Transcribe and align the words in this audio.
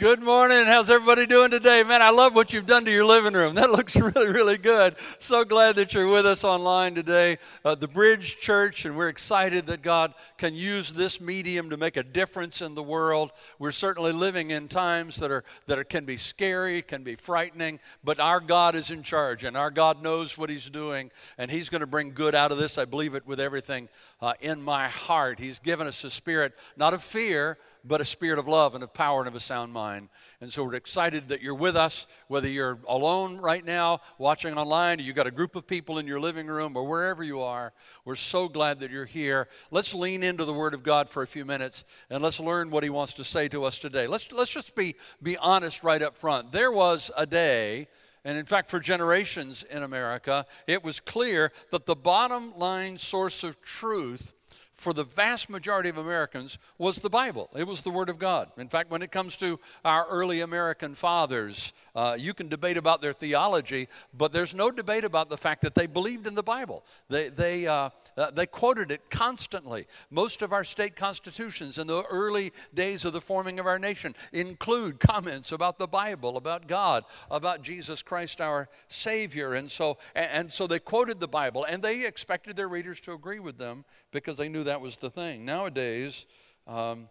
Good 0.00 0.22
morning. 0.22 0.64
How's 0.64 0.88
everybody 0.88 1.26
doing 1.26 1.50
today? 1.50 1.82
Man, 1.82 2.00
I 2.00 2.08
love 2.08 2.34
what 2.34 2.54
you've 2.54 2.64
done 2.64 2.86
to 2.86 2.90
your 2.90 3.04
living 3.04 3.34
room. 3.34 3.54
That 3.60 3.70
looks 3.70 3.96
really, 3.96 4.28
really 4.28 4.56
good. 4.56 4.96
So 5.18 5.44
glad 5.44 5.74
that 5.74 5.92
you're 5.92 6.06
with 6.06 6.24
us 6.24 6.42
online 6.42 6.94
today. 6.94 7.36
Uh, 7.66 7.74
the 7.74 7.86
Bridge 7.86 8.38
Church, 8.38 8.86
and 8.86 8.96
we're 8.96 9.10
excited 9.10 9.66
that 9.66 9.82
God 9.82 10.14
can 10.38 10.54
use 10.54 10.94
this 10.94 11.20
medium 11.20 11.68
to 11.68 11.76
make 11.76 11.98
a 11.98 12.02
difference 12.02 12.62
in 12.62 12.74
the 12.74 12.82
world. 12.82 13.30
We're 13.58 13.72
certainly 13.72 14.12
living 14.12 14.52
in 14.52 14.68
times 14.68 15.16
that 15.16 15.30
are 15.30 15.44
that 15.66 15.78
are, 15.78 15.84
can 15.84 16.06
be 16.06 16.16
scary, 16.16 16.80
can 16.80 17.02
be 17.02 17.14
frightening, 17.14 17.78
but 18.02 18.18
our 18.18 18.40
God 18.40 18.74
is 18.74 18.90
in 18.90 19.02
charge, 19.02 19.44
and 19.44 19.54
our 19.54 19.70
God 19.70 20.02
knows 20.02 20.38
what 20.38 20.48
He's 20.48 20.70
doing, 20.70 21.10
and 21.36 21.50
He's 21.50 21.68
going 21.68 21.82
to 21.82 21.86
bring 21.86 22.14
good 22.14 22.34
out 22.34 22.52
of 22.52 22.56
this. 22.56 22.78
I 22.78 22.86
believe 22.86 23.14
it 23.14 23.26
with 23.26 23.38
everything 23.38 23.90
uh, 24.22 24.32
in 24.40 24.62
my 24.62 24.88
heart. 24.88 25.38
He's 25.38 25.58
given 25.58 25.86
us 25.86 26.02
a 26.04 26.10
spirit, 26.10 26.54
not 26.74 26.94
of 26.94 27.02
fear 27.02 27.58
but 27.84 28.00
a 28.00 28.04
spirit 28.04 28.38
of 28.38 28.46
love 28.46 28.74
and 28.74 28.84
of 28.84 28.92
power 28.92 29.20
and 29.20 29.28
of 29.28 29.34
a 29.34 29.40
sound 29.40 29.72
mind. 29.72 30.08
And 30.40 30.52
so 30.52 30.64
we're 30.64 30.74
excited 30.74 31.28
that 31.28 31.42
you're 31.42 31.54
with 31.54 31.76
us, 31.76 32.06
whether 32.28 32.48
you're 32.48 32.78
alone 32.88 33.38
right 33.38 33.64
now, 33.64 34.00
watching 34.18 34.56
online, 34.56 35.00
or 35.00 35.02
you've 35.02 35.16
got 35.16 35.26
a 35.26 35.30
group 35.30 35.56
of 35.56 35.66
people 35.66 35.98
in 35.98 36.06
your 36.06 36.20
living 36.20 36.46
room, 36.46 36.76
or 36.76 36.86
wherever 36.86 37.22
you 37.22 37.40
are. 37.40 37.72
We're 38.04 38.16
so 38.16 38.48
glad 38.48 38.80
that 38.80 38.90
you're 38.90 39.04
here. 39.04 39.48
Let's 39.70 39.94
lean 39.94 40.22
into 40.22 40.44
the 40.44 40.54
Word 40.54 40.74
of 40.74 40.82
God 40.82 41.08
for 41.08 41.22
a 41.22 41.26
few 41.26 41.44
minutes 41.44 41.84
and 42.08 42.22
let's 42.22 42.40
learn 42.40 42.70
what 42.70 42.84
He 42.84 42.90
wants 42.90 43.14
to 43.14 43.24
say 43.24 43.48
to 43.48 43.64
us 43.64 43.78
today. 43.78 44.06
Let's, 44.06 44.30
let's 44.32 44.50
just 44.50 44.74
be, 44.74 44.96
be 45.22 45.36
honest 45.36 45.82
right 45.82 46.02
up 46.02 46.16
front. 46.16 46.52
There 46.52 46.72
was 46.72 47.10
a 47.16 47.26
day. 47.26 47.88
And 48.24 48.36
in 48.36 48.44
fact, 48.44 48.70
for 48.70 48.80
generations 48.80 49.62
in 49.62 49.82
America, 49.82 50.44
it 50.66 50.84
was 50.84 51.00
clear 51.00 51.52
that 51.70 51.86
the 51.86 51.96
bottom 51.96 52.52
line 52.54 52.98
source 52.98 53.42
of 53.42 53.62
truth 53.62 54.34
for 54.80 54.94
the 54.94 55.04
vast 55.04 55.50
majority 55.50 55.90
of 55.90 55.98
Americans 55.98 56.58
was 56.78 57.00
the 57.00 57.10
Bible. 57.10 57.50
It 57.54 57.66
was 57.66 57.82
the 57.82 57.90
Word 57.90 58.08
of 58.08 58.18
God. 58.18 58.50
In 58.56 58.70
fact, 58.70 58.90
when 58.90 59.02
it 59.02 59.12
comes 59.12 59.36
to 59.36 59.60
our 59.84 60.06
early 60.08 60.40
American 60.40 60.94
fathers, 60.94 61.74
uh, 61.94 62.16
you 62.18 62.32
can 62.32 62.48
debate 62.48 62.78
about 62.78 63.02
their 63.02 63.12
theology, 63.12 63.88
but 64.16 64.32
there's 64.32 64.54
no 64.54 64.70
debate 64.70 65.04
about 65.04 65.28
the 65.28 65.36
fact 65.36 65.60
that 65.62 65.74
they 65.74 65.86
believed 65.86 66.26
in 66.26 66.34
the 66.34 66.42
Bible. 66.42 66.82
They, 67.10 67.28
they, 67.28 67.66
uh, 67.66 67.90
uh, 68.16 68.30
they 68.30 68.46
quoted 68.46 68.90
it 68.90 69.10
constantly. 69.10 69.84
Most 70.10 70.40
of 70.40 70.50
our 70.50 70.64
state 70.64 70.96
constitutions 70.96 71.76
in 71.76 71.86
the 71.86 72.02
early 72.10 72.50
days 72.72 73.04
of 73.04 73.12
the 73.12 73.20
forming 73.20 73.60
of 73.60 73.66
our 73.66 73.78
nation 73.78 74.14
include 74.32 74.98
comments 74.98 75.52
about 75.52 75.78
the 75.78 75.88
Bible, 75.88 76.38
about 76.38 76.68
God, 76.68 77.04
about 77.30 77.60
Jesus 77.60 78.02
Christ, 78.02 78.40
our 78.40 78.66
Savior. 78.88 79.52
And 79.52 79.70
so, 79.70 79.98
and, 80.14 80.30
and 80.32 80.52
so 80.52 80.66
they 80.66 80.78
quoted 80.78 81.20
the 81.20 81.28
Bible, 81.28 81.64
and 81.64 81.82
they 81.82 82.06
expected 82.06 82.56
their 82.56 82.68
readers 82.68 82.98
to 83.02 83.12
agree 83.12 83.40
with 83.40 83.58
them 83.58 83.84
because 84.10 84.38
they 84.38 84.48
knew 84.48 84.64
that 84.64 84.69
was 84.78 84.98
the 84.98 85.08
thing. 85.08 85.46
Nowadays, 85.46 86.26
um, 86.66 87.08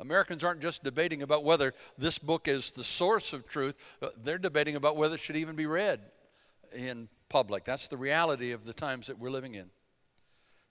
Americans 0.00 0.42
aren't 0.42 0.60
just 0.60 0.82
debating 0.82 1.22
about 1.22 1.44
whether 1.44 1.74
this 1.96 2.18
book 2.18 2.48
is 2.48 2.72
the 2.72 2.84
source 2.84 3.32
of 3.32 3.46
truth, 3.46 3.78
uh, 4.02 4.08
they're 4.22 4.38
debating 4.38 4.74
about 4.76 4.96
whether 4.96 5.14
it 5.14 5.20
should 5.20 5.36
even 5.36 5.56
be 5.56 5.66
read 5.66 6.00
in 6.74 7.08
public. 7.28 7.64
That's 7.64 7.88
the 7.88 7.96
reality 7.96 8.52
of 8.52 8.64
the 8.64 8.72
times 8.72 9.06
that 9.06 9.18
we're 9.18 9.30
living 9.30 9.54
in. 9.54 9.70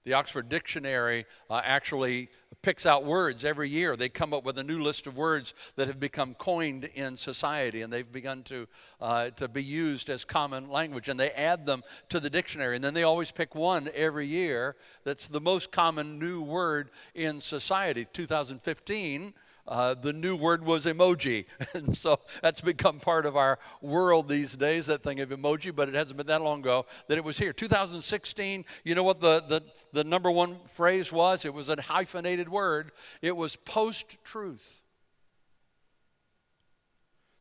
The 0.03 0.13
Oxford 0.13 0.47
Dictionary 0.47 1.25
uh, 1.49 1.61
actually 1.63 2.29
picks 2.61 2.85
out 2.85 3.05
words 3.05 3.45
every 3.45 3.69
year. 3.69 3.95
They 3.95 4.09
come 4.09 4.33
up 4.33 4.43
with 4.43 4.57
a 4.57 4.63
new 4.63 4.81
list 4.81 5.07
of 5.07 5.17
words 5.17 5.53
that 5.75 5.87
have 5.87 5.99
become 5.99 6.33
coined 6.33 6.85
in 6.95 7.17
society 7.17 7.81
and 7.81 7.91
they've 7.91 8.11
begun 8.11 8.43
to, 8.43 8.67
uh, 8.99 9.29
to 9.31 9.47
be 9.47 9.63
used 9.63 10.09
as 10.09 10.25
common 10.25 10.69
language. 10.69 11.09
And 11.09 11.19
they 11.19 11.29
add 11.31 11.65
them 11.65 11.83
to 12.09 12.19
the 12.19 12.29
dictionary. 12.29 12.75
And 12.75 12.83
then 12.83 12.93
they 12.93 13.03
always 13.03 13.31
pick 13.31 13.55
one 13.55 13.89
every 13.93 14.25
year 14.25 14.75
that's 15.03 15.27
the 15.27 15.41
most 15.41 15.71
common 15.71 16.19
new 16.19 16.41
word 16.41 16.89
in 17.15 17.39
society. 17.39 18.05
2015 18.11 19.33
uh, 19.67 19.93
the 19.93 20.13
new 20.13 20.35
word 20.35 20.65
was 20.65 20.85
emoji. 20.85 21.45
And 21.73 21.95
so 21.95 22.19
that's 22.41 22.61
become 22.61 22.99
part 22.99 23.25
of 23.25 23.35
our 23.35 23.59
world 23.81 24.29
these 24.29 24.55
days, 24.55 24.87
that 24.87 25.03
thing 25.03 25.19
of 25.19 25.29
emoji, 25.29 25.75
but 25.75 25.89
it 25.89 25.95
hasn't 25.95 26.17
been 26.17 26.27
that 26.27 26.41
long 26.41 26.59
ago 26.59 26.85
that 27.07 27.17
it 27.17 27.23
was 27.23 27.37
here. 27.37 27.53
2016, 27.53 28.65
you 28.83 28.95
know 28.95 29.03
what 29.03 29.21
the, 29.21 29.43
the, 29.47 29.63
the 29.93 30.03
number 30.03 30.31
one 30.31 30.57
phrase 30.67 31.11
was? 31.11 31.45
It 31.45 31.53
was 31.53 31.69
a 31.69 31.79
hyphenated 31.79 32.49
word, 32.49 32.91
it 33.21 33.35
was 33.35 33.55
post 33.55 34.17
truth. 34.23 34.81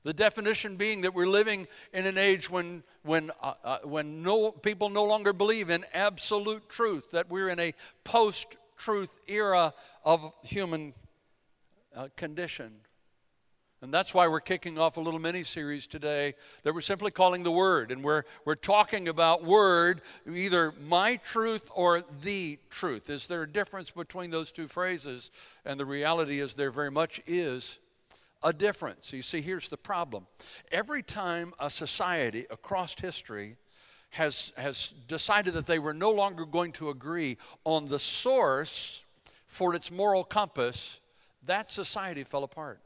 The 0.03 0.15
definition 0.15 0.77
being 0.77 1.01
that 1.01 1.15
we're 1.15 1.27
living 1.27 1.67
in 1.93 2.07
an 2.07 2.17
age 2.17 2.49
when, 2.49 2.85
when, 3.03 3.33
uh, 3.43 3.55
uh, 3.65 3.79
when 3.83 4.23
no, 4.23 4.53
people 4.53 4.89
no 4.89 5.05
longer 5.05 5.33
believe 5.33 5.69
in 5.69 5.85
absolute 5.93 6.69
truth, 6.69 7.11
that 7.11 7.29
we're 7.29 7.49
in 7.49 7.59
a 7.59 7.75
post 8.05 8.57
truth 8.77 9.19
era 9.27 9.75
of 10.05 10.33
human 10.45 10.95
uh, 11.97 12.09
condition. 12.17 12.73
And 13.83 13.93
that's 13.93 14.15
why 14.15 14.27
we're 14.27 14.41
kicking 14.41 14.79
off 14.79 14.97
a 14.97 15.01
little 15.01 15.21
mini 15.21 15.43
series 15.43 15.87
today 15.87 16.35
that 16.63 16.75
we're 16.75 16.81
simply 16.81 17.11
calling 17.11 17.43
the 17.43 17.51
Word. 17.51 17.93
And 17.93 18.03
we're, 18.03 18.25
we're 18.45 18.55
talking 18.55 19.09
about 19.09 19.45
Word, 19.45 20.01
either 20.31 20.73
my 20.87 21.17
truth 21.17 21.71
or 21.75 22.03
the 22.23 22.59
truth. 22.71 23.11
Is 23.11 23.27
there 23.27 23.43
a 23.43 23.51
difference 23.51 23.91
between 23.91 24.31
those 24.31 24.51
two 24.51 24.67
phrases? 24.67 25.31
And 25.65 25.79
the 25.79 25.85
reality 25.85 26.41
is, 26.41 26.55
there 26.55 26.71
very 26.71 26.91
much 26.91 27.21
is 27.27 27.79
a 28.43 28.53
difference. 28.53 29.13
You 29.13 29.23
see, 29.23 29.43
here's 29.43 29.69
the 29.69 29.77
problem 29.77 30.27
every 30.73 31.03
time 31.03 31.53
a 31.61 31.69
society 31.69 32.47
across 32.51 32.99
history 32.99 33.57
has, 34.11 34.53
has 34.57 34.95
decided 35.09 35.53
that 35.55 35.67
they 35.67 35.79
were 35.79 35.95
no 35.95 36.11
longer 36.11 36.47
going 36.47 36.73
to 36.73 36.89
agree 36.89 37.37
on 37.65 37.89
the 37.89 37.99
source 37.99 39.05
for 39.47 39.75
its 39.75 39.91
moral 39.91 40.25
compass, 40.25 41.01
that 41.47 41.71
society 41.71 42.25
fell 42.25 42.45
apart 42.45 42.81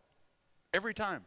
every 0.72 0.94
time. 0.94 1.24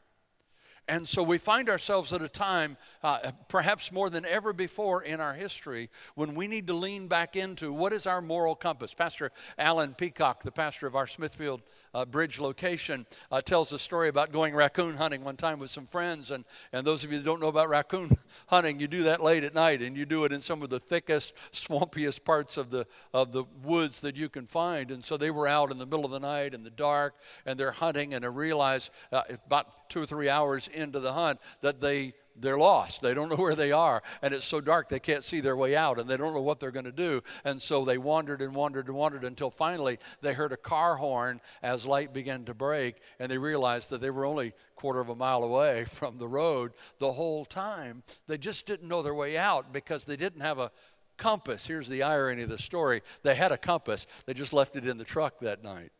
And 0.87 1.07
so 1.07 1.23
we 1.23 1.37
find 1.37 1.69
ourselves 1.69 2.11
at 2.11 2.21
a 2.21 2.27
time, 2.27 2.75
uh, 3.03 3.31
perhaps 3.47 3.91
more 3.91 4.09
than 4.09 4.25
ever 4.25 4.51
before 4.51 5.01
in 5.01 5.21
our 5.21 5.33
history, 5.33 5.89
when 6.15 6.35
we 6.35 6.45
need 6.47 6.67
to 6.67 6.73
lean 6.73 7.07
back 7.07 7.37
into 7.37 7.71
what 7.71 7.93
is 7.93 8.05
our 8.05 8.21
moral 8.21 8.53
compass. 8.53 8.93
Pastor 8.93 9.31
Alan 9.57 9.93
Peacock, 9.93 10.43
the 10.43 10.51
pastor 10.51 10.85
of 10.85 10.95
our 10.95 11.07
Smithfield 11.07 11.61
uh, 11.93 12.05
Bridge 12.05 12.39
location, 12.39 13.05
uh, 13.31 13.41
tells 13.41 13.71
a 13.73 13.79
story 13.79 14.09
about 14.09 14.31
going 14.31 14.53
raccoon 14.55 14.95
hunting 14.95 15.23
one 15.23 15.37
time 15.37 15.59
with 15.59 15.69
some 15.69 15.85
friends. 15.85 16.31
And, 16.31 16.45
and 16.71 16.85
those 16.85 17.03
of 17.03 17.11
you 17.11 17.19
that 17.19 17.25
don't 17.25 17.39
know 17.39 17.47
about 17.47 17.69
raccoon 17.69 18.17
hunting, 18.47 18.79
you 18.79 18.87
do 18.87 19.03
that 19.03 19.21
late 19.21 19.43
at 19.43 19.53
night, 19.53 19.81
and 19.81 19.95
you 19.95 20.05
do 20.05 20.25
it 20.25 20.31
in 20.31 20.39
some 20.39 20.61
of 20.61 20.69
the 20.69 20.79
thickest, 20.79 21.35
swampiest 21.51 22.23
parts 22.23 22.57
of 22.57 22.69
the, 22.69 22.85
of 23.13 23.31
the 23.31 23.45
woods 23.63 24.01
that 24.01 24.15
you 24.15 24.29
can 24.29 24.45
find. 24.45 24.91
And 24.91 25.03
so 25.03 25.17
they 25.17 25.31
were 25.31 25.47
out 25.47 25.71
in 25.71 25.77
the 25.77 25.85
middle 25.85 26.05
of 26.05 26.11
the 26.11 26.19
night 26.19 26.53
in 26.53 26.63
the 26.63 26.69
dark, 26.69 27.15
and 27.45 27.59
they're 27.59 27.71
hunting, 27.71 28.13
and 28.13 28.23
they 28.23 28.29
realize 28.29 28.89
uh, 29.11 29.21
about 29.45 29.89
two 29.89 30.03
or 30.03 30.05
three 30.05 30.29
hours 30.29 30.67
into 30.67 30.99
the 30.99 31.13
hunt 31.13 31.39
that 31.61 31.81
they 31.81 32.13
they're 32.35 32.57
lost. 32.57 33.01
They 33.01 33.13
don't 33.13 33.29
know 33.29 33.35
where 33.35 33.55
they 33.55 33.71
are. 33.71 34.01
And 34.21 34.33
it's 34.33 34.45
so 34.45 34.61
dark 34.61 34.89
they 34.89 34.99
can't 34.99 35.23
see 35.23 35.39
their 35.39 35.55
way 35.55 35.75
out 35.75 35.99
and 35.99 36.09
they 36.09 36.17
don't 36.17 36.33
know 36.33 36.41
what 36.41 36.59
they're 36.59 36.71
going 36.71 36.85
to 36.85 36.91
do. 36.91 37.21
And 37.43 37.61
so 37.61 37.85
they 37.85 37.97
wandered 37.97 38.41
and 38.41 38.55
wandered 38.55 38.87
and 38.87 38.95
wandered 38.95 39.23
until 39.23 39.49
finally 39.49 39.99
they 40.21 40.33
heard 40.33 40.51
a 40.51 40.57
car 40.57 40.95
horn 40.95 41.41
as 41.61 41.85
light 41.85 42.13
began 42.13 42.45
to 42.45 42.53
break 42.53 42.97
and 43.19 43.31
they 43.31 43.37
realized 43.37 43.89
that 43.89 44.01
they 44.01 44.09
were 44.09 44.25
only 44.25 44.53
quarter 44.75 44.99
of 44.99 45.09
a 45.09 45.15
mile 45.15 45.43
away 45.43 45.85
from 45.89 46.17
the 46.17 46.27
road 46.27 46.73
the 46.99 47.13
whole 47.13 47.45
time. 47.45 48.03
They 48.27 48.37
just 48.37 48.65
didn't 48.65 48.87
know 48.87 49.01
their 49.01 49.13
way 49.13 49.37
out 49.37 49.71
because 49.71 50.05
they 50.05 50.17
didn't 50.17 50.41
have 50.41 50.59
a 50.59 50.71
compass. 51.17 51.67
Here's 51.67 51.87
the 51.87 52.03
irony 52.03 52.43
of 52.43 52.49
the 52.49 52.57
story 52.57 53.01
they 53.21 53.35
had 53.35 53.51
a 53.51 53.57
compass, 53.57 54.07
they 54.25 54.33
just 54.33 54.53
left 54.53 54.75
it 54.75 54.87
in 54.87 54.97
the 54.97 55.03
truck 55.03 55.39
that 55.39 55.63
night. 55.63 55.91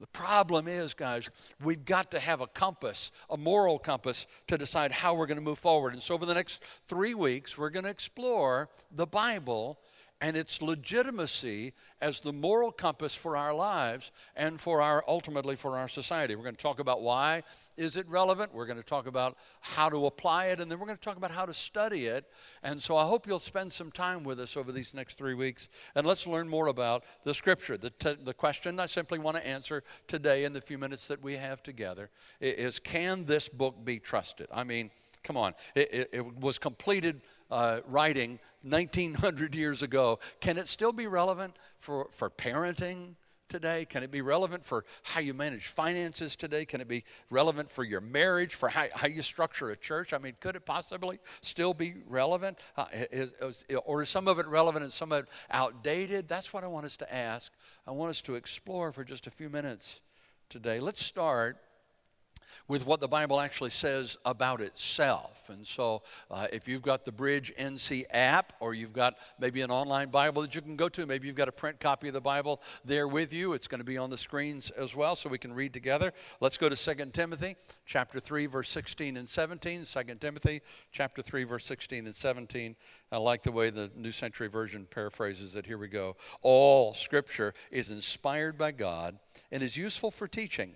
The 0.00 0.06
problem 0.06 0.68
is, 0.68 0.94
guys, 0.94 1.28
we've 1.62 1.84
got 1.84 2.12
to 2.12 2.20
have 2.20 2.40
a 2.40 2.46
compass, 2.46 3.10
a 3.28 3.36
moral 3.36 3.80
compass, 3.80 4.28
to 4.46 4.56
decide 4.56 4.92
how 4.92 5.14
we're 5.14 5.26
going 5.26 5.38
to 5.38 5.44
move 5.44 5.58
forward. 5.58 5.92
And 5.92 6.00
so, 6.00 6.14
over 6.14 6.24
the 6.24 6.34
next 6.34 6.62
three 6.86 7.14
weeks, 7.14 7.58
we're 7.58 7.70
going 7.70 7.84
to 7.84 7.90
explore 7.90 8.68
the 8.92 9.06
Bible 9.06 9.80
and 10.20 10.36
its 10.36 10.60
legitimacy 10.60 11.72
as 12.00 12.20
the 12.20 12.32
moral 12.32 12.72
compass 12.72 13.14
for 13.14 13.36
our 13.36 13.54
lives 13.54 14.10
and 14.36 14.60
for 14.60 14.80
our 14.82 15.04
ultimately 15.06 15.56
for 15.56 15.76
our 15.76 15.88
society. 15.88 16.34
We're 16.34 16.42
going 16.42 16.56
to 16.56 16.62
talk 16.62 16.80
about 16.80 17.02
why 17.02 17.42
is 17.76 17.96
it 17.96 18.08
relevant. 18.08 18.52
We're 18.52 18.66
going 18.66 18.78
to 18.78 18.84
talk 18.84 19.06
about 19.06 19.36
how 19.60 19.88
to 19.88 20.06
apply 20.06 20.46
it, 20.46 20.60
and 20.60 20.70
then 20.70 20.78
we're 20.78 20.86
going 20.86 20.98
to 20.98 21.04
talk 21.04 21.16
about 21.16 21.30
how 21.30 21.46
to 21.46 21.54
study 21.54 22.06
it. 22.06 22.24
And 22.62 22.82
so 22.82 22.96
I 22.96 23.04
hope 23.04 23.26
you'll 23.26 23.38
spend 23.38 23.72
some 23.72 23.92
time 23.92 24.24
with 24.24 24.40
us 24.40 24.56
over 24.56 24.72
these 24.72 24.94
next 24.94 25.18
three 25.18 25.34
weeks, 25.34 25.68
and 25.94 26.06
let's 26.06 26.26
learn 26.26 26.48
more 26.48 26.66
about 26.66 27.04
the 27.24 27.34
Scripture. 27.34 27.76
The, 27.76 27.90
t- 27.90 28.16
the 28.22 28.34
question 28.34 28.80
I 28.80 28.86
simply 28.86 29.18
want 29.18 29.36
to 29.36 29.46
answer 29.46 29.84
today 30.08 30.44
in 30.44 30.52
the 30.52 30.60
few 30.60 30.78
minutes 30.78 31.08
that 31.08 31.22
we 31.22 31.36
have 31.36 31.62
together 31.62 32.10
is: 32.40 32.80
Can 32.80 33.24
this 33.24 33.48
book 33.48 33.84
be 33.84 33.98
trusted? 33.98 34.48
I 34.52 34.64
mean, 34.64 34.90
come 35.22 35.36
on, 35.36 35.54
it, 35.74 35.92
it, 35.92 36.10
it 36.12 36.36
was 36.38 36.58
completed 36.58 37.20
uh, 37.50 37.80
writing 37.86 38.38
1900 38.62 39.54
years 39.54 39.82
ago, 39.82 40.18
can 40.40 40.58
it 40.58 40.68
still 40.68 40.92
be 40.92 41.06
relevant 41.06 41.56
for, 41.76 42.08
for 42.10 42.30
parenting 42.30 43.14
today? 43.48 43.84
Can 43.84 44.02
it 44.02 44.10
be 44.10 44.20
relevant 44.20 44.64
for 44.64 44.84
how 45.02 45.20
you 45.20 45.34
manage 45.34 45.66
finances 45.66 46.36
today? 46.36 46.64
Can 46.64 46.80
it 46.80 46.88
be 46.88 47.04
relevant 47.30 47.70
for 47.70 47.84
your 47.84 48.00
marriage, 48.00 48.54
for 48.54 48.68
how, 48.68 48.86
how 48.94 49.06
you 49.06 49.22
structure 49.22 49.70
a 49.70 49.76
church? 49.76 50.12
I 50.12 50.18
mean, 50.18 50.34
could 50.40 50.56
it 50.56 50.66
possibly 50.66 51.18
still 51.40 51.74
be 51.74 51.94
relevant? 52.06 52.58
Uh, 52.76 52.86
is, 52.92 53.32
is, 53.40 53.64
or 53.84 54.02
is 54.02 54.08
some 54.08 54.28
of 54.28 54.38
it 54.38 54.46
relevant 54.46 54.84
and 54.84 54.92
some 54.92 55.12
of 55.12 55.24
it 55.24 55.30
outdated? 55.50 56.28
That's 56.28 56.52
what 56.52 56.64
I 56.64 56.66
want 56.66 56.86
us 56.86 56.96
to 56.98 57.14
ask. 57.14 57.52
I 57.86 57.92
want 57.92 58.10
us 58.10 58.20
to 58.22 58.34
explore 58.34 58.92
for 58.92 59.04
just 59.04 59.26
a 59.26 59.30
few 59.30 59.48
minutes 59.48 60.00
today. 60.48 60.80
Let's 60.80 61.04
start 61.04 61.58
with 62.66 62.86
what 62.86 63.00
the 63.00 63.08
Bible 63.08 63.40
actually 63.40 63.70
says 63.70 64.16
about 64.24 64.60
itself. 64.60 65.48
And 65.48 65.66
so, 65.66 66.02
uh, 66.30 66.46
if 66.52 66.68
you've 66.68 66.82
got 66.82 67.04
the 67.04 67.12
Bridge 67.12 67.52
NC 67.58 68.04
app, 68.10 68.52
or 68.60 68.74
you've 68.74 68.92
got 68.92 69.16
maybe 69.38 69.62
an 69.62 69.70
online 69.70 70.10
Bible 70.10 70.42
that 70.42 70.54
you 70.54 70.60
can 70.60 70.76
go 70.76 70.88
to, 70.90 71.06
maybe 71.06 71.26
you've 71.26 71.36
got 71.36 71.48
a 71.48 71.52
print 71.52 71.80
copy 71.80 72.08
of 72.08 72.14
the 72.14 72.20
Bible 72.20 72.60
there 72.84 73.08
with 73.08 73.32
you. 73.32 73.52
It's 73.52 73.66
going 73.66 73.80
to 73.80 73.84
be 73.84 73.96
on 73.96 74.10
the 74.10 74.18
screens 74.18 74.70
as 74.70 74.94
well, 74.94 75.16
so 75.16 75.28
we 75.28 75.38
can 75.38 75.52
read 75.52 75.72
together. 75.72 76.12
Let's 76.40 76.58
go 76.58 76.68
to 76.68 76.76
2 76.76 77.06
Timothy 77.06 77.56
chapter 77.86 78.20
3, 78.20 78.46
verse 78.46 78.68
16 78.68 79.16
and 79.16 79.28
17. 79.28 79.84
2 79.84 80.02
Timothy 80.20 80.60
chapter 80.92 81.22
3, 81.22 81.44
verse 81.44 81.64
16 81.64 82.06
and 82.06 82.14
17. 82.14 82.76
I 83.10 83.16
like 83.16 83.42
the 83.42 83.52
way 83.52 83.70
the 83.70 83.90
New 83.96 84.12
Century 84.12 84.48
Version 84.48 84.86
paraphrases 84.90 85.56
it. 85.56 85.66
Here 85.66 85.78
we 85.78 85.88
go. 85.88 86.16
All 86.42 86.92
Scripture 86.94 87.54
is 87.70 87.90
inspired 87.90 88.58
by 88.58 88.72
God 88.72 89.18
and 89.50 89.62
is 89.62 89.76
useful 89.76 90.10
for 90.10 90.28
teaching 90.28 90.74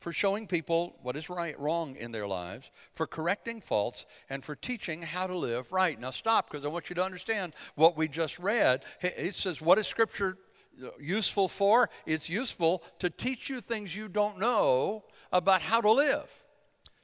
for 0.00 0.12
showing 0.12 0.46
people 0.46 0.96
what 1.02 1.16
is 1.16 1.30
right, 1.30 1.58
wrong 1.60 1.94
in 1.96 2.10
their 2.10 2.26
lives, 2.26 2.70
for 2.92 3.06
correcting 3.06 3.60
faults, 3.60 4.06
and 4.28 4.42
for 4.42 4.56
teaching 4.56 5.02
how 5.02 5.26
to 5.26 5.36
live 5.36 5.70
right. 5.72 6.00
Now, 6.00 6.10
stop 6.10 6.50
because 6.50 6.64
I 6.64 6.68
want 6.68 6.88
you 6.88 6.94
to 6.96 7.04
understand 7.04 7.54
what 7.74 7.96
we 7.96 8.08
just 8.08 8.38
read. 8.38 8.84
It 9.02 9.34
says, 9.34 9.60
What 9.60 9.78
is 9.78 9.86
Scripture 9.86 10.38
uh, 10.82 10.88
useful 10.98 11.48
for? 11.48 11.90
It's 12.06 12.30
useful 12.30 12.82
to 12.98 13.10
teach 13.10 13.50
you 13.50 13.60
things 13.60 13.94
you 13.94 14.08
don't 14.08 14.38
know 14.38 15.04
about 15.32 15.60
how 15.62 15.80
to 15.80 15.92
live. 15.92 16.39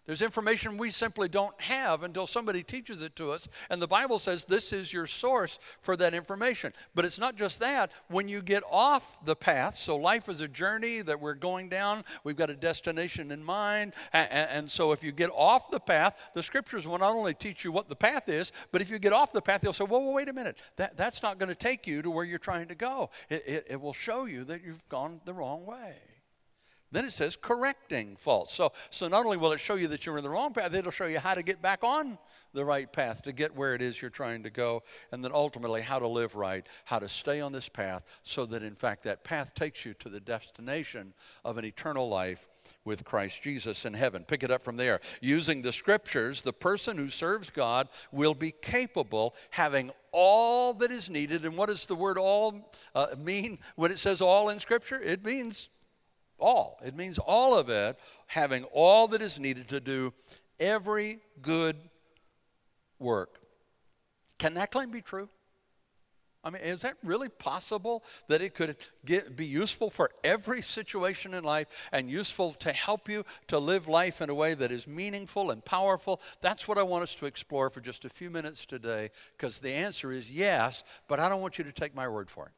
There's 0.07 0.23
information 0.23 0.79
we 0.79 0.91
simply 0.91 1.29
don't 1.29 1.61
have 1.61 2.05
until 2.05 2.29
somebody 2.29 2.63
teaches 2.63 3.03
it 3.03 3.17
to 3.17 3.33
us. 3.33 3.49
And 3.69 3.83
the 3.83 3.89
Bible 3.89 4.21
says 4.21 4.45
this 4.45 4.73
is 4.73 4.93
your 4.93 5.07
source 5.07 5.59
for 5.81 5.97
that 5.97 6.15
information. 6.15 6.73
But 6.95 7.05
it's 7.05 7.19
not 7.19 7.37
just 7.37 7.59
that. 7.61 7.91
When 8.09 8.29
you 8.29 8.41
get 8.41 8.63
off 8.71 9.25
the 9.25 9.35
path, 9.35 9.77
so 9.77 9.97
life 9.97 10.29
is 10.29 10.41
a 10.41 10.49
journey 10.49 11.03
that 11.03 11.21
we're 11.21 11.35
going 11.35 11.69
down, 11.69 12.05
we've 12.23 12.37
got 12.37 12.51
a 12.51 12.55
destination 12.55 13.33
in 13.33 13.43
mind. 13.43 13.95
And, 14.13 14.71
so 14.71 14.93
if 14.93 15.03
you 15.03 15.13
get 15.13 15.31
off 15.31 15.71
the 15.71 15.81
path, 15.81 16.31
the 16.35 16.43
scriptures 16.43 16.87
will 16.87 16.99
not 16.99 17.15
only 17.15 17.35
teach 17.35 17.65
you 17.65 17.73
what 17.73 17.89
the 17.89 17.97
path 17.97 18.29
is, 18.29 18.53
but 18.73 18.81
if 18.81 18.91
you 18.91 18.99
get 18.99 19.13
off 19.13 19.33
the 19.33 19.43
path, 19.43 19.61
they'll 19.61 19.73
say, 19.73 19.85
well, 19.85 20.03
well 20.03 20.15
wait 20.15 20.29
a 20.29 20.33
minute. 20.33 20.59
That, 20.77 20.97
that's 20.97 21.23
not 21.23 21.39
going 21.39 21.49
to 21.49 21.55
take 21.55 21.87
you 21.87 22.03
to 22.03 22.11
where 22.11 22.25
you're 22.25 22.39
trying 22.39 22.69
to 22.69 22.75
go. 22.75 23.11
It, 23.29 23.43
it, 23.47 23.67
it 23.71 23.81
will 23.81 23.93
show 23.93 24.25
you 24.25 24.45
that 24.45 24.63
you've 24.65 24.89
gone 24.89 25.21
the 25.25 25.35
wrong 25.35 25.67
way. 25.67 25.95
Then 26.97 27.05
it 27.05 27.13
says 27.13 27.37
correcting 27.37 28.17
faults. 28.17 28.55
So, 28.55 28.73
so 28.89 29.07
not 29.07 29.27
only 29.27 29.37
will 29.37 29.53
it 29.53 29.61
show 29.61 29.75
you 29.75 29.87
that 29.89 30.07
you're 30.07 30.17
in 30.17 30.25
the 30.25 30.31
wrong 30.31 30.55
path, 30.55 30.73
it'll 30.73 30.91
show 30.91 31.05
you 31.05 31.19
how 31.19 31.35
to 31.35 31.43
get 31.43 31.61
back 31.61 31.85
on 31.85 32.17
the 32.55 32.65
right 32.65 32.91
path 32.91 33.21
to 33.25 33.33
get 33.33 33.55
where 33.55 33.75
it 33.75 33.83
is 33.83 34.01
you're 34.01 34.11
trying 34.11 34.43
to 34.45 34.49
go, 34.49 34.83
and 35.13 35.23
then 35.23 35.31
ultimately 35.31 35.83
how 35.83 35.99
to 35.99 36.09
live 36.09 36.35
right, 36.37 36.67
how 36.87 36.99
to 36.99 37.07
stay 37.07 37.43
on 37.43 37.53
this 37.53 37.69
path 37.69 38.03
so 38.23 38.47
that 38.47 38.63
in 38.63 38.75
fact 38.75 39.03
that 39.03 39.25
path 39.25 39.53
takes 39.53 39.85
you 39.85 39.93
to 39.93 40.09
the 40.09 40.21
destination 40.21 41.13
of 41.45 41.59
an 41.59 41.67
eternal 41.67 42.09
life 42.09 42.49
with 42.87 43.05
Christ 43.05 43.43
Jesus 43.43 43.85
in 43.85 43.93
heaven. 43.93 44.25
Pick 44.25 44.43
it 44.43 44.51
up 44.51 44.63
from 44.63 44.79
there. 44.79 45.01
Using 45.21 45.61
the 45.61 45.73
scriptures, 45.73 46.41
the 46.41 46.55
person 46.55 46.97
who 46.97 47.11
serves 47.11 47.51
God 47.51 47.91
will 48.11 48.35
be 48.35 48.53
capable 48.53 49.35
having 49.51 49.91
all 50.13 50.73
that 50.73 50.91
is 50.91 51.11
needed. 51.11 51.45
And 51.45 51.59
what 51.59 51.69
does 51.69 51.85
the 51.85 51.95
word 51.95 52.17
all 52.17 52.73
uh, 52.95 53.09
mean 53.19 53.59
when 53.75 53.91
it 53.91 53.99
says 53.99 54.23
all 54.23 54.49
in 54.49 54.59
scripture? 54.61 54.99
It 54.99 55.23
means 55.23 55.69
all. 56.39 56.79
It 56.85 56.97
means 56.97 57.19
all 57.19 57.55
of 57.55 57.69
it, 57.69 57.99
having 58.27 58.65
all 58.73 59.09
that 59.09 59.23
is 59.23 59.39
needed 59.39 59.69
to 59.69 59.81
do 59.81 60.13
every 60.59 61.21
good 61.43 61.77
work. 62.99 63.41
Can 64.39 64.55
that 64.55 64.71
claim 64.71 64.91
be 64.91 65.01
true? 65.01 65.29
I 66.47 66.51
mean, 66.51 66.63
is 66.63 66.79
that 66.83 66.95
really 67.03 67.29
possible 67.29 68.05
that 68.29 68.41
it 68.41 68.55
could 68.55 68.77
get, 69.05 69.35
be 69.35 69.45
useful 69.45 69.91
for 69.91 70.09
every 70.23 70.63
situation 70.63 71.35
in 71.35 71.43
life 71.43 71.89
and 71.91 72.09
useful 72.09 72.53
to 72.53 72.73
help 72.73 73.09
you 73.09 73.25
to 73.49 73.59
live 73.59 73.89
life 73.89 74.21
in 74.21 74.31
a 74.31 74.35
way 74.35 74.55
that 74.55 74.71
is 74.71 74.87
meaningful 74.87 75.51
and 75.51 75.65
powerful? 75.65 76.21
That's 76.41 76.69
what 76.69 76.79
I 76.79 76.85
want 76.85 77.03
us 77.03 77.17
to 77.17 77.27
explore 77.27 77.69
for 77.69 77.81
just 77.81 78.05
a 78.05 78.09
few 78.09 78.31
minutes 78.31 78.65
today 78.65 79.11
because 79.37 79.59
the 79.59 79.73
answer 79.73 80.13
is 80.13 80.31
yes, 80.31 80.85
but 81.09 81.19
I 81.19 81.29
don't 81.29 81.41
want 81.41 81.59
you 81.59 81.65
to 81.65 81.73
take 81.73 81.97
my 81.97 82.07
word 82.07 82.31
for 82.31 82.47
it. 82.47 82.53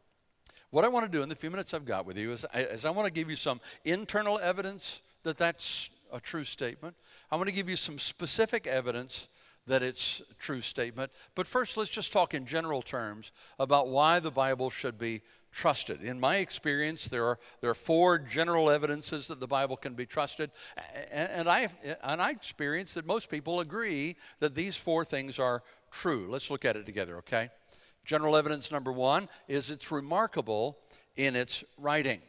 What 0.71 0.85
I 0.85 0.89
want 0.89 1.07
to 1.07 1.11
do 1.11 1.23
in 1.23 1.29
the 1.29 1.35
few 1.35 1.51
minutes 1.51 1.73
I've 1.73 1.87
got 1.87 2.05
with 2.05 2.19
you 2.19 2.33
is, 2.33 2.45
is 2.55 2.85
I 2.85 2.91
want 2.91 3.07
to 3.07 3.13
give 3.13 3.31
you 3.31 3.37
some 3.37 3.61
internal 3.85 4.39
evidence 4.39 5.01
that 5.23 5.39
that's 5.39 5.91
a 6.13 6.21
true 6.21 6.45
statement. 6.45 6.95
I 7.31 7.37
want 7.37 7.49
to 7.49 7.55
give 7.55 7.69
you 7.71 7.77
some 7.77 7.99
specific 7.99 8.67
evidence 8.67 9.29
that 9.67 9.83
it's 9.83 10.21
a 10.31 10.35
true 10.35 10.61
statement. 10.61 11.11
But 11.35 11.47
first, 11.47 11.77
let's 11.77 11.91
just 11.91 12.13
talk 12.13 12.35
in 12.35 12.45
general 12.45 12.83
terms 12.83 13.33
about 13.59 13.89
why 13.89 14.21
the 14.21 14.31
Bible 14.31 14.69
should 14.71 14.99
be 14.99 15.23
trusted. 15.53 16.03
In 16.03 16.21
my 16.21 16.37
experience, 16.37 17.09
there 17.09 17.25
are, 17.25 17.39
there 17.61 17.71
are 17.71 17.75
four 17.75 18.19
general 18.19 18.71
evidences 18.71 19.27
that 19.29 19.41
the 19.41 19.47
Bible 19.47 19.77
can 19.77 19.95
be 19.95 20.07
trusted. 20.07 20.51
And, 21.11 21.31
and, 21.31 21.49
I, 21.49 21.69
and 22.03 22.21
I 22.21 22.31
experience 22.31 22.95
that 22.95 23.07
most 23.07 23.31
people 23.31 23.61
agree 23.61 24.17
that 24.41 24.55
these 24.55 24.77
four 24.77 25.05
things 25.05 25.39
are 25.39 25.63
true. 25.91 26.27
Let's 26.31 26.51
look 26.51 26.65
at 26.65 26.77
it 26.77 26.85
together, 26.85 27.17
okay? 27.19 27.51
General 28.09 28.37
evidence 28.37 28.73
number 28.73 28.91
one 28.91 29.29
is 29.49 29.69
it's 29.69 29.93
remarkable 29.93 30.79
in 31.17 31.37
its 31.37 31.63
writing. 31.77 32.23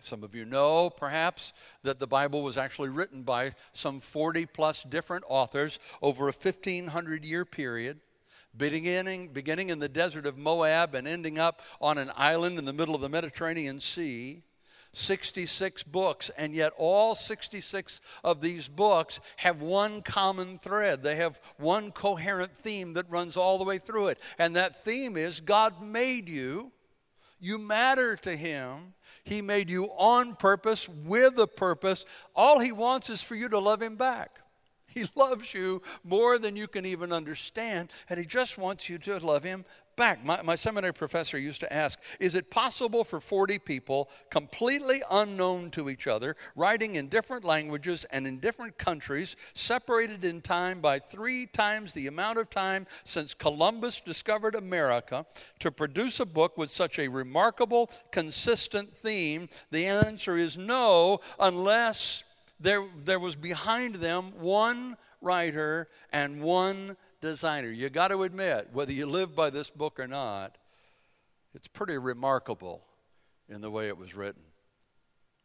Some 0.00 0.24
of 0.24 0.34
you 0.34 0.44
know, 0.44 0.90
perhaps, 0.90 1.52
that 1.84 2.00
the 2.00 2.06
Bible 2.08 2.42
was 2.42 2.58
actually 2.58 2.88
written 2.88 3.22
by 3.22 3.52
some 3.72 4.00
40 4.00 4.46
plus 4.46 4.82
different 4.82 5.22
authors 5.28 5.78
over 6.02 6.24
a 6.24 6.32
1500 6.32 7.24
year 7.24 7.44
period, 7.44 8.00
beginning, 8.56 9.28
beginning 9.28 9.70
in 9.70 9.78
the 9.78 9.88
desert 9.88 10.26
of 10.26 10.36
Moab 10.36 10.96
and 10.96 11.06
ending 11.06 11.38
up 11.38 11.62
on 11.80 11.96
an 11.96 12.10
island 12.16 12.58
in 12.58 12.64
the 12.64 12.72
middle 12.72 12.96
of 12.96 13.00
the 13.00 13.08
Mediterranean 13.08 13.78
Sea. 13.78 14.42
66 14.92 15.84
books, 15.84 16.30
and 16.36 16.54
yet 16.54 16.72
all 16.76 17.14
66 17.14 18.00
of 18.24 18.40
these 18.40 18.68
books 18.68 19.20
have 19.36 19.62
one 19.62 20.02
common 20.02 20.58
thread. 20.58 21.02
They 21.02 21.16
have 21.16 21.40
one 21.58 21.92
coherent 21.92 22.52
theme 22.52 22.94
that 22.94 23.10
runs 23.10 23.36
all 23.36 23.58
the 23.58 23.64
way 23.64 23.78
through 23.78 24.08
it. 24.08 24.18
And 24.38 24.56
that 24.56 24.84
theme 24.84 25.16
is 25.16 25.40
God 25.40 25.80
made 25.80 26.28
you, 26.28 26.72
you 27.38 27.58
matter 27.58 28.16
to 28.16 28.36
Him. 28.36 28.94
He 29.22 29.42
made 29.42 29.70
you 29.70 29.84
on 29.96 30.34
purpose, 30.34 30.88
with 30.88 31.38
a 31.38 31.46
purpose. 31.46 32.04
All 32.34 32.58
He 32.58 32.72
wants 32.72 33.10
is 33.10 33.22
for 33.22 33.36
you 33.36 33.48
to 33.48 33.58
love 33.58 33.80
Him 33.80 33.96
back. 33.96 34.39
He 34.94 35.04
loves 35.14 35.54
you 35.54 35.82
more 36.02 36.38
than 36.38 36.56
you 36.56 36.66
can 36.66 36.84
even 36.84 37.12
understand, 37.12 37.90
and 38.08 38.18
He 38.18 38.26
just 38.26 38.58
wants 38.58 38.88
you 38.88 38.98
to 38.98 39.24
love 39.24 39.44
Him 39.44 39.64
back. 39.96 40.24
My, 40.24 40.40
my 40.42 40.54
seminary 40.54 40.94
professor 40.94 41.38
used 41.38 41.60
to 41.60 41.72
ask 41.72 42.00
Is 42.18 42.34
it 42.34 42.50
possible 42.50 43.04
for 43.04 43.20
40 43.20 43.58
people, 43.58 44.08
completely 44.30 45.02
unknown 45.10 45.70
to 45.72 45.90
each 45.90 46.06
other, 46.06 46.36
writing 46.56 46.96
in 46.96 47.08
different 47.08 47.44
languages 47.44 48.04
and 48.10 48.26
in 48.26 48.38
different 48.38 48.78
countries, 48.78 49.36
separated 49.52 50.24
in 50.24 50.40
time 50.40 50.80
by 50.80 50.98
three 50.98 51.46
times 51.46 51.92
the 51.92 52.06
amount 52.06 52.38
of 52.38 52.50
time 52.50 52.86
since 53.04 53.34
Columbus 53.34 54.00
discovered 54.00 54.54
America, 54.54 55.26
to 55.58 55.70
produce 55.70 56.18
a 56.18 56.26
book 56.26 56.56
with 56.56 56.70
such 56.70 56.98
a 56.98 57.08
remarkable, 57.08 57.90
consistent 58.10 58.94
theme? 58.96 59.48
The 59.70 59.86
answer 59.86 60.36
is 60.36 60.56
no, 60.56 61.20
unless 61.38 62.24
there, 62.60 62.84
there 63.04 63.18
was 63.18 63.36
behind 63.36 63.96
them 63.96 64.32
one 64.38 64.96
writer 65.20 65.88
and 66.12 66.42
one 66.42 66.96
designer. 67.20 67.70
You 67.70 67.88
got 67.90 68.08
to 68.08 68.22
admit, 68.22 68.68
whether 68.72 68.92
you 68.92 69.06
live 69.06 69.34
by 69.34 69.50
this 69.50 69.70
book 69.70 69.98
or 69.98 70.06
not, 70.06 70.58
it's 71.54 71.68
pretty 71.68 71.98
remarkable 71.98 72.84
in 73.48 73.60
the 73.60 73.70
way 73.70 73.88
it 73.88 73.96
was 73.96 74.14
written. 74.14 74.42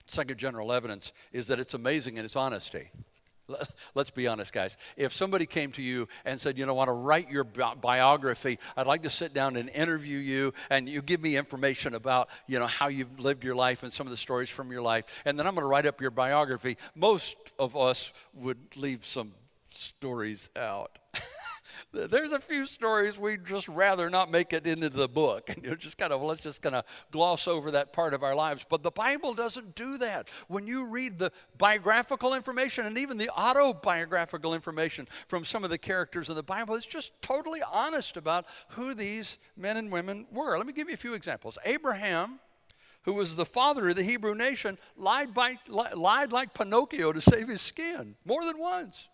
Second 0.06 0.38
general 0.38 0.72
evidence 0.72 1.14
is 1.32 1.48
that 1.48 1.60
it's 1.60 1.74
amazing 1.74 2.18
in 2.18 2.26
its 2.26 2.36
honesty. 2.36 2.90
Let's 3.96 4.12
be 4.12 4.28
honest, 4.28 4.54
guys. 4.54 4.78
If 4.98 5.14
somebody 5.14 5.46
came 5.46 5.72
to 5.74 5.82
you 5.82 6.08
and 6.26 6.40
said, 6.40 6.58
You 6.58 6.66
know, 6.66 6.74
I 6.74 6.76
want 6.76 6.88
to 6.88 6.94
write 6.94 7.30
your 7.30 7.44
bi- 7.44 7.76
biography, 7.76 8.60
I'd 8.76 8.88
like 8.88 9.04
to 9.04 9.10
sit 9.10 9.34
down 9.34 9.56
and 9.56 9.70
interview 9.70 10.18
you, 10.18 10.54
and 10.70 10.90
you 10.90 11.02
give 11.02 11.22
me 11.22 11.38
information 11.38 11.94
about, 11.94 12.30
you 12.48 12.60
know, 12.60 12.68
how 12.68 12.88
you've 12.88 13.20
lived 13.20 13.44
your 13.44 13.56
life 13.56 13.84
and 13.84 13.92
some 13.92 14.08
of 14.08 14.12
the 14.12 14.18
stories 14.18 14.50
from 14.50 14.72
your 14.72 14.82
life, 14.82 15.24
and 15.26 15.38
then 15.38 15.48
I'm 15.48 15.54
going 15.54 15.64
to 15.64 15.68
write 15.68 15.86
up 15.86 16.02
your 16.02 16.12
biography, 16.12 16.78
most 16.96 17.38
of 17.60 17.76
us 17.76 18.12
would 18.34 18.58
leave 18.76 19.06
some 19.06 19.32
stories 19.70 20.50
out. 20.56 20.98
there's 21.96 22.32
a 22.32 22.40
few 22.40 22.66
stories 22.66 23.18
we'd 23.18 23.46
just 23.46 23.68
rather 23.68 24.10
not 24.10 24.30
make 24.30 24.54
it 24.54 24.68
into 24.68 24.90
the 24.90 25.08
book. 25.08 25.50
And 25.56 25.64
you 25.64 25.70
know, 25.70 25.76
just 25.76 25.98
kind 25.98 26.12
of 26.12 26.22
let's 26.22 26.42
just 26.42 26.62
kind 26.62 26.76
of 26.76 26.84
gloss 27.12 27.48
over 27.48 27.72
that 27.72 27.94
part 27.94 28.14
of 28.14 28.24
our 28.24 28.36
lives. 28.36 28.66
But 28.70 28.84
the 28.84 28.92
bible 28.92 29.34
doesn't 29.34 29.76
do 29.76 29.98
that. 30.00 30.30
When 30.48 30.68
you 30.68 30.86
read 30.86 31.18
the 31.18 31.32
biographical 31.58 32.34
information 32.34 32.86
and 32.86 32.98
even 32.98 33.18
the 33.18 33.30
autobiographical 33.30 34.54
information 34.54 35.08
from 35.28 35.46
some 35.46 35.64
of 35.64 35.70
the 35.70 35.78
characters 35.78 36.30
in 36.30 36.36
the 36.36 36.44
bible 36.44 36.76
it's 36.76 36.86
just 36.86 37.14
totally 37.22 37.62
honest 37.72 38.18
about 38.18 38.46
who 38.70 38.94
these 38.94 39.40
men 39.56 39.78
and 39.78 39.92
women 39.92 40.26
were. 40.32 40.58
Let 40.58 40.68
me 40.68 40.74
give 40.74 40.90
you 40.90 40.96
a 40.96 40.98
few 40.98 41.14
examples. 41.14 41.58
Abraham 41.64 42.40
who 43.04 43.14
was 43.14 43.36
the 43.36 43.46
father 43.46 43.90
of 43.90 43.96
the 43.96 44.04
hebrew 44.04 44.36
nation 44.36 44.78
lied, 44.98 45.34
by, 45.34 45.58
lied 45.68 46.32
like 46.32 46.54
pinocchio 46.54 47.14
to 47.14 47.22
save 47.22 47.48
his 47.48 47.62
skin 47.62 48.16
more 48.26 48.44
than 48.44 48.58
once 48.58 49.10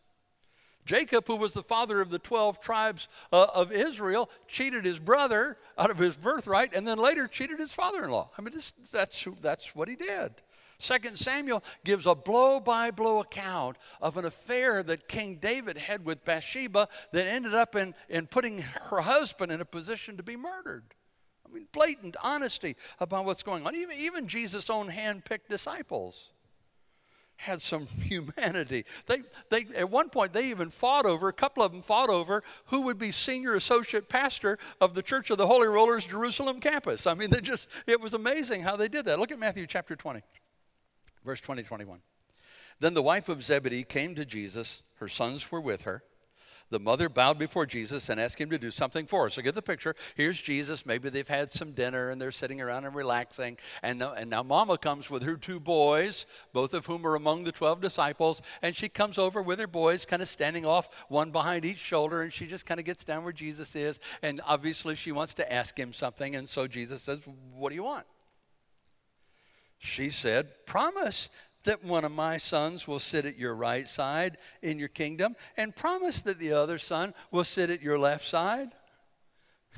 Jacob, 0.86 1.28
who 1.28 1.36
was 1.36 1.54
the 1.54 1.64
father 1.64 2.02
of 2.02 2.10
the 2.10 2.20
12 2.20 2.60
tribes 2.60 3.08
uh, 3.32 3.48
of 3.54 3.72
Israel, 3.72 4.30
cheated 4.48 4.86
his 4.86 5.00
brother 5.00 5.58
out 5.78 5.90
of 5.90 5.98
his 5.98 6.16
birthright 6.16 6.74
and 6.74 6.88
then 6.88 6.98
later 6.98 7.28
cheated 7.28 7.60
his 7.60 7.72
father 7.72 8.04
in 8.04 8.10
law. 8.10 8.30
I 8.38 8.42
mean, 8.42 8.54
this, 8.54 8.74
that's, 8.92 9.28
that's 9.42 9.76
what 9.76 9.88
he 9.88 9.96
did. 9.96 10.34
Second 10.80 11.16
Samuel 11.18 11.64
gives 11.86 12.08
a 12.08 12.16
blow 12.16 12.60
by 12.60 12.90
blow 12.90 13.20
account 13.20 13.78
of 14.02 14.18
an 14.18 14.26
affair 14.26 14.82
that 14.82 15.08
King 15.08 15.36
David 15.36 15.78
had 15.78 16.04
with 16.06 16.26
Bathsheba 16.26 16.88
that 17.12 17.28
ended 17.28 17.54
up 17.54 17.76
in, 17.76 17.94
in 18.10 18.26
putting 18.26 18.60
her 18.60 19.02
husband 19.02 19.52
in 19.52 19.62
a 19.62 19.66
position 19.66 20.18
to 20.18 20.24
be 20.24 20.36
murdered. 20.36 20.96
I 21.48 21.54
mean, 21.54 21.68
blatant 21.72 22.16
honesty 22.24 22.76
about 23.00 23.26
what's 23.26 23.44
going 23.44 23.66
on. 23.68 23.76
Even, 23.76 23.96
even 23.98 24.28
Jesus' 24.28 24.72
own 24.72 24.88
hand 24.88 25.24
picked 25.24 25.50
disciples 25.50 26.31
had 27.42 27.62
some 27.62 27.88
humanity. 28.04 28.86
They, 29.08 29.24
they, 29.50 29.66
at 29.76 29.90
one 29.90 30.10
point, 30.10 30.34
they 30.34 30.50
even 30.50 30.70
fought 30.70 31.06
over, 31.06 31.28
a 31.28 31.34
couple 31.34 31.64
of 31.64 31.72
them 31.72 31.82
fought 31.82 32.10
over 32.10 32.44
who 32.68 32.82
would 32.82 32.98
be 32.98 33.12
senior 33.12 33.56
associate 33.56 34.10
pastor 34.10 34.58
of 34.80 34.94
the 34.94 35.02
Church 35.02 35.30
of 35.32 35.38
the 35.38 35.48
Holy 35.48 35.68
Rollers 35.68 36.06
Jerusalem 36.06 36.60
campus. 36.60 37.08
I 37.08 37.14
mean, 37.16 37.32
they 37.32 37.42
just, 37.42 37.68
it 37.88 38.00
was 38.00 38.14
amazing 38.14 38.62
how 38.62 38.76
they 38.76 38.88
did 38.88 39.06
that. 39.06 39.20
Look 39.20 39.32
at 39.32 39.40
Matthew 39.40 39.66
chapter 39.66 39.96
20, 39.96 40.22
verse 41.26 41.42
20, 41.42 41.64
21. 41.64 42.00
Then 42.80 42.94
the 42.94 43.02
wife 43.02 43.28
of 43.28 43.44
Zebedee 43.44 43.84
came 43.84 44.16
to 44.16 44.26
Jesus, 44.26 44.82
her 44.96 45.08
sons 45.08 45.52
were 45.52 45.62
with 45.62 45.84
her. 45.84 46.04
The 46.72 46.80
mother 46.80 47.10
bowed 47.10 47.38
before 47.38 47.66
Jesus 47.66 48.08
and 48.10 48.20
asked 48.20 48.40
him 48.40 48.50
to 48.50 48.58
do 48.58 48.72
something 48.72 49.06
for 49.06 49.24
her. 49.24 49.30
So 49.30 49.42
get 49.42 49.56
the 49.56 49.62
picture. 49.62 49.94
Here's 50.16 50.42
Jesus. 50.42 50.86
Maybe 50.86 51.10
they've 51.10 51.28
had 51.28 51.52
some 51.52 51.74
dinner 51.74 52.10
and 52.10 52.20
they're 52.20 52.32
sitting 52.32 52.62
around 52.62 52.86
and 52.86 52.96
relaxing. 52.96 53.58
And 53.84 54.00
now, 54.00 54.14
and 54.14 54.30
now 54.30 54.42
Mama 54.42 54.78
comes 54.78 55.10
with 55.10 55.22
her 55.24 55.36
two 55.36 55.60
boys, 55.60 56.26
both 56.54 56.74
of 56.74 56.86
whom 56.86 57.06
are 57.06 57.16
among 57.16 57.44
the 57.44 57.52
12 57.52 57.82
disciples. 57.82 58.42
And 58.62 58.74
she 58.74 58.88
comes 58.88 59.18
over 59.18 59.42
with 59.42 59.60
her 59.60 59.68
boys, 59.68 60.06
kind 60.06 60.22
of 60.22 60.30
standing 60.30 60.66
off 60.66 61.06
one 61.10 61.32
behind 61.32 61.66
each 61.66 61.78
shoulder. 61.78 62.22
And 62.22 62.32
she 62.32 62.48
just 62.48 62.66
kind 62.66 62.80
of 62.80 62.86
gets 62.86 63.04
down 63.04 63.26
where 63.26 63.34
Jesus 63.34 63.76
is. 63.76 64.00
And 64.22 64.40
obviously 64.48 64.96
she 64.96 65.12
wants 65.12 65.34
to 65.36 65.54
ask 65.54 65.78
him 65.78 65.92
something. 65.92 66.38
And 66.38 66.48
so 66.48 66.68
Jesus 66.68 67.02
says, 67.02 67.28
What 67.54 67.70
do 67.70 67.76
you 67.76 67.84
want? 67.84 68.06
She 69.78 70.10
said, 70.10 70.48
Promise 70.66 71.30
that 71.64 71.84
one 71.84 72.04
of 72.04 72.12
my 72.12 72.38
sons 72.38 72.88
will 72.88 73.00
sit 73.00 73.26
at 73.26 73.38
your 73.38 73.54
right 73.54 73.88
side 73.88 74.38
in 74.62 74.80
your 74.80 74.88
kingdom, 74.88 75.36
and 75.58 75.76
promise 75.76 76.22
that 76.24 76.40
the 76.40 76.54
other 76.54 76.78
son 76.78 77.14
will 77.32 77.44
sit 77.44 77.70
at 77.70 77.82
your 77.82 78.00
left 78.00 78.26
side. 78.26 78.72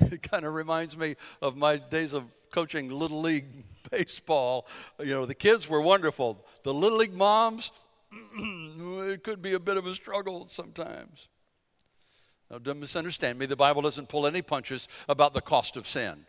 It 0.00 0.22
kind 0.22 0.44
of 0.44 0.54
reminds 0.54 0.96
me 0.96 1.14
of 1.40 1.56
my 1.56 1.76
days 1.76 2.14
of 2.14 2.24
coaching 2.50 2.90
Little 2.90 3.20
League 3.20 3.64
baseball. 3.90 4.66
You 4.98 5.10
know, 5.10 5.26
the 5.26 5.36
kids 5.36 5.68
were 5.68 5.80
wonderful. 5.80 6.44
The 6.64 6.74
Little 6.74 6.98
League 6.98 7.14
moms, 7.14 7.70
it 8.36 9.22
could 9.22 9.40
be 9.40 9.52
a 9.52 9.60
bit 9.60 9.76
of 9.76 9.86
a 9.86 9.94
struggle 9.94 10.48
sometimes. 10.48 11.28
Now, 12.50 12.58
don't 12.58 12.80
misunderstand 12.80 13.38
me. 13.38 13.46
The 13.46 13.56
Bible 13.56 13.82
doesn't 13.82 14.08
pull 14.08 14.26
any 14.26 14.42
punches 14.42 14.88
about 15.08 15.32
the 15.32 15.40
cost 15.40 15.76
of 15.76 15.86
sin. 15.86 16.26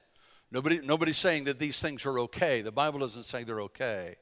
Nobody, 0.52 0.80
nobody's 0.84 1.18
saying 1.18 1.46
that 1.46 1.58
these 1.58 1.80
things 1.80 2.06
are 2.06 2.20
okay. 2.20 2.62
The 2.62 2.72
Bible 2.72 3.00
doesn't 3.00 3.24
say 3.24 3.44
they're 3.44 3.62
okay 3.62 4.16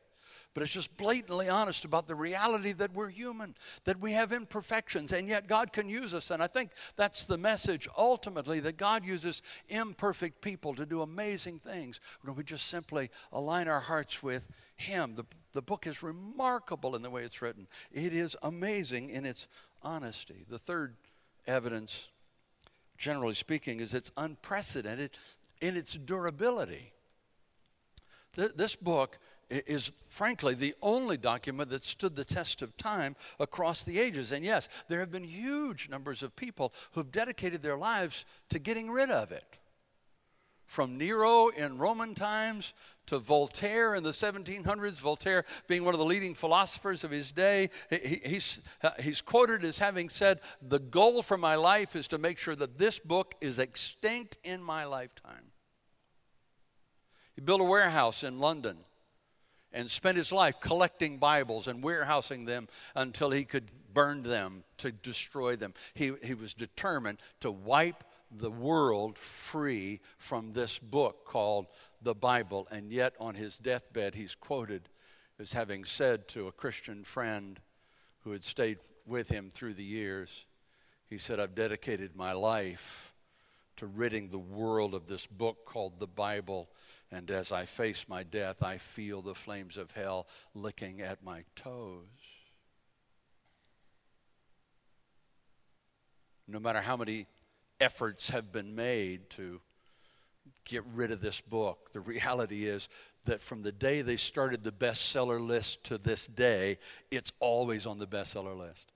but 0.53 0.62
it's 0.62 0.72
just 0.72 0.95
blatantly 0.98 1.50
honest 1.50 1.83
about 1.83 2.07
the 2.07 2.15
reality 2.15 2.74
that 2.74 2.93
we're 2.93 3.10
human, 3.10 3.55
that 3.86 4.00
we 4.00 4.12
have 4.12 4.31
imperfections, 4.31 5.12
and 5.12 5.27
yet 5.27 5.48
God 5.48 5.74
can 5.74 5.89
use 5.89 6.13
us. 6.13 6.29
And 6.29 6.43
I 6.43 6.48
think 6.48 6.72
that's 6.95 7.25
the 7.25 7.38
message 7.38 7.88
ultimately 7.98 8.60
that 8.60 8.77
God 8.77 9.03
uses 9.03 9.41
imperfect 9.69 10.41
people 10.41 10.75
to 10.75 10.86
do 10.86 11.01
amazing 11.01 11.60
things 11.60 12.00
when 12.22 12.36
we 12.36 12.43
just 12.43 12.67
simply 12.67 13.10
align 13.31 13.67
our 13.67 13.79
hearts 13.79 14.22
with 14.22 14.48
Him. 14.75 15.15
The, 15.15 15.25
the 15.53 15.62
book 15.62 15.88
is 15.88 16.03
remarkable 16.03 16.95
in 16.95 17.01
the 17.01 17.10
way 17.10 17.24
it's 17.24 17.41
written, 17.41 17.67
it 17.91 18.13
is 18.13 18.38
amazing 18.43 19.10
in 19.10 19.25
its 19.25 19.48
honesty. 19.81 20.45
The 20.48 20.60
third 20.60 20.95
evidence, 21.48 22.10
generally 22.98 23.33
speaking, 23.33 23.79
is 23.79 23.93
it's 23.93 24.12
unprecedented 24.17 25.17
in 25.62 25.75
its 25.75 25.95
durability. 25.95 26.93
This 28.36 28.75
book 28.75 29.19
is 29.50 29.92
frankly 30.10 30.54
the 30.54 30.74
only 30.82 31.18
document 31.18 31.70
that 31.70 31.84
stood 31.84 32.16
the 32.16 32.26
test 32.26 32.62
of 32.62 32.76
time 32.78 33.16
across 33.40 33.84
the 33.84 34.00
ages. 34.00 34.32
And 34.32 34.44
yes, 34.44 34.70
there 34.88 35.00
have 35.00 35.12
been 35.12 35.24
huge 35.24 35.90
numbers 35.90 36.24
of 36.24 36.36
people 36.36 36.74
who've 36.92 37.12
dedicated 37.12 37.62
their 37.62 37.78
lives 37.78 38.26
to 38.50 38.60
getting 38.60 38.90
rid 38.90 39.10
of 39.10 39.32
it. 39.32 39.60
From 40.66 40.98
Nero 40.98 41.50
in 41.50 41.78
Roman 41.78 42.16
times 42.16 42.74
to 43.06 43.20
Voltaire 43.20 43.96
in 43.96 44.04
the 44.04 44.12
1700s, 44.12 45.00
Voltaire 45.00 45.46
being 45.68 45.84
one 45.84 45.94
of 45.94 46.00
the 46.00 46.06
leading 46.06 46.34
philosophers 46.34 47.04
of 47.04 47.12
his 47.12 47.32
day, 47.32 47.70
he, 47.90 48.22
he's, 48.26 48.62
uh, 48.82 48.92
he's 49.00 49.22
quoted 49.22 49.64
as 49.66 49.78
having 49.78 50.10
said, 50.10 50.40
The 50.62 50.80
goal 50.80 51.22
for 51.22 51.38
my 51.38 51.56
life 51.56 51.96
is 51.96 52.08
to 52.08 52.18
make 52.18 52.40
sure 52.40 52.56
that 52.56 52.78
this 52.78 52.98
book 52.98 53.36
is 53.42 53.60
extinct 53.60 54.38
in 54.44 54.64
my 54.64 54.86
lifetime. 54.86 55.52
He 57.36 57.42
built 57.42 57.62
a 57.62 57.66
warehouse 57.66 58.24
in 58.24 58.40
London 58.40 58.78
and 59.74 59.89
spent 59.89 60.18
his 60.18 60.32
life 60.32 60.60
collecting 60.60 61.18
Bibles 61.18 61.68
and 61.68 61.84
warehousing 61.84 62.46
them 62.46 62.68
until 62.96 63.32
he 63.32 63.44
could 63.44 63.70
burn 63.94 64.24
them 64.24 64.63
to 64.77 64.92
destroy 64.92 65.56
them. 65.56 65.74
He, 65.94 66.13
he 66.24 66.34
was 66.34 66.53
determined 66.53 67.20
to 67.39 67.51
wipe 67.51 68.03
the 68.32 68.51
world 68.51 69.18
free 69.18 70.00
from 70.18 70.51
this 70.51 70.80
book 70.80 71.25
called 71.25 71.68
the 72.01 72.15
Bible. 72.15 72.68
And 72.72 72.92
yet, 72.92 73.13
on 73.20 73.36
his 73.36 73.58
deathbed, 73.58 74.15
he's 74.15 74.36
quoted 74.36 74.89
as 75.39 75.53
having 75.53 75.86
said 75.86 76.27
to 76.30 76.48
a 76.48 76.51
Christian 76.51 77.03
friend 77.03 77.60
who 78.22 78.32
had 78.32 78.44
stayed 78.44 78.80
with 79.06 79.30
him 79.30 79.50
through 79.50 79.74
the 79.74 79.84
years, 79.84 80.46
he 81.10 81.18
said, 81.18 81.39
I've 81.39 81.56
dedicated 81.56 82.15
my 82.15 82.32
life 82.34 83.13
to 83.75 83.88
ridding 83.88 84.30
the 84.30 84.39
world 84.39 84.94
of 84.94 85.08
this 85.08 85.27
book 85.27 85.65
called 85.65 86.00
the 86.00 86.08
Bible 86.08 86.70
and 87.13 87.29
as 87.29 87.51
I 87.51 87.65
face 87.65 88.08
my 88.10 88.24
death, 88.24 88.63
I 88.63 88.77
feel 88.77 89.22
the 89.22 89.36
flames 89.36 89.77
of 89.77 89.91
hell 89.91 90.27
licking 90.55 91.00
at 91.00 91.24
my 91.24 91.43
toes. 91.55 92.08
No 96.48 96.60
matter 96.60 96.82
how 96.82 96.98
many 96.98 97.27
efforts 97.79 98.32
have 98.32 98.51
been 98.51 98.74
made 98.74 99.29
to 99.32 99.62
get 100.65 100.84
rid 100.93 101.12
of 101.12 101.22
this 101.22 101.39
book, 101.39 101.91
the 101.91 102.00
reality 102.00 102.65
is 102.65 102.89
that 103.25 103.41
from 103.41 103.62
the 103.62 103.72
day 103.72 104.01
they 104.01 104.17
started 104.17 104.63
the 104.63 104.72
bestseller 104.72 105.39
list 105.39 105.84
to 105.86 106.00
this 106.00 106.25
day, 106.25 106.79
it's 107.12 107.32
always 107.39 107.86
on 107.86 108.00
the 108.00 108.08
bestseller 108.08 108.58
list. 108.58 108.91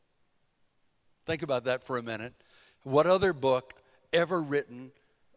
Think 1.28 1.44
about 1.44 1.66
that 1.66 1.84
for 1.84 1.98
a 1.98 2.04
minute. 2.04 2.34
What 2.84 3.06
other 3.06 3.32
book 3.32 3.76
ever 4.12 4.42
written 4.42 4.92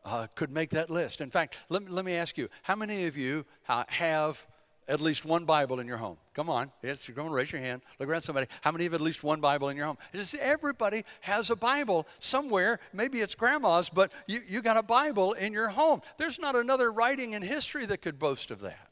uh, 0.05 0.27
could 0.35 0.51
make 0.51 0.71
that 0.71 0.91
list. 0.91 1.21
In 1.21 1.31
fact, 1.31 1.61
let, 1.69 1.91
let 1.91 2.05
me 2.05 2.15
ask 2.15 2.39
you 2.39 2.49
how 2.63 2.77
many 2.77 3.07
of 3.07 3.17
you 3.17 3.45
uh, 3.69 3.85
have 3.89 4.47
at 4.89 5.01
least 5.01 5.25
one 5.25 5.45
Bible 5.45 5.79
in 5.79 5.87
your 5.87 5.99
home? 5.99 6.17
Come 6.35 6.51
on. 6.51 6.73
Yes, 6.83 7.07
you're 7.07 7.15
going 7.15 7.29
to 7.29 7.35
raise 7.35 7.53
your 7.53 7.61
hand. 7.61 7.83
Look 7.99 8.09
around 8.09 8.23
somebody. 8.23 8.49
How 8.61 8.73
many 8.73 8.85
have 8.85 8.95
at 8.95 9.01
least 9.01 9.23
one 9.23 9.41
Bible 9.41 9.69
in 9.69 9.77
your 9.77 9.87
home? 9.87 9.99
Just 10.13 10.35
everybody 10.35 11.05
has 11.21 11.51
a 11.51 11.57
Bible 11.57 12.07
somewhere. 12.19 12.81
Maybe 12.93 13.21
it's 13.21 13.35
grandma's, 13.35 13.89
but 13.89 14.11
you, 14.27 14.41
you 14.49 14.63
got 14.63 14.77
a 14.77 14.83
Bible 14.83 15.33
in 15.35 15.53
your 15.53 15.69
home. 15.69 16.03
There's 16.17 16.39
not 16.39 16.57
another 16.57 16.91
writing 16.91 17.35
in 17.35 17.43
history 17.43 17.87
that 17.87 18.03
could 18.03 18.19
boast 18.19 18.51
of 18.51 18.61
that. 18.61 18.89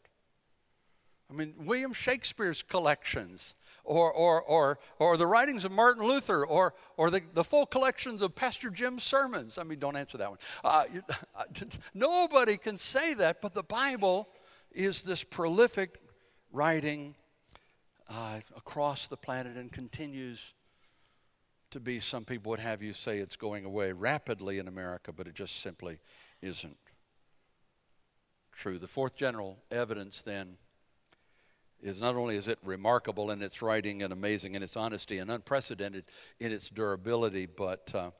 I 1.31 1.35
mean, 1.35 1.55
William 1.59 1.93
Shakespeare's 1.93 2.63
collections 2.63 3.55
or, 3.89 4.13
or, 4.13 4.43
or, 4.43 4.79
or 4.99 5.17
the 5.17 5.27
writings 5.27 5.65
of 5.65 5.73
Martin 5.73 6.07
Luther, 6.07 6.45
or, 6.45 6.75
or 6.99 7.11
the, 7.11 7.23
the 7.33 7.43
full 7.43 7.65
collections 7.65 8.21
of 8.21 8.35
Pastor 8.35 8.69
Jim's 8.69 9.03
sermons. 9.03 9.57
I 9.57 9.65
mean, 9.65 9.79
don't 9.79 9.97
answer 9.97 10.19
that 10.19 10.29
one. 10.29 10.39
Uh, 10.63 10.85
nobody 11.95 12.59
can 12.59 12.77
say 12.77 13.15
that, 13.15 13.41
but 13.41 13.55
the 13.55 13.63
Bible 13.63 14.29
is 14.73 15.03
this 15.03 15.25
prolific 15.25 16.01
writing 16.53 17.15
uh, 18.11 18.41
across 18.55 19.07
the 19.07 19.17
planet 19.17 19.57
and 19.57 19.73
continues 19.73 20.53
to 21.71 21.81
be, 21.81 21.99
some 21.99 22.25
people 22.25 22.51
would 22.51 22.61
have 22.61 22.83
you 22.83 22.93
say 22.93 23.19
it's 23.19 23.37
going 23.37 23.65
away 23.65 23.93
rapidly 23.93 24.59
in 24.59 24.69
America, 24.69 25.13
but 25.13 25.27
it 25.27 25.35
just 25.35 25.61
simply 25.61 25.99
isn't 26.43 26.77
true. 28.53 28.79
The 28.79 28.87
fourth 28.87 29.17
general 29.17 29.59
evidence 29.71 30.21
then 30.21 30.57
is 31.83 32.01
not 32.01 32.17
only 32.17 32.37
is 32.37 32.49
it 32.49 32.59
remarkable 32.65 33.31
in 33.31 33.43
its 33.43 33.63
writing 33.63 34.03
and 34.03 34.13
amazing 34.13 34.55
in 34.55 34.63
its 34.63 34.77
honesty 34.77 35.19
and 35.19 35.31
unprecedented 35.31 36.05
in 36.41 36.53
its 36.53 36.71
durability, 36.71 37.47
but 37.47 37.93
uh, 37.95 38.11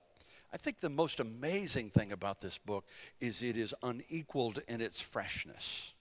I 0.53 0.57
think 0.57 0.81
the 0.81 0.89
most 0.89 1.21
amazing 1.21 1.91
thing 1.91 2.13
about 2.13 2.41
this 2.41 2.59
book 2.59 2.87
is 3.21 3.43
it 3.43 3.57
is 3.57 3.75
unequaled 3.83 4.61
in 4.69 4.81
its 4.81 5.01
freshness. 5.01 5.93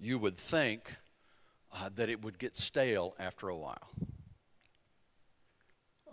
You 0.00 0.18
would 0.18 0.36
think 0.36 0.94
uh, 1.72 1.90
that 1.94 2.08
it 2.08 2.22
would 2.22 2.38
get 2.38 2.56
stale 2.56 3.14
after 3.18 3.48
a 3.48 3.56
while. 3.56 3.90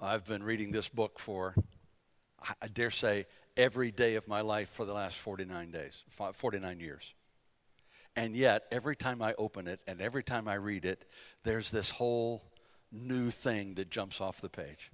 I've 0.01 0.25
been 0.25 0.43
reading 0.43 0.71
this 0.71 0.89
book 0.89 1.17
for, 1.17 1.55
I 2.61 2.67
dare 2.67 2.91
say, 2.91 3.25
every 3.55 3.91
day 3.91 4.15
of 4.15 4.27
my 4.27 4.41
life 4.41 4.69
for 4.69 4.85
the 4.85 4.93
last 4.93 5.17
49 5.17 5.71
days, 5.71 6.03
49 6.09 6.79
years. 6.79 7.13
And 8.15 8.35
yet, 8.35 8.65
every 8.71 8.95
time 8.95 9.21
I 9.21 9.33
open 9.37 9.67
it 9.67 9.79
and 9.87 10.01
every 10.01 10.23
time 10.23 10.47
I 10.47 10.55
read 10.55 10.85
it, 10.85 11.05
there's 11.43 11.71
this 11.71 11.91
whole 11.91 12.43
new 12.91 13.31
thing 13.31 13.73
that 13.75 13.89
jumps 13.89 14.21
off 14.21 14.39
the 14.39 14.49
page. 14.49 14.91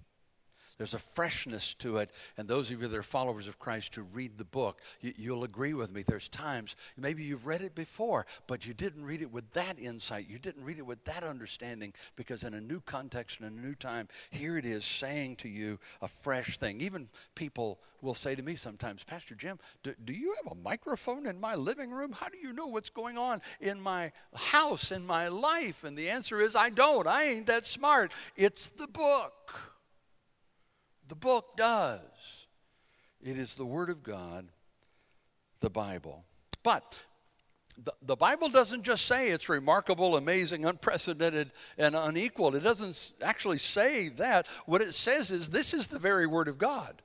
There's 0.79 0.93
a 0.93 0.99
freshness 0.99 1.73
to 1.75 1.97
it. 1.97 2.09
And 2.37 2.47
those 2.47 2.71
of 2.71 2.81
you 2.81 2.87
that 2.87 2.97
are 2.97 3.03
followers 3.03 3.49
of 3.49 3.59
Christ 3.59 3.95
who 3.95 4.03
read 4.03 4.37
the 4.37 4.45
book, 4.45 4.79
you, 5.01 5.35
will 5.35 5.43
agree 5.43 5.73
with 5.73 5.93
me. 5.93 6.03
There's 6.07 6.29
times, 6.29 6.77
maybe 6.95 7.21
you've 7.21 7.45
read 7.45 7.61
it 7.61 7.75
before, 7.75 8.25
but 8.47 8.65
you 8.65 8.73
didn't 8.73 9.03
read 9.03 9.21
it 9.21 9.29
with 9.29 9.51
that 9.51 9.77
insight. 9.77 10.27
You 10.29 10.39
didn't 10.39 10.63
read 10.63 10.77
it 10.77 10.85
with 10.85 11.03
that 11.03 11.21
understanding 11.21 11.93
because 12.15 12.43
in 12.43 12.53
a 12.53 12.61
new 12.61 12.79
context 12.79 13.41
and 13.41 13.51
a 13.51 13.61
new 13.61 13.75
time, 13.75 14.07
here 14.29 14.57
it 14.57 14.65
is 14.65 14.85
saying 14.85 15.35
to 15.37 15.49
you 15.49 15.79
a 16.01 16.07
fresh 16.07 16.57
thing. 16.57 16.79
Even 16.79 17.09
people 17.35 17.81
will 18.01 18.15
say 18.15 18.33
to 18.33 18.41
me 18.41 18.55
sometimes, 18.55 19.03
Pastor 19.03 19.35
Jim, 19.35 19.59
do, 19.83 19.93
do 20.05 20.13
you 20.13 20.33
have 20.41 20.53
a 20.53 20.55
microphone 20.55 21.27
in 21.27 21.41
my 21.41 21.55
living 21.55 21.91
room? 21.91 22.13
How 22.13 22.29
do 22.29 22.37
you 22.37 22.53
know 22.53 22.67
what's 22.67 22.89
going 22.89 23.17
on 23.17 23.41
in 23.59 23.81
my 23.81 24.13
house, 24.33 24.93
in 24.93 25.05
my 25.05 25.27
life? 25.27 25.83
And 25.83 25.97
the 25.97 26.09
answer 26.09 26.39
is, 26.39 26.55
I 26.55 26.69
don't. 26.69 27.05
I 27.05 27.25
ain't 27.25 27.47
that 27.47 27.65
smart. 27.65 28.13
It's 28.37 28.69
the 28.69 28.87
book. 28.87 29.75
The 31.09 31.15
book 31.15 31.57
does. 31.57 32.45
It 33.21 33.37
is 33.37 33.55
the 33.55 33.65
Word 33.65 33.89
of 33.89 34.03
God, 34.03 34.47
the 35.59 35.69
Bible. 35.69 36.23
But 36.63 37.03
the, 37.83 37.93
the 38.01 38.15
Bible 38.15 38.47
doesn't 38.49 38.83
just 38.83 39.05
say 39.05 39.29
it's 39.29 39.49
remarkable, 39.49 40.15
amazing, 40.15 40.65
unprecedented, 40.65 41.51
and 41.77 41.95
unequaled. 41.95 42.55
It 42.55 42.63
doesn't 42.63 43.11
actually 43.23 43.57
say 43.57 44.09
that. 44.09 44.47
What 44.67 44.81
it 44.81 44.93
says 44.93 45.31
is 45.31 45.49
this 45.49 45.73
is 45.73 45.87
the 45.87 45.99
very 45.99 46.27
Word 46.27 46.47
of 46.47 46.59
God. 46.59 47.01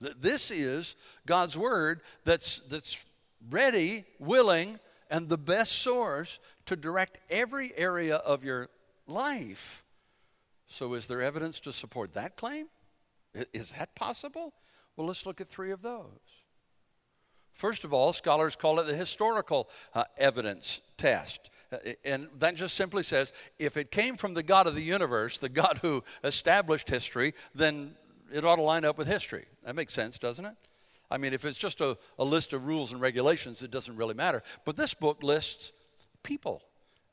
This 0.00 0.50
is 0.50 0.96
God's 1.24 1.56
Word 1.56 2.00
that's, 2.24 2.58
that's 2.60 3.02
ready, 3.48 4.04
willing, 4.18 4.80
and 5.08 5.28
the 5.28 5.38
best 5.38 5.72
source 5.82 6.40
to 6.66 6.74
direct 6.74 7.18
every 7.30 7.72
area 7.76 8.16
of 8.16 8.42
your 8.42 8.70
life. 9.06 9.84
So, 10.66 10.94
is 10.94 11.06
there 11.06 11.20
evidence 11.20 11.60
to 11.60 11.72
support 11.72 12.14
that 12.14 12.36
claim? 12.36 12.66
Is 13.34 13.72
that 13.72 13.94
possible? 13.94 14.54
Well, 14.96 15.06
let's 15.06 15.24
look 15.26 15.40
at 15.40 15.48
three 15.48 15.70
of 15.70 15.82
those. 15.82 16.04
First 17.52 17.84
of 17.84 17.92
all, 17.92 18.12
scholars 18.12 18.56
call 18.56 18.80
it 18.80 18.86
the 18.86 18.94
historical 18.94 19.68
uh, 19.94 20.04
evidence 20.16 20.80
test. 20.96 21.50
Uh, 21.72 21.76
and 22.04 22.28
that 22.38 22.54
just 22.54 22.74
simply 22.74 23.02
says 23.02 23.32
if 23.58 23.76
it 23.76 23.90
came 23.90 24.16
from 24.16 24.34
the 24.34 24.42
God 24.42 24.66
of 24.66 24.74
the 24.74 24.82
universe, 24.82 25.38
the 25.38 25.48
God 25.48 25.78
who 25.82 26.02
established 26.24 26.88
history, 26.88 27.34
then 27.54 27.94
it 28.32 28.44
ought 28.44 28.56
to 28.56 28.62
line 28.62 28.84
up 28.84 28.98
with 28.98 29.06
history. 29.06 29.46
That 29.64 29.76
makes 29.76 29.92
sense, 29.92 30.18
doesn't 30.18 30.44
it? 30.44 30.54
I 31.10 31.18
mean, 31.18 31.32
if 31.32 31.44
it's 31.44 31.58
just 31.58 31.80
a, 31.80 31.98
a 32.18 32.24
list 32.24 32.52
of 32.52 32.66
rules 32.66 32.92
and 32.92 33.00
regulations, 33.00 33.62
it 33.62 33.70
doesn't 33.70 33.96
really 33.96 34.14
matter. 34.14 34.42
But 34.64 34.76
this 34.76 34.94
book 34.94 35.22
lists 35.22 35.72
people 36.22 36.62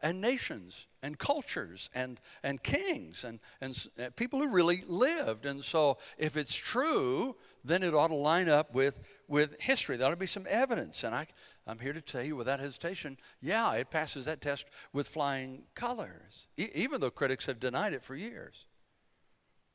and 0.02 0.22
nations 0.22 0.88
and 1.02 1.18
cultures 1.18 1.90
and, 1.96 2.20
and 2.44 2.62
kings 2.62 3.24
and, 3.24 3.40
and 3.62 3.88
uh, 4.00 4.10
people 4.16 4.40
who 4.40 4.48
really 4.48 4.84
lived. 4.88 5.46
And 5.46 5.64
so, 5.64 5.98
if 6.18 6.38
it's 6.38 6.56
true, 6.56 7.36
then 7.64 7.84
it 7.84 7.94
ought 7.94 8.10
to 8.10 8.16
line 8.16 8.50
up 8.50 8.74
with, 8.74 9.00
with 9.28 9.60
history. 9.60 9.98
There 9.98 10.08
ought 10.08 10.12
to 10.12 10.16
be 10.18 10.26
some 10.26 10.46
evidence. 10.50 11.04
And 11.04 11.16
I, 11.16 11.28
I'm 11.66 11.80
here 11.80 11.94
to 11.94 12.02
tell 12.02 12.24
you 12.24 12.36
without 12.36 12.60
hesitation 12.60 13.18
yeah, 13.42 13.74
it 13.74 13.90
passes 13.90 14.26
that 14.26 14.42
test 14.42 14.68
with 14.94 15.08
flying 15.08 15.64
colors, 15.76 16.48
e- 16.58 16.70
even 16.74 17.02
though 17.02 17.12
critics 17.12 17.46
have 17.46 17.60
denied 17.60 17.94
it 17.94 18.04
for 18.04 18.16
years. 18.16 18.66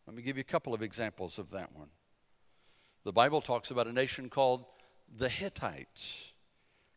Let 0.06 0.16
me 0.16 0.22
give 0.22 0.36
you 0.36 0.42
a 0.42 0.44
couple 0.44 0.74
of 0.74 0.82
examples 0.82 1.38
of 1.38 1.50
that 1.50 1.74
one. 1.74 1.88
The 3.04 3.12
Bible 3.12 3.40
talks 3.40 3.70
about 3.70 3.86
a 3.86 3.92
nation 3.92 4.28
called 4.28 4.64
the 5.14 5.28
Hittites. 5.28 6.32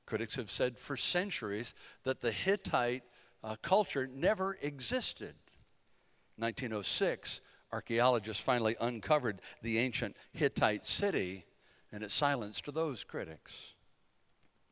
Critics 0.06 0.36
have 0.36 0.52
said 0.52 0.78
for 0.78 0.96
centuries 0.96 1.74
that 2.04 2.22
the 2.22 2.32
Hittite 2.32 3.04
uh, 3.46 3.56
culture 3.62 4.10
never 4.12 4.58
existed. 4.62 5.36
1906, 6.38 7.42
archaeologists 7.72 8.42
finally 8.42 8.76
uncovered 8.82 9.40
the 9.62 9.78
ancient 9.78 10.18
Hittite 10.34 10.86
city, 10.86 11.46
and 11.92 12.04
it 12.04 12.12
silenced 12.12 12.74
those 12.74 13.04
critics. 13.04 13.74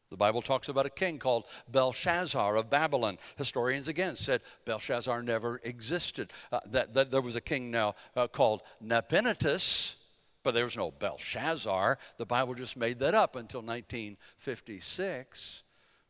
The 0.09 0.17
Bible 0.17 0.41
talks 0.41 0.69
about 0.69 0.85
a 0.85 0.91
king 0.91 1.19
called 1.19 1.45
Belshazzar 1.71 2.55
of 2.55 2.69
Babylon. 2.69 3.17
Historians 3.37 3.87
again 3.87 4.15
said 4.15 4.41
Belshazzar 4.65 5.23
never 5.23 5.59
existed. 5.63 6.31
Uh, 6.51 6.59
that, 6.67 6.93
that, 6.93 7.11
there 7.11 7.21
was 7.21 7.35
a 7.35 7.41
king 7.41 7.71
now 7.71 7.95
uh, 8.15 8.27
called 8.27 8.61
Nabonidus, 8.81 9.95
but 10.43 10.53
there 10.53 10.65
was 10.65 10.77
no 10.77 10.91
Belshazzar. 10.91 11.97
The 12.17 12.25
Bible 12.25 12.53
just 12.53 12.75
made 12.75 12.99
that 12.99 13.15
up 13.15 13.35
until 13.35 13.61
1956 13.61 15.62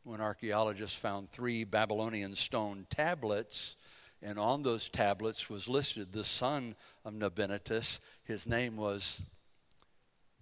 when 0.04 0.20
archaeologists 0.20 0.98
found 0.98 1.28
three 1.28 1.64
Babylonian 1.64 2.34
stone 2.34 2.86
tablets. 2.90 3.76
And 4.22 4.38
on 4.38 4.62
those 4.62 4.88
tablets 4.88 5.50
was 5.50 5.68
listed 5.68 6.12
the 6.12 6.24
son 6.24 6.76
of 7.04 7.14
Nabonidus. 7.14 8.00
His 8.22 8.46
name 8.46 8.76
was 8.76 9.20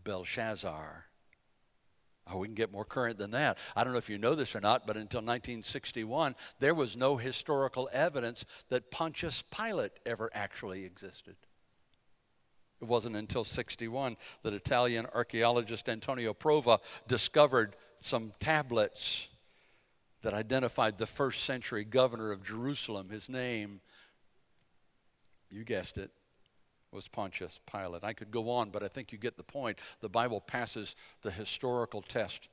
Belshazzar. 0.05 1.07
Oh, 2.31 2.38
we 2.38 2.46
can 2.46 2.55
get 2.55 2.72
more 2.72 2.85
current 2.85 3.18
than 3.18 3.33
that. 3.33 3.59
I 3.75 3.83
don't 3.83 3.92
know 3.92 3.98
if 3.98 4.09
you 4.09 4.18
know 4.18 4.37
this 4.37 4.55
or 4.55 4.61
not, 4.61 4.87
but 4.87 4.96
until 4.96 5.18
1961, 5.18 6.37
there 6.61 6.75
was 6.75 6.96
no 6.96 7.16
historical 7.16 7.88
evidence 7.92 8.44
that 8.68 8.90
Pontius 8.92 9.42
Pilate 9.42 9.92
ever 10.07 10.31
actually 10.33 10.85
existed. 10.85 11.35
It 12.81 12.87
wasn't 12.87 13.16
until 13.16 13.44
61 13.44 14.16
that 14.42 14.53
Italian 14.53 15.07
archaeologist 15.14 15.88
Antonio 15.88 16.33
Frova 16.33 16.79
discovered 17.07 17.77
some 17.98 18.33
tablets 18.40 19.31
that 20.23 20.35
identified 20.35 20.99
the 20.99 21.07
first 21.07 21.45
century 21.45 21.85
governor 21.85 22.33
of 22.33 22.43
Jerusalem. 22.43 23.11
His 23.11 23.29
name, 23.29 23.81
you 25.51 25.65
guessed 25.65 25.99
it, 25.99 26.11
was 26.93 27.09
Pontius 27.09 27.59
Pilate. 27.71 28.05
I 28.05 28.13
could 28.13 28.31
go 28.31 28.51
on, 28.51 28.71
but 28.71 28.83
I 28.83 28.89
think 28.89 29.13
you 29.13 29.19
get 29.19 29.37
the 29.37 29.43
point. 29.43 29.79
The 30.01 30.09
Bible 30.09 30.41
passes 30.41 30.95
the 31.23 31.31
historical 31.31 32.03
test 32.03 32.49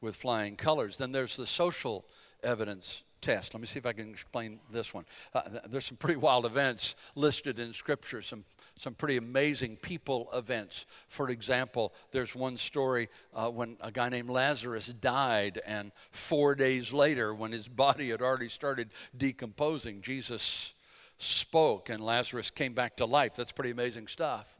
with 0.00 0.16
flying 0.16 0.56
colors. 0.56 0.98
Then 0.98 1.12
there's 1.12 1.36
the 1.36 1.46
social 1.46 2.04
evidence 2.42 3.04
test. 3.20 3.54
Let 3.54 3.60
me 3.60 3.66
see 3.66 3.78
if 3.78 3.86
I 3.86 3.92
can 3.92 4.10
explain 4.10 4.60
this 4.70 4.92
one. 4.92 5.06
Uh, 5.32 5.42
there's 5.66 5.86
some 5.86 5.96
pretty 5.96 6.16
wild 6.16 6.44
events 6.44 6.94
listed 7.14 7.58
in 7.58 7.72
Scripture, 7.72 8.20
some, 8.20 8.44
some 8.76 8.94
pretty 8.94 9.16
amazing 9.16 9.76
people 9.76 10.28
events. 10.34 10.86
For 11.08 11.28
example, 11.30 11.94
there's 12.10 12.34
one 12.34 12.56
story 12.56 13.08
uh, 13.32 13.48
when 13.48 13.76
a 13.80 13.92
guy 13.92 14.08
named 14.08 14.30
Lazarus 14.30 14.88
died, 14.88 15.60
and 15.66 15.92
four 16.10 16.54
days 16.54 16.92
later, 16.92 17.34
when 17.34 17.52
his 17.52 17.68
body 17.68 18.10
had 18.10 18.20
already 18.20 18.48
started 18.48 18.90
decomposing, 19.16 20.02
Jesus 20.02 20.74
spoke 21.16 21.88
and 21.88 22.00
Lazarus 22.00 22.50
came 22.50 22.74
back 22.74 22.96
to 22.96 23.06
life. 23.06 23.34
That's 23.36 23.52
pretty 23.52 23.70
amazing 23.70 24.08
stuff. 24.08 24.58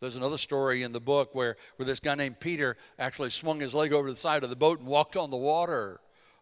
There's 0.00 0.16
another 0.16 0.38
story 0.38 0.82
in 0.82 0.92
the 0.92 1.00
book 1.00 1.32
where, 1.32 1.56
where 1.76 1.86
this 1.86 2.00
guy 2.00 2.16
named 2.16 2.40
Peter 2.40 2.76
actually 2.98 3.30
swung 3.30 3.60
his 3.60 3.72
leg 3.72 3.92
over 3.92 4.10
the 4.10 4.16
side 4.16 4.42
of 4.42 4.50
the 4.50 4.56
boat 4.56 4.80
and 4.80 4.88
walked 4.88 5.16
on 5.16 5.30
the 5.30 5.36
water. 5.36 6.00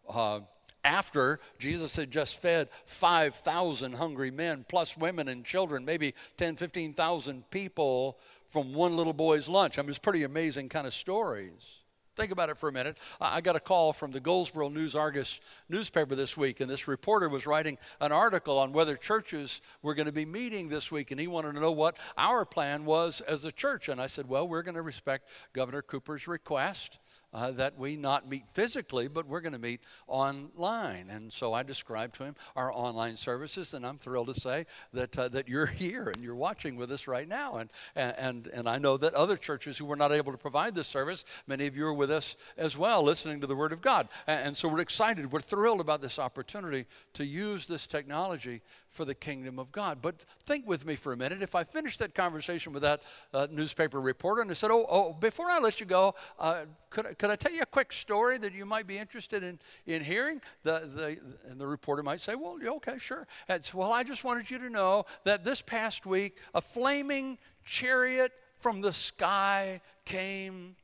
Uh, 0.09 0.39
after 0.83 1.39
Jesus 1.59 1.95
had 1.95 2.11
just 2.11 2.41
fed 2.41 2.69
5,000 2.85 3.93
hungry 3.93 4.31
men, 4.31 4.65
plus 4.67 4.97
women 4.97 5.27
and 5.27 5.45
children, 5.45 5.85
maybe 5.85 6.13
10, 6.37 6.55
15,000 6.55 7.49
people 7.51 8.19
from 8.47 8.73
one 8.73 8.97
little 8.97 9.13
boy's 9.13 9.47
lunch. 9.47 9.77
I 9.77 9.81
mean, 9.81 9.89
it's 9.89 9.99
pretty 9.99 10.23
amazing 10.23 10.69
kind 10.69 10.85
of 10.85 10.93
stories. 10.93 11.81
Think 12.17 12.33
about 12.33 12.49
it 12.49 12.57
for 12.57 12.67
a 12.67 12.73
minute. 12.73 12.97
I 13.21 13.39
got 13.39 13.55
a 13.55 13.59
call 13.59 13.93
from 13.93 14.11
the 14.11 14.19
Goldsboro 14.19 14.67
News 14.67 14.95
Argus 14.95 15.39
newspaper 15.69 16.13
this 16.13 16.35
week, 16.35 16.59
and 16.59 16.69
this 16.69 16.87
reporter 16.87 17.29
was 17.29 17.47
writing 17.47 17.77
an 18.01 18.11
article 18.11 18.59
on 18.59 18.73
whether 18.73 18.97
churches 18.97 19.61
were 19.81 19.93
going 19.93 20.07
to 20.07 20.11
be 20.11 20.25
meeting 20.25 20.67
this 20.67 20.91
week, 20.91 21.11
and 21.11 21.19
he 21.19 21.27
wanted 21.27 21.53
to 21.53 21.61
know 21.61 21.71
what 21.71 21.97
our 22.17 22.43
plan 22.43 22.83
was 22.83 23.21
as 23.21 23.45
a 23.45 23.51
church. 23.51 23.87
And 23.87 24.01
I 24.01 24.07
said, 24.07 24.27
Well, 24.27 24.45
we're 24.45 24.61
going 24.61 24.75
to 24.75 24.81
respect 24.81 25.29
Governor 25.53 25.81
Cooper's 25.81 26.27
request 26.27 26.99
uh, 27.33 27.51
that 27.51 27.77
we 27.77 27.95
not 27.95 28.27
meet 28.29 28.47
physically, 28.47 29.07
but 29.07 29.27
we're 29.27 29.41
going 29.41 29.53
to 29.53 29.59
meet 29.59 29.81
online. 30.07 31.09
And 31.09 31.31
so 31.31 31.53
I 31.53 31.63
described 31.63 32.15
to 32.15 32.23
him 32.23 32.35
our 32.55 32.71
online 32.71 33.17
services, 33.17 33.73
and 33.73 33.85
I'm 33.85 33.97
thrilled 33.97 34.27
to 34.27 34.39
say 34.39 34.65
that, 34.93 35.17
uh, 35.17 35.27
that 35.29 35.47
you're 35.47 35.65
here 35.81 36.09
and 36.09 36.23
you're 36.23 36.35
watching 36.35 36.75
with 36.75 36.91
us 36.91 37.07
right 37.07 37.27
now. 37.27 37.57
And, 37.57 37.69
and, 37.95 38.47
and 38.47 38.67
I 38.67 38.77
know 38.77 38.97
that 38.97 39.13
other 39.13 39.37
churches 39.37 39.77
who 39.77 39.85
were 39.85 39.95
not 39.95 40.11
able 40.11 40.31
to 40.31 40.37
provide 40.37 40.75
this 40.75 40.87
service, 40.87 41.25
many 41.47 41.67
of 41.67 41.75
you 41.75 41.85
are 41.85 41.93
with 41.93 42.11
us 42.11 42.35
as 42.57 42.77
well, 42.77 43.03
listening 43.03 43.41
to 43.41 43.47
the 43.47 43.55
Word 43.55 43.71
of 43.71 43.81
God. 43.81 44.07
And, 44.27 44.47
and 44.47 44.57
so 44.57 44.67
we're 44.67 44.81
excited, 44.81 45.31
we're 45.31 45.39
thrilled 45.39 45.81
about 45.81 46.01
this 46.01 46.19
opportunity 46.19 46.85
to 47.13 47.25
use 47.25 47.67
this 47.67 47.87
technology 47.87 48.61
for 48.91 49.05
the 49.05 49.15
kingdom 49.15 49.57
of 49.57 49.71
God. 49.71 49.99
But 50.01 50.25
think 50.45 50.67
with 50.67 50.85
me 50.85 50.95
for 50.95 51.13
a 51.13 51.17
minute. 51.17 51.41
If 51.41 51.55
I 51.55 51.63
finished 51.63 51.99
that 51.99 52.13
conversation 52.13 52.73
with 52.73 52.83
that 52.83 53.01
uh, 53.33 53.47
newspaper 53.49 54.01
reporter 54.01 54.41
and 54.41 54.51
I 54.51 54.53
said, 54.53 54.69
Oh, 54.69 54.85
oh 54.89 55.13
before 55.13 55.49
I 55.49 55.59
let 55.59 55.79
you 55.79 55.85
go, 55.85 56.13
uh, 56.37 56.65
could, 56.89 57.17
could 57.17 57.29
I 57.29 57.37
tell 57.37 57.53
you 57.53 57.61
a 57.61 57.65
quick 57.65 57.93
story 57.93 58.37
that 58.37 58.53
you 58.53 58.65
might 58.65 58.87
be 58.87 58.97
interested 58.97 59.43
in, 59.43 59.59
in 59.85 60.03
hearing? 60.03 60.41
The, 60.63 60.89
the, 60.93 61.49
and 61.49 61.59
the 61.59 61.67
reporter 61.67 62.03
might 62.03 62.19
say, 62.19 62.35
Well, 62.35 62.57
okay, 62.63 62.97
sure. 62.97 63.27
It's, 63.47 63.73
well, 63.73 63.93
I 63.93 64.03
just 64.03 64.25
wanted 64.25 64.51
you 64.51 64.59
to 64.59 64.69
know 64.69 65.05
that 65.23 65.45
this 65.45 65.61
past 65.61 66.05
week, 66.05 66.37
a 66.53 66.61
flaming 66.61 67.37
chariot 67.63 68.33
from 68.57 68.81
the 68.81 68.93
sky 68.93 69.79
came 70.03 70.75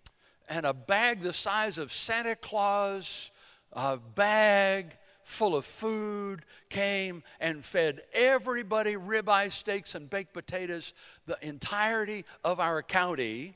and 0.48 0.65
a 0.65 0.74
bag 0.74 1.22
the 1.22 1.34
size 1.34 1.78
of 1.78 1.91
Santa 1.91 2.36
Claus, 2.36 3.32
a 3.74 3.98
bag 3.98 4.98
full 5.28 5.58
of 5.58 5.66
food 5.66 6.42
came 6.70 7.22
and 7.42 7.63
fed 7.63 8.00
everybody 8.13 8.94
ribeye 8.94 9.52
steaks 9.52 9.94
and 9.94 10.10
baked 10.10 10.34
potatoes, 10.34 10.94
the 11.26 11.38
entirety 11.42 12.24
of 12.46 12.62
our 12.62 12.82
county, 12.82 13.54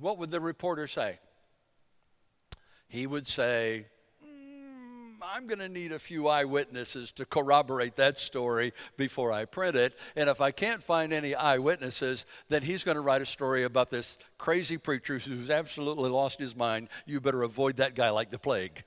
what 0.00 0.18
would 0.18 0.32
the 0.32 0.40
reporter 0.40 0.88
say? 0.88 1.20
He 2.88 3.06
would 3.06 3.28
say, 3.28 3.86
mm, 4.22 5.12
I'm 5.22 5.46
going 5.46 5.60
to 5.60 5.68
need 5.68 5.92
a 5.92 5.98
few 6.00 6.26
eyewitnesses 6.26 7.12
to 7.12 7.24
corroborate 7.24 7.94
that 7.96 8.18
story 8.18 8.72
before 8.96 9.32
I 9.32 9.44
print 9.44 9.76
it. 9.76 9.96
And 10.16 10.28
if 10.28 10.40
I 10.40 10.50
can't 10.50 10.82
find 10.82 11.12
any 11.12 11.36
eyewitnesses, 11.36 12.26
then 12.48 12.64
he's 12.64 12.82
going 12.82 12.96
to 12.96 13.00
write 13.00 13.22
a 13.22 13.26
story 13.26 13.62
about 13.62 13.90
this 13.90 14.18
crazy 14.38 14.76
preacher 14.76 15.18
who's 15.20 15.50
absolutely 15.50 16.10
lost 16.10 16.40
his 16.40 16.56
mind. 16.56 16.88
You 17.06 17.20
better 17.20 17.44
avoid 17.44 17.76
that 17.76 17.94
guy 17.94 18.10
like 18.10 18.32
the 18.32 18.40
plague, 18.40 18.82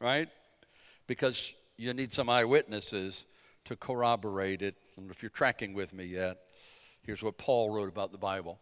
right? 0.00 0.30
Because 1.08 1.56
you 1.76 1.92
need 1.92 2.12
some 2.12 2.30
eyewitnesses 2.30 3.24
to 3.64 3.74
corroborate 3.74 4.62
it. 4.62 4.76
And 4.96 5.10
if 5.10 5.22
you're 5.22 5.30
tracking 5.30 5.74
with 5.74 5.92
me 5.92 6.04
yet, 6.04 6.38
here's 7.02 7.24
what 7.24 7.38
Paul 7.38 7.70
wrote 7.70 7.88
about 7.88 8.12
the 8.12 8.18
Bible. 8.18 8.60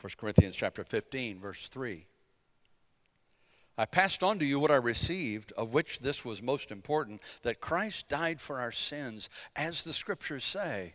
1 0.00 0.12
Corinthians 0.16 0.54
chapter 0.54 0.84
15 0.84 1.40
verse 1.40 1.68
3. 1.68 2.06
I 3.76 3.84
passed 3.84 4.22
on 4.22 4.38
to 4.40 4.44
you 4.44 4.58
what 4.58 4.72
I 4.72 4.76
received, 4.76 5.52
of 5.52 5.72
which 5.72 6.00
this 6.00 6.24
was 6.24 6.42
most 6.42 6.72
important 6.72 7.22
that 7.42 7.60
Christ 7.60 8.08
died 8.08 8.40
for 8.40 8.60
our 8.60 8.72
sins, 8.72 9.30
as 9.54 9.82
the 9.82 9.92
scriptures 9.92 10.44
say, 10.44 10.94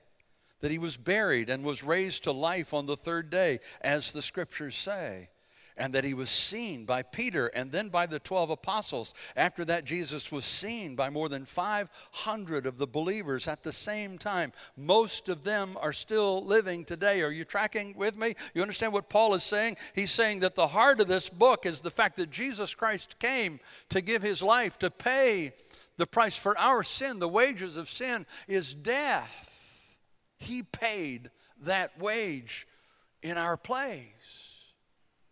that 0.59 0.71
he 0.71 0.77
was 0.77 0.97
buried 0.97 1.49
and 1.49 1.63
was 1.63 1.81
raised 1.81 2.25
to 2.25 2.33
life 2.33 2.73
on 2.73 2.85
the 2.85 2.97
third 2.97 3.29
day, 3.29 3.59
as 3.81 4.11
the 4.11 4.21
scriptures 4.21 4.75
say 4.75 5.29
and 5.77 5.93
that 5.93 6.03
he 6.03 6.13
was 6.13 6.29
seen 6.29 6.85
by 6.85 7.01
Peter 7.01 7.47
and 7.47 7.71
then 7.71 7.89
by 7.89 8.05
the 8.05 8.19
12 8.19 8.51
apostles. 8.51 9.13
After 9.35 9.65
that, 9.65 9.85
Jesus 9.85 10.31
was 10.31 10.45
seen 10.45 10.95
by 10.95 11.09
more 11.09 11.29
than 11.29 11.45
500 11.45 12.65
of 12.65 12.77
the 12.77 12.87
believers 12.87 13.47
at 13.47 13.63
the 13.63 13.71
same 13.71 14.17
time. 14.17 14.53
Most 14.77 15.29
of 15.29 15.43
them 15.43 15.77
are 15.81 15.93
still 15.93 16.43
living 16.43 16.85
today. 16.85 17.21
Are 17.21 17.31
you 17.31 17.45
tracking 17.45 17.95
with 17.97 18.17
me? 18.17 18.35
You 18.53 18.61
understand 18.61 18.93
what 18.93 19.09
Paul 19.09 19.33
is 19.33 19.43
saying? 19.43 19.77
He's 19.93 20.11
saying 20.11 20.39
that 20.41 20.55
the 20.55 20.67
heart 20.67 20.99
of 21.01 21.07
this 21.07 21.29
book 21.29 21.65
is 21.65 21.81
the 21.81 21.91
fact 21.91 22.17
that 22.17 22.29
Jesus 22.31 22.75
Christ 22.75 23.19
came 23.19 23.59
to 23.89 24.01
give 24.01 24.21
his 24.21 24.41
life, 24.41 24.77
to 24.79 24.91
pay 24.91 25.53
the 25.97 26.07
price 26.07 26.35
for 26.35 26.57
our 26.57 26.83
sin. 26.83 27.19
The 27.19 27.27
wages 27.27 27.77
of 27.77 27.89
sin 27.89 28.25
is 28.47 28.73
death. 28.73 29.97
He 30.37 30.63
paid 30.63 31.29
that 31.61 31.99
wage 31.99 32.67
in 33.21 33.37
our 33.37 33.57
place. 33.57 34.42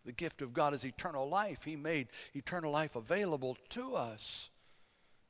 The 0.06 0.12
gift 0.12 0.42
of 0.42 0.54
God 0.54 0.74
is 0.74 0.86
eternal 0.86 1.28
life. 1.30 1.64
He 1.64 1.76
made 1.76 2.08
eternal 2.34 2.72
life 2.72 2.96
available 2.96 3.58
to 3.70 3.96
us. 3.96 4.50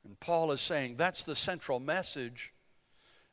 And 0.04 0.18
Paul 0.18 0.52
is 0.52 0.60
saying 0.60 0.96
that's 0.96 1.24
the 1.24 1.36
central 1.36 1.78
message. 1.78 2.52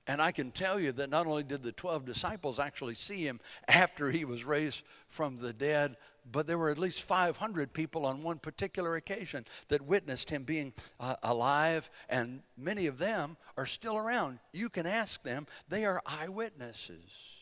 And 0.08 0.22
I 0.22 0.32
can 0.32 0.52
tell 0.52 0.80
you 0.80 0.92
that 0.94 1.10
not 1.10 1.28
only 1.28 1.44
did 1.44 1.62
the 1.62 1.72
12 1.72 2.06
disciples 2.06 2.58
actually 2.58 2.96
see 2.96 3.24
him 3.24 3.40
after 3.68 4.10
he 4.10 4.26
was 4.26 4.44
raised 4.44 4.84
from 5.08 5.38
the 5.38 5.54
dead, 5.54 5.98
but 6.32 6.48
there 6.48 6.58
were 6.58 6.70
at 6.70 6.80
least 6.80 7.04
500 7.04 7.74
people 7.74 8.06
on 8.06 8.24
one 8.24 8.40
particular 8.40 8.96
occasion 8.96 9.46
that 9.68 9.82
witnessed 9.82 10.30
him 10.30 10.44
being 10.44 10.74
uh, 11.00 11.16
alive, 11.24 11.90
and 12.10 12.42
many 12.58 12.88
of 12.88 12.98
them 12.98 13.38
are 13.58 13.66
still 13.66 13.98
around. 13.98 14.40
You 14.54 14.70
can 14.70 14.86
ask 14.86 15.22
them, 15.22 15.48
they 15.70 15.86
are 15.86 16.02
eyewitnesses. 16.06 17.39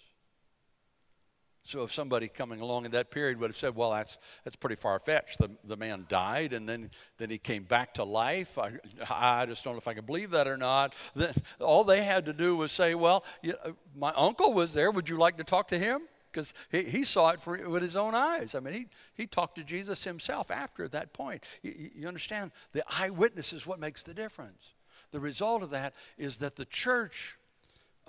So 1.68 1.84
if 1.84 1.92
somebody 1.92 2.30
coming 2.30 2.62
along 2.62 2.86
in 2.86 2.92
that 2.92 3.12
period 3.12 3.42
would 3.42 3.50
have 3.50 3.58
said, 3.58 3.76
well, 3.76 3.92
that's, 3.92 4.18
that's 4.46 4.56
pretty 4.56 4.78
far 4.78 5.00
fetched. 5.00 5.40
The, 5.40 5.52
the 5.66 5.76
man 5.76 6.06
died 6.08 6.54
and 6.54 6.68
then, 6.68 6.90
then 7.18 7.30
he 7.30 7.38
came 7.38 7.64
back 7.64 7.96
to 7.96 8.06
life. 8.06 8.58
I, 8.58 8.72
I 9.10 9.46
just 9.46 9.66
don't 9.66 9.74
know 9.74 9.80
if 9.80 9.88
I 9.90 9.94
can 9.94 10.06
believe 10.06 10.32
that 10.32 10.48
or 10.48 10.56
not. 10.56 10.96
Then, 11.14 11.34
all 11.60 11.84
they 11.84 12.04
had 12.04 12.26
to 12.28 12.32
do 12.32 12.56
was 12.56 12.72
say, 12.72 12.96
well, 12.96 13.26
you 13.42 13.54
my 13.94 14.14
uncle 14.16 14.54
was 14.54 14.74
there. 14.74 14.92
Would 14.92 15.10
you 15.10 15.18
like 15.18 15.36
to 15.40 15.44
talk 15.44 15.68
to 15.68 15.78
him? 15.78 16.04
Because 16.32 16.54
he, 16.72 16.84
he 16.84 17.04
saw 17.04 17.32
it 17.32 17.42
for, 17.42 17.70
with 17.70 17.82
his 17.82 17.98
own 17.98 18.16
eyes. 18.16 18.56
I 18.56 18.62
mean, 18.62 18.74
he, 18.74 18.88
he 19.14 19.28
talked 19.28 19.58
to 19.58 19.64
Jesus 19.66 20.06
himself 20.06 20.50
after 20.50 20.88
that 20.88 21.12
point. 21.12 21.44
You, 21.64 21.90
you 21.94 22.08
understand? 22.08 22.52
The 22.72 22.84
eyewitness 22.90 23.52
is 23.52 23.68
what 23.68 23.78
makes 23.78 24.04
the 24.04 24.14
difference. 24.14 24.72
The 25.12 25.20
result 25.20 25.64
of 25.64 25.72
that 25.72 25.96
is 26.18 26.38
that 26.38 26.56
the 26.56 26.66
church 26.66 27.38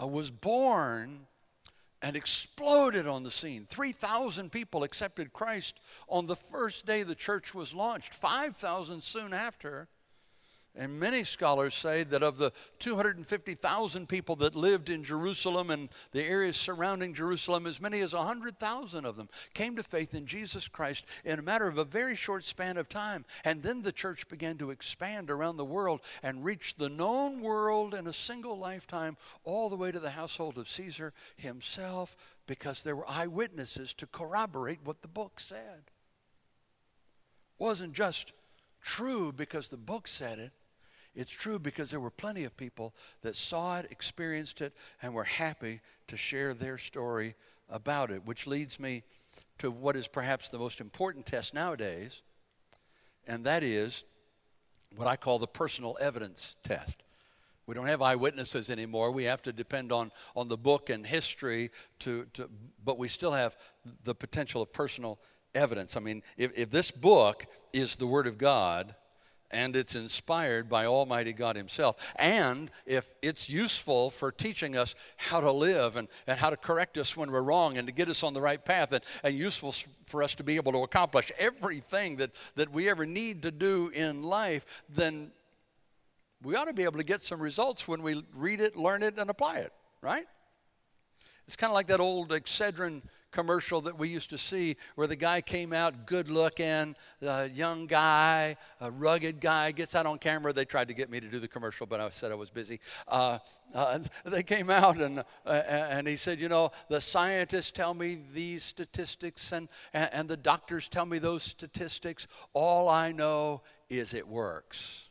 uh, 0.00 0.06
was 0.06 0.30
born 0.30 1.26
and 2.02 2.16
exploded 2.16 3.06
on 3.06 3.22
the 3.22 3.30
scene. 3.30 3.66
3,000 3.68 4.50
people 4.52 4.84
accepted 4.84 5.32
Christ 5.32 5.80
on 6.08 6.26
the 6.26 6.37
first 6.37 6.87
day 6.87 7.02
the 7.02 7.14
church 7.14 7.54
was 7.54 7.74
launched, 7.74 8.14
5,000 8.14 9.02
soon 9.02 9.32
after. 9.32 9.88
And 10.76 11.00
many 11.00 11.24
scholars 11.24 11.74
say 11.74 12.04
that 12.04 12.22
of 12.22 12.38
the 12.38 12.52
250,000 12.78 14.09
people 14.09 14.37
that 14.37 14.54
lived 14.54 14.90
in 14.90 15.02
Jerusalem 15.02 15.70
and 15.70 15.88
the 16.12 16.22
areas 16.22 16.57
surrounding 16.57 17.14
Jerusalem, 17.14 17.66
as 17.66 17.81
many 17.81 18.00
as 18.00 18.14
100,000 18.14 19.04
of 19.04 19.16
them 19.16 19.28
came 19.54 19.74
to 19.74 19.83
faith 19.83 20.14
in 20.14 20.24
Jesus 20.24 20.68
Christ 20.68 21.04
in 21.24 21.40
a 21.40 21.42
matter 21.42 21.66
of 21.66 21.78
a 21.78 21.85
very 21.85 22.14
short 22.14 22.44
span 22.44 22.76
of 22.76 22.88
time. 22.88 23.24
And 23.44 23.62
then 23.62 23.83
the 23.83 23.90
church 23.90 24.28
began 24.28 24.57
to 24.59 24.70
expand 24.70 25.31
around 25.31 25.57
the 25.57 25.64
world 25.64 26.00
and 26.22 26.44
reach 26.44 26.76
the 26.76 26.88
known 26.88 27.40
world 27.40 27.92
in 27.92 28.07
a 28.07 28.12
single 28.12 28.57
lifetime, 28.57 29.16
all 29.42 29.70
the 29.70 29.76
way 29.76 29.90
to 29.90 29.98
the 29.98 30.11
household 30.11 30.59
of 30.59 30.68
Caesar 30.68 31.12
himself, 31.37 32.14
because 32.46 32.85
there 32.85 32.94
were 32.94 33.11
eyewitnesses 33.11 33.94
to 33.94 34.07
corroborate 34.07 34.78
what 34.85 35.02
the 35.02 35.09
book 35.09 35.40
said. 35.40 35.90
It 37.59 37.64
wasn't 37.64 37.94
just 37.94 38.33
true 38.80 39.32
because 39.32 39.68
the 39.68 39.76
book 39.76 40.08
said 40.08 40.38
it, 40.38 40.52
it's 41.14 41.32
true 41.32 41.58
because 41.58 41.90
there 41.90 42.00
were 42.00 42.10
plenty 42.10 42.44
of 42.44 42.56
people 42.56 42.94
that 43.22 43.34
saw 43.34 43.78
it, 43.78 43.88
experienced 43.90 44.60
it, 44.60 44.72
and 45.02 45.12
were 45.12 45.24
happy 45.24 45.80
to 46.06 46.16
share 46.16 46.54
their 46.54 46.78
story 46.78 47.34
about 47.68 48.10
it, 48.10 48.24
which 48.24 48.46
leads 48.46 48.78
me 48.78 49.02
to 49.58 49.70
what 49.70 49.96
is 49.96 50.06
perhaps 50.06 50.48
the 50.48 50.58
most 50.58 50.80
important 50.80 51.26
test 51.26 51.54
nowadays, 51.54 52.22
and 53.26 53.44
that 53.44 53.62
is 53.62 54.04
what 54.96 55.08
I 55.08 55.16
call 55.16 55.38
the 55.38 55.46
personal 55.46 55.96
evidence 56.00 56.56
test. 56.62 57.02
We 57.66 57.74
don't 57.74 57.86
have 57.86 58.00
eyewitnesses 58.00 58.70
anymore. 58.70 59.10
We 59.10 59.24
have 59.24 59.42
to 59.42 59.52
depend 59.52 59.92
on, 59.92 60.10
on 60.34 60.48
the 60.48 60.56
book 60.56 60.88
and 60.88 61.06
history 61.06 61.70
to, 61.98 62.24
to 62.32 62.48
but 62.82 62.96
we 62.96 63.08
still 63.08 63.32
have 63.32 63.56
the 64.04 64.14
potential 64.14 64.62
of 64.62 64.72
personal 64.72 65.18
evidence. 65.58 65.96
I 65.96 66.00
mean, 66.00 66.22
if, 66.36 66.56
if 66.56 66.70
this 66.70 66.90
book 66.90 67.46
is 67.72 67.96
the 67.96 68.06
Word 68.06 68.26
of 68.26 68.38
God, 68.38 68.94
and 69.50 69.74
it's 69.76 69.94
inspired 69.94 70.68
by 70.68 70.86
Almighty 70.86 71.32
God 71.32 71.56
Himself. 71.56 71.96
And 72.16 72.70
if 72.86 73.14
it's 73.22 73.48
useful 73.48 74.10
for 74.10 74.30
teaching 74.30 74.76
us 74.76 74.94
how 75.16 75.40
to 75.40 75.50
live 75.50 75.96
and, 75.96 76.08
and 76.26 76.38
how 76.38 76.50
to 76.50 76.56
correct 76.56 76.98
us 76.98 77.16
when 77.16 77.30
we're 77.30 77.42
wrong 77.42 77.78
and 77.78 77.86
to 77.86 77.92
get 77.92 78.08
us 78.08 78.22
on 78.22 78.34
the 78.34 78.40
right 78.40 78.62
path, 78.62 78.92
and, 78.92 79.02
and 79.22 79.34
useful 79.34 79.72
for 80.04 80.22
us 80.22 80.34
to 80.36 80.44
be 80.44 80.56
able 80.56 80.72
to 80.72 80.82
accomplish 80.82 81.32
everything 81.38 82.16
that, 82.16 82.30
that 82.56 82.70
we 82.70 82.88
ever 82.88 83.06
need 83.06 83.42
to 83.42 83.50
do 83.50 83.90
in 83.94 84.22
life, 84.22 84.84
then 84.88 85.30
we 86.42 86.54
ought 86.54 86.66
to 86.66 86.74
be 86.74 86.84
able 86.84 86.98
to 86.98 87.04
get 87.04 87.22
some 87.22 87.40
results 87.40 87.88
when 87.88 88.02
we 88.02 88.22
read 88.34 88.60
it, 88.60 88.76
learn 88.76 89.02
it, 89.02 89.18
and 89.18 89.30
apply 89.30 89.58
it, 89.58 89.72
right? 90.02 90.26
It's 91.46 91.56
kind 91.56 91.70
of 91.70 91.74
like 91.74 91.86
that 91.88 92.00
old 92.00 92.28
Excedrin 92.28 93.02
commercial 93.30 93.80
that 93.82 93.98
we 93.98 94.08
used 94.08 94.30
to 94.30 94.38
see 94.38 94.76
where 94.94 95.06
the 95.06 95.16
guy 95.16 95.40
came 95.40 95.72
out 95.72 96.06
good 96.06 96.30
looking, 96.30 96.96
young 97.20 97.86
guy, 97.86 98.56
a 98.80 98.90
rugged 98.90 99.40
guy, 99.40 99.72
gets 99.72 99.94
out 99.94 100.06
on 100.06 100.18
camera. 100.18 100.52
They 100.52 100.64
tried 100.64 100.88
to 100.88 100.94
get 100.94 101.10
me 101.10 101.20
to 101.20 101.28
do 101.28 101.38
the 101.38 101.48
commercial, 101.48 101.86
but 101.86 102.00
I 102.00 102.08
said 102.10 102.32
I 102.32 102.36
was 102.36 102.50
busy. 102.50 102.80
Uh, 103.06 103.38
uh, 103.74 104.00
they 104.24 104.42
came 104.42 104.70
out 104.70 105.00
and, 105.00 105.20
uh, 105.44 105.50
and 105.50 106.06
he 106.06 106.16
said, 106.16 106.40
You 106.40 106.48
know, 106.48 106.70
the 106.88 107.00
scientists 107.00 107.70
tell 107.70 107.94
me 107.94 108.18
these 108.32 108.62
statistics 108.62 109.52
and, 109.52 109.68
and 109.92 110.28
the 110.28 110.36
doctors 110.36 110.88
tell 110.88 111.06
me 111.06 111.18
those 111.18 111.42
statistics. 111.42 112.26
All 112.52 112.88
I 112.88 113.12
know 113.12 113.62
is 113.88 114.14
it 114.14 114.26
works. 114.26 115.10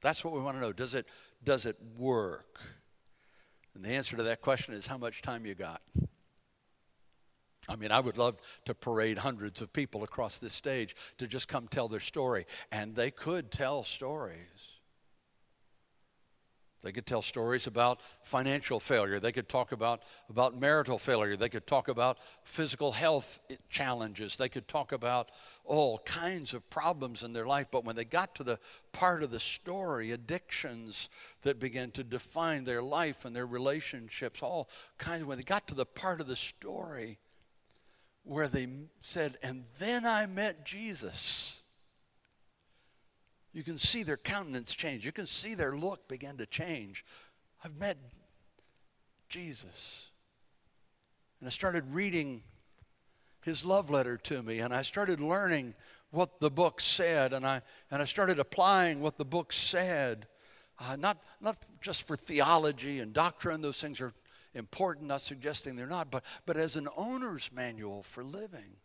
That's 0.00 0.24
what 0.24 0.34
we 0.34 0.40
want 0.40 0.56
to 0.56 0.60
know. 0.60 0.72
Does 0.72 0.94
it, 0.94 1.06
does 1.42 1.64
it 1.64 1.76
work? 1.98 2.60
And 3.74 3.84
the 3.84 3.90
answer 3.90 4.16
to 4.16 4.22
that 4.24 4.40
question 4.40 4.74
is 4.74 4.86
how 4.86 4.98
much 4.98 5.22
time 5.22 5.46
you 5.46 5.54
got. 5.54 5.82
I 7.68 7.76
mean, 7.76 7.92
I 7.92 8.00
would 8.00 8.18
love 8.18 8.40
to 8.66 8.74
parade 8.74 9.18
hundreds 9.18 9.62
of 9.62 9.72
people 9.72 10.02
across 10.04 10.38
this 10.38 10.52
stage 10.52 10.94
to 11.18 11.26
just 11.26 11.48
come 11.48 11.68
tell 11.68 11.88
their 11.88 12.00
story. 12.00 12.46
And 12.70 12.94
they 12.94 13.10
could 13.10 13.50
tell 13.50 13.84
stories. 13.84 14.74
They 16.84 16.92
could 16.92 17.06
tell 17.06 17.22
stories 17.22 17.66
about 17.66 18.02
financial 18.24 18.78
failure. 18.78 19.18
They 19.18 19.32
could 19.32 19.48
talk 19.48 19.72
about, 19.72 20.02
about 20.28 20.60
marital 20.60 20.98
failure. 20.98 21.34
They 21.34 21.48
could 21.48 21.66
talk 21.66 21.88
about 21.88 22.18
physical 22.42 22.92
health 22.92 23.40
challenges. 23.70 24.36
They 24.36 24.50
could 24.50 24.68
talk 24.68 24.92
about 24.92 25.30
all 25.64 25.96
kinds 26.04 26.52
of 26.52 26.68
problems 26.68 27.22
in 27.22 27.32
their 27.32 27.46
life. 27.46 27.68
But 27.70 27.86
when 27.86 27.96
they 27.96 28.04
got 28.04 28.34
to 28.34 28.44
the 28.44 28.58
part 28.92 29.22
of 29.22 29.30
the 29.30 29.40
story, 29.40 30.10
addictions 30.10 31.08
that 31.40 31.58
began 31.58 31.90
to 31.92 32.04
define 32.04 32.64
their 32.64 32.82
life 32.82 33.24
and 33.24 33.34
their 33.34 33.46
relationships, 33.46 34.42
all 34.42 34.68
kinds, 34.98 35.24
when 35.24 35.38
they 35.38 35.44
got 35.44 35.66
to 35.68 35.74
the 35.74 35.86
part 35.86 36.20
of 36.20 36.26
the 36.26 36.36
story 36.36 37.18
where 38.24 38.48
they 38.48 38.66
said, 39.00 39.36
and 39.42 39.64
then 39.78 40.06
I 40.06 40.26
met 40.26 40.64
Jesus. 40.64 41.60
you 43.52 43.62
can 43.62 43.78
see 43.78 44.02
their 44.02 44.16
countenance 44.16 44.74
change. 44.74 45.04
You 45.04 45.12
can 45.12 45.26
see 45.26 45.54
their 45.54 45.76
look 45.76 46.08
begin 46.08 46.38
to 46.38 46.46
change. 46.46 47.04
I've 47.64 47.78
met 47.78 47.98
Jesus. 49.28 50.10
And 51.38 51.46
I 51.46 51.50
started 51.50 51.84
reading 51.94 52.42
his 53.42 53.64
love 53.64 53.90
letter 53.90 54.16
to 54.16 54.42
me, 54.42 54.60
and 54.60 54.72
I 54.72 54.82
started 54.82 55.20
learning 55.20 55.74
what 56.10 56.40
the 56.40 56.50
book 56.50 56.80
said, 56.80 57.32
and 57.32 57.46
I, 57.46 57.60
and 57.90 58.00
I 58.00 58.06
started 58.06 58.38
applying 58.38 59.00
what 59.00 59.18
the 59.18 59.24
book 59.24 59.52
said. 59.52 60.26
Uh, 60.78 60.96
not, 60.96 61.18
not 61.40 61.58
just 61.82 62.06
for 62.06 62.16
theology 62.16 63.00
and 63.00 63.12
doctrine, 63.12 63.60
those 63.60 63.80
things 63.80 64.00
are 64.00 64.14
important, 64.54 65.08
not 65.08 65.20
suggesting 65.20 65.76
they're 65.76 65.86
not, 65.86 66.10
but, 66.10 66.24
but 66.46 66.56
as 66.56 66.76
an 66.76 66.88
owner's 66.96 67.50
manual 67.52 68.02
for 68.02 68.24
living 68.24 68.76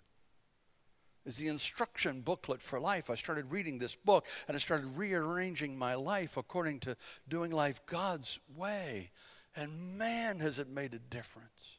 is 1.26 1.38
the 1.38 1.48
instruction 1.48 2.22
booklet 2.22 2.62
for 2.62 2.80
life. 2.80 3.10
I 3.10 3.16
started 3.16 3.52
reading 3.52 3.78
this 3.78 3.96
book 3.96 4.26
and 4.48 4.56
I 4.56 4.60
started 4.60 4.98
rearranging 4.98 5.78
my 5.78 5.96
life 5.96 6.38
according 6.38 6.80
to 6.82 6.98
doing 7.28 7.52
life 7.52 7.82
God's 7.86 8.40
way. 8.56 9.12
And 9.56 9.98
man, 9.98 10.40
has 10.40 10.60
it 10.60 10.70
made 10.70 10.94
a 10.94 11.00
difference. 11.00 11.78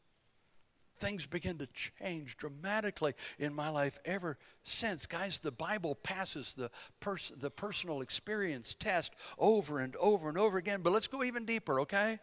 Things 0.99 1.27
begin 1.27 1.57
to 1.59 1.69
change 1.69 2.37
dramatically 2.37 3.15
in 3.39 3.55
my 3.55 3.71
life 3.71 3.99
ever 4.05 4.37
since. 4.63 5.07
Guys, 5.07 5.39
the 5.39 5.51
Bible 5.51 5.95
passes 5.95 6.53
the, 6.53 6.71
pers- 7.01 7.33
the 7.35 7.51
personal 7.51 8.03
experience 8.03 8.75
test 8.75 9.15
over 9.39 9.81
and 9.81 9.97
over 9.97 10.29
and 10.29 10.37
over 10.37 10.59
again. 10.59 10.83
But 10.83 10.93
let's 10.93 11.07
go 11.07 11.25
even 11.25 11.47
deeper, 11.47 11.81
okay? 11.81 12.19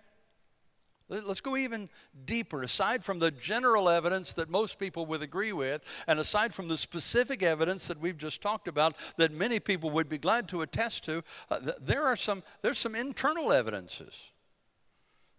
Let's 1.09 1.39
go 1.39 1.55
even 1.55 1.89
deeper. 2.25 2.63
Aside 2.63 3.03
from 3.03 3.19
the 3.19 3.31
general 3.31 3.87
evidence 3.87 4.33
that 4.33 4.49
most 4.49 4.77
people 4.77 5.05
would 5.05 5.21
agree 5.21 5.53
with, 5.53 5.83
and 6.05 6.19
aside 6.19 6.53
from 6.53 6.67
the 6.67 6.77
specific 6.77 7.41
evidence 7.41 7.87
that 7.87 7.99
we've 7.99 8.17
just 8.17 8.41
talked 8.41 8.67
about 8.67 8.95
that 9.15 9.31
many 9.31 9.61
people 9.61 9.89
would 9.91 10.09
be 10.09 10.17
glad 10.17 10.49
to 10.49 10.61
attest 10.61 11.05
to, 11.05 11.23
uh, 11.49 11.59
th- 11.59 11.77
there 11.81 12.05
are 12.05 12.17
some, 12.17 12.43
there's 12.61 12.77
some 12.77 12.93
internal 12.93 13.53
evidences 13.53 14.31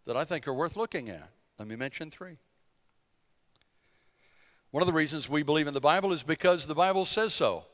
that 0.06 0.16
I 0.16 0.24
think 0.24 0.48
are 0.48 0.54
worth 0.54 0.74
looking 0.74 1.10
at. 1.10 1.28
Let 1.58 1.68
me 1.68 1.76
mention 1.76 2.10
three. 2.10 2.38
One 4.70 4.82
of 4.82 4.86
the 4.86 4.94
reasons 4.94 5.28
we 5.28 5.42
believe 5.42 5.66
in 5.66 5.74
the 5.74 5.80
Bible 5.80 6.12
is 6.12 6.22
because 6.22 6.66
the 6.66 6.74
Bible 6.74 7.04
says 7.04 7.34
so. 7.34 7.64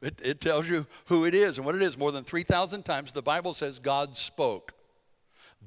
It, 0.00 0.20
it 0.22 0.40
tells 0.40 0.68
you 0.68 0.86
who 1.06 1.24
it 1.24 1.34
is 1.34 1.58
and 1.58 1.66
what 1.66 1.74
it 1.74 1.82
is. 1.82 1.98
More 1.98 2.12
than 2.12 2.24
3,000 2.24 2.84
times, 2.84 3.12
the 3.12 3.22
Bible 3.22 3.54
says 3.54 3.80
God 3.80 4.16
spoke. 4.16 4.74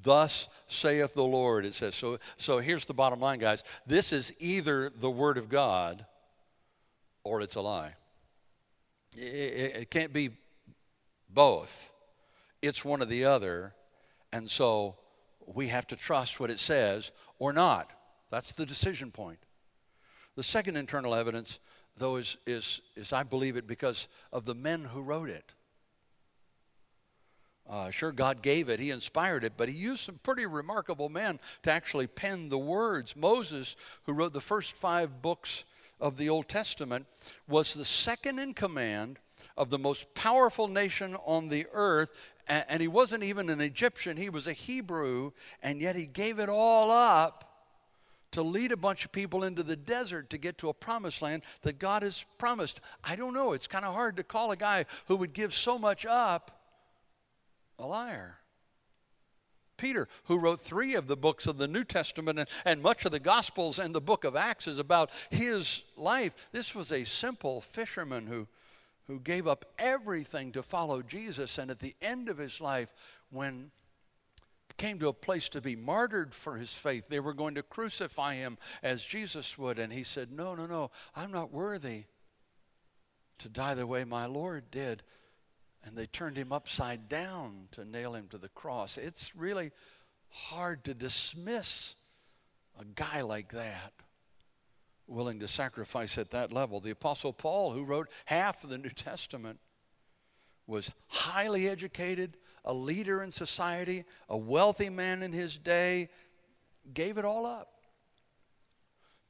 Thus 0.03 0.49
saith 0.67 1.13
the 1.13 1.23
Lord, 1.23 1.65
it 1.65 1.73
says. 1.73 1.95
So, 1.95 2.19
so 2.38 2.60
here's 2.60 2.86
the 2.86 2.93
bottom 2.93 3.19
line, 3.19 3.39
guys. 3.39 3.63
This 3.88 4.12
is 4.12 4.34
either 4.39 4.89
the 4.89 5.10
Word 5.10 5.38
of 5.38 5.49
God 5.49 6.05
or 7.23 7.41
it's 7.41 7.55
a 7.55 7.62
lie. 7.62 7.95
It, 9.15 9.21
it, 9.21 9.75
it 9.81 9.91
can't 9.91 10.13
be 10.13 10.31
both, 11.29 11.91
it's 12.62 12.86
one 12.86 13.01
or 13.01 13.05
the 13.05 13.25
other. 13.25 13.73
And 14.31 14.49
so 14.49 14.97
we 15.45 15.67
have 15.67 15.88
to 15.88 15.95
trust 15.95 16.39
what 16.39 16.49
it 16.49 16.60
says 16.60 17.12
or 17.39 17.53
not. 17.53 17.91
That's 18.29 18.53
the 18.53 18.65
decision 18.65 19.12
point. 19.12 19.39
The 20.36 20.43
second 20.43 20.75
internal 20.75 21.15
evidence, 21.15 21.60
though, 21.95 22.17
is, 22.17 22.38
is, 22.45 22.81
is 22.95 23.13
I 23.13 23.23
believe 23.23 23.55
it 23.55 23.67
because 23.67 24.08
of 24.34 24.45
the 24.45 24.55
men 24.55 24.84
who 24.86 25.01
wrote 25.01 25.29
it. 25.29 25.53
Uh, 27.67 27.89
sure, 27.89 28.12
God 28.12 28.41
gave 28.41 28.69
it, 28.69 28.80
He 28.80 28.91
inspired 28.91 29.43
it, 29.43 29.54
but 29.58 29.69
He 29.69 29.75
used 29.75 30.04
some 30.04 30.19
pretty 30.21 30.45
remarkable 30.45 31.10
men 31.10 31.39
to 31.63 31.71
actually 31.71 32.08
pen 32.08 32.49
the 32.49 32.58
words. 32.58 33.15
Moses, 33.15 33.75
who 34.04 34.13
wrote 34.13 34.34
the 34.34 34.41
first 34.41 34.73
five 34.73 35.21
books 35.21 35.65
of 35.99 36.17
the 36.17 36.30
Old 36.30 36.47
Testament, 36.47 37.08
was 37.47 37.73
the 37.73 37.86
second 37.86 38.39
in 38.39 38.54
command 38.54 39.19
of 39.58 39.69
the 39.69 39.80
most 39.80 40.13
powerful 40.13 40.67
nation 40.67 41.15
on 41.25 41.47
the 41.47 41.65
earth. 41.73 42.12
And 42.47 42.80
he 42.80 42.88
wasn't 42.88 43.23
even 43.23 43.49
an 43.49 43.60
Egyptian, 43.60 44.17
he 44.17 44.30
was 44.30 44.45
a 44.45 44.54
Hebrew, 44.54 45.32
and 45.63 45.82
yet 45.82 45.95
he 45.95 46.06
gave 46.06 46.38
it 46.38 46.47
all 46.47 46.91
up 46.91 47.56
to 48.34 48.43
lead 48.43 48.71
a 48.71 48.78
bunch 48.78 49.04
of 49.06 49.12
people 49.12 49.43
into 49.43 49.63
the 49.63 49.75
desert 49.75 50.30
to 50.30 50.38
get 50.38 50.60
to 50.60 50.69
a 50.69 50.73
promised 50.73 51.23
land 51.23 51.41
that 51.63 51.80
God 51.80 52.04
has 52.04 52.25
promised. 52.38 52.82
I 53.04 53.15
don't 53.15 53.34
know, 53.34 53.54
it's 53.54 53.65
kind 53.65 53.84
of 53.86 53.95
hard 53.95 54.17
to 54.17 54.23
call 54.23 54.51
a 54.51 54.58
guy 54.58 54.86
who 55.08 55.15
would 55.15 55.34
give 55.34 55.56
so 55.56 55.80
much 55.80 56.06
up 56.06 56.64
a 57.80 57.86
liar. 57.86 58.38
Peter, 59.78 60.08
who 60.26 60.40
wrote 60.40 60.62
three 60.62 60.96
of 60.96 61.08
the 61.08 61.18
books 61.18 61.48
of 61.48 61.58
the 61.58 61.68
New 61.68 61.84
Testament 61.84 62.40
and, 62.40 62.50
and, 62.64 62.82
much 62.82 63.06
of 63.06 63.12
the 63.12 63.20
Gospels 63.20 63.78
and 63.78 63.94
the 63.94 64.02
book 64.02 64.24
of 64.24 64.36
Acts 64.36 64.68
is 64.68 64.80
about 64.80 65.12
his 65.30 65.84
life. 65.98 66.50
This 66.52 66.74
was 66.74 66.92
a 66.92 67.04
simple 67.04 67.62
fisherman 67.62 68.28
who, 68.28 68.48
who 69.08 69.20
gave 69.20 69.48
up 69.48 69.66
everything 69.78 70.52
to 70.54 70.64
follow 70.64 71.02
Jesus. 71.02 71.58
And 71.58 71.70
at 71.70 71.80
the 71.80 71.96
end 72.02 72.30
of 72.30 72.38
his 72.38 72.62
life, 72.62 72.94
when 73.30 73.72
came 74.78 75.00
to 75.00 75.08
a 75.08 75.14
place 75.14 75.48
to 75.50 75.62
be 75.62 75.76
martyred 75.76 76.34
for 76.34 76.58
his 76.58 76.74
faith, 76.74 77.08
they 77.08 77.20
were 77.20 77.34
going 77.34 77.56
to 77.56 77.64
crucify 77.64 78.36
him 78.36 78.58
as 78.84 79.06
Jesus 79.06 79.58
would. 79.58 79.80
And 79.80 79.92
he 79.92 80.04
said, 80.04 80.32
No, 80.32 80.56
no, 80.56 80.66
no, 80.66 80.92
I'm 81.16 81.32
not 81.32 81.52
worthy 81.52 82.04
to 83.40 83.50
die 83.50 83.74
the 83.74 83.88
way 83.88 84.04
my 84.04 84.26
Lord 84.26 84.72
did 84.72 85.04
and 85.86 85.95
they 85.95 86.08
turned 86.08 86.36
him 86.36 86.52
upside 86.52 87.08
down 87.08 87.67
to 87.71 87.86
nail 87.86 88.15
him 88.15 88.28
to 88.30 88.38
the 88.38 88.50
cross. 88.50 88.98
It's 88.98 89.36
really 89.36 89.71
hard 90.30 90.84
to 90.86 90.93
dismiss 90.93 91.95
a 92.80 92.84
guy 92.84 93.21
like 93.21 93.52
that 93.54 93.93
willing 95.08 95.39
to 95.39 95.48
sacrifice 95.48 96.17
at 96.17 96.32
that 96.32 96.52
level. 96.52 96.80
The 96.80 96.89
Apostle 96.89 97.32
Paul, 97.32 97.71
who 97.71 97.84
wrote 97.84 98.10
half 98.26 98.63
of 98.63 98.71
the 98.71 98.78
New 98.78 98.89
Testament, 98.89 99.60
was 100.65 100.91
highly 101.08 101.69
educated, 101.69 102.38
a 102.63 102.74
leader 102.74 103.21
in 103.21 103.32
society, 103.32 104.04
a 104.28 104.36
wealthy 104.36 104.89
man 104.89 105.21
in 105.21 105.32
his 105.32 105.60
day, 105.60 106.10
gave 106.93 107.19
it 107.19 107.26
all 107.26 107.45
up 107.45 107.75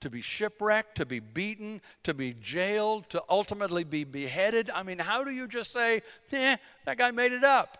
to 0.06 0.10
be 0.12 0.22
shipwrecked, 0.22 0.98
to 0.98 1.04
be 1.04 1.20
beaten, 1.20 1.82
to 2.04 2.13
be 2.13 2.32
jailed, 2.39 3.10
to 3.10 3.24
ultimately 3.28 3.84
be 3.84 4.04
beheaded. 4.04 4.70
I 4.70 4.84
mean, 4.84 5.00
how 5.00 5.24
do 5.24 5.32
you 5.32 5.48
just 5.48 5.74
say, 5.74 6.04
eh, 6.32 6.58
that 6.86 7.00
guy 7.00 7.10
made 7.10 7.32
it 7.32 7.44
up? 7.44 7.80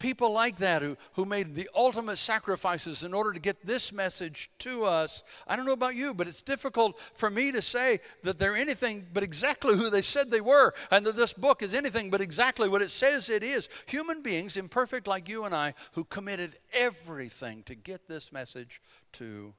People 0.00 0.32
like 0.32 0.56
that 0.56 0.82
who, 0.82 0.96
who 1.12 1.24
made 1.24 1.54
the 1.54 1.68
ultimate 1.72 2.16
sacrifices 2.16 3.04
in 3.04 3.14
order 3.14 3.32
to 3.32 3.38
get 3.38 3.64
this 3.64 3.92
message 3.92 4.50
to 4.58 4.82
us. 4.82 5.22
I 5.46 5.54
don't 5.54 5.66
know 5.66 5.72
about 5.72 5.94
you, 5.94 6.14
but 6.14 6.26
it's 6.26 6.42
difficult 6.42 6.98
for 7.14 7.30
me 7.30 7.52
to 7.52 7.62
say 7.62 8.00
that 8.24 8.40
they're 8.40 8.56
anything 8.56 9.06
but 9.14 9.22
exactly 9.22 9.76
who 9.76 9.88
they 9.88 10.02
said 10.02 10.32
they 10.32 10.40
were, 10.40 10.74
and 10.90 11.06
that 11.06 11.16
this 11.16 11.32
book 11.32 11.62
is 11.62 11.74
anything 11.74 12.10
but 12.10 12.20
exactly 12.20 12.68
what 12.68 12.82
it 12.82 12.90
says 12.90 13.28
it 13.28 13.44
is. 13.44 13.68
Human 13.86 14.20
beings, 14.20 14.56
imperfect 14.56 15.06
like 15.06 15.28
you 15.28 15.44
and 15.44 15.54
I, 15.54 15.74
who 15.92 16.02
committed 16.02 16.58
everything 16.72 17.62
to 17.66 17.76
get 17.76 18.08
this 18.08 18.32
message 18.32 18.82
to 19.12 19.54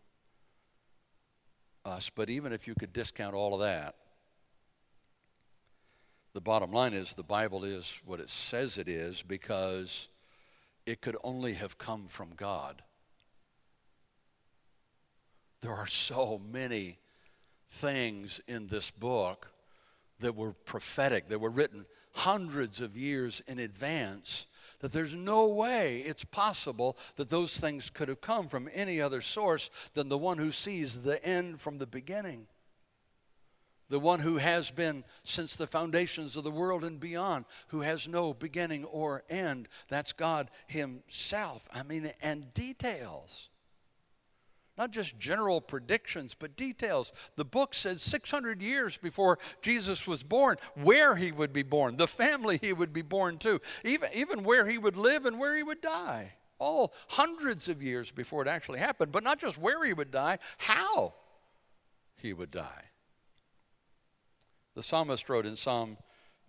us. 1.86 2.10
But 2.10 2.30
even 2.30 2.54
if 2.54 2.68
you 2.68 2.76
could 2.76 2.94
discount 2.94 3.36
all 3.36 3.54
of 3.54 3.62
that, 3.62 3.96
the 6.34 6.42
bottom 6.42 6.72
line 6.72 6.94
is 6.94 7.14
the 7.14 7.24
Bible 7.24 7.64
is 7.64 8.02
what 8.06 8.20
it 8.20 8.30
says 8.30 8.78
it 8.78 8.88
is 8.88 9.22
because 9.22 10.10
it 10.86 11.02
could 11.02 11.16
only 11.24 11.54
have 11.54 11.78
come 11.78 12.08
from 12.08 12.30
God. 12.36 12.82
There 15.62 15.74
are 15.74 15.88
so 15.88 16.42
many 16.52 16.98
things 17.70 18.42
in 18.48 18.68
this 18.68 18.92
book 18.92 19.54
that 20.20 20.36
were 20.36 20.54
prophetic, 20.54 21.30
that 21.30 21.40
were 21.40 21.50
written 21.50 21.86
hundreds 22.14 22.82
of 22.82 22.98
years 22.98 23.42
in 23.48 23.60
advance 23.60 24.48
that 24.84 24.92
there's 24.92 25.16
no 25.16 25.48
way 25.48 26.00
it's 26.00 26.26
possible 26.26 26.98
that 27.16 27.30
those 27.30 27.58
things 27.58 27.90
could 27.90 28.10
have 28.10 28.20
come 28.20 28.50
from 28.50 28.70
any 28.74 29.00
other 29.00 29.22
source 29.22 29.72
than 29.94 30.10
the 30.10 30.18
one 30.18 30.38
who 30.38 30.52
sees 30.52 31.04
the 31.04 31.26
end 31.26 31.62
from 31.62 31.78
the 31.78 31.88
beginning. 31.88 32.48
The 33.88 34.02
one 34.02 34.20
who 34.20 34.40
has 34.40 34.72
been 34.72 35.06
since 35.24 35.56
the 35.56 35.68
foundations 35.68 36.36
of 36.36 36.44
the 36.44 36.52
world 36.52 36.84
and 36.84 37.00
beyond, 37.00 37.46
who 37.68 37.80
has 37.80 38.10
no 38.10 38.34
beginning 38.34 38.84
or 38.84 39.24
end. 39.30 39.70
That's 39.88 40.12
God 40.12 40.52
Himself. 40.68 41.66
I 41.74 41.84
mean, 41.84 42.12
and 42.22 42.54
details. 42.54 43.48
Not 44.78 44.92
just 44.92 45.20
general 45.20 45.62
predictions, 45.62 46.34
but 46.34 46.56
details. 46.56 47.12
The 47.36 47.46
book 47.46 47.76
says 47.76 48.02
600 48.02 48.62
years 48.62 48.98
before 48.98 49.38
Jesus 49.62 50.08
was 50.08 50.24
born, 50.24 50.58
where 50.76 51.16
he 51.16 51.32
would 51.32 51.54
be 51.54 51.62
born, 51.62 51.98
the 51.98 52.08
family 52.08 52.60
he 52.62 52.74
would 52.74 52.92
be 52.92 53.04
born 53.04 53.38
to, 53.40 53.62
even, 53.84 54.10
even 54.16 54.44
where 54.44 54.68
he 54.68 54.80
would 54.80 54.98
live 54.98 55.26
and 55.26 55.38
where 55.38 55.56
he 55.56 55.62
would 55.62 55.82
die. 55.82 56.34
All 56.58 56.94
hundreds 57.10 57.68
of 57.68 57.84
years 57.84 58.12
before 58.12 58.42
it 58.42 58.48
actually 58.48 58.80
happened, 58.80 59.12
but 59.12 59.24
not 59.24 59.40
just 59.40 59.60
where 59.60 59.84
he 59.86 59.94
would 59.94 60.12
die, 60.12 60.40
how 60.58 61.14
he 62.16 62.34
would 62.34 62.52
die. 62.52 62.86
The 64.76 64.82
psalmist 64.82 65.30
wrote 65.30 65.46
in 65.46 65.56
Psalm 65.56 65.98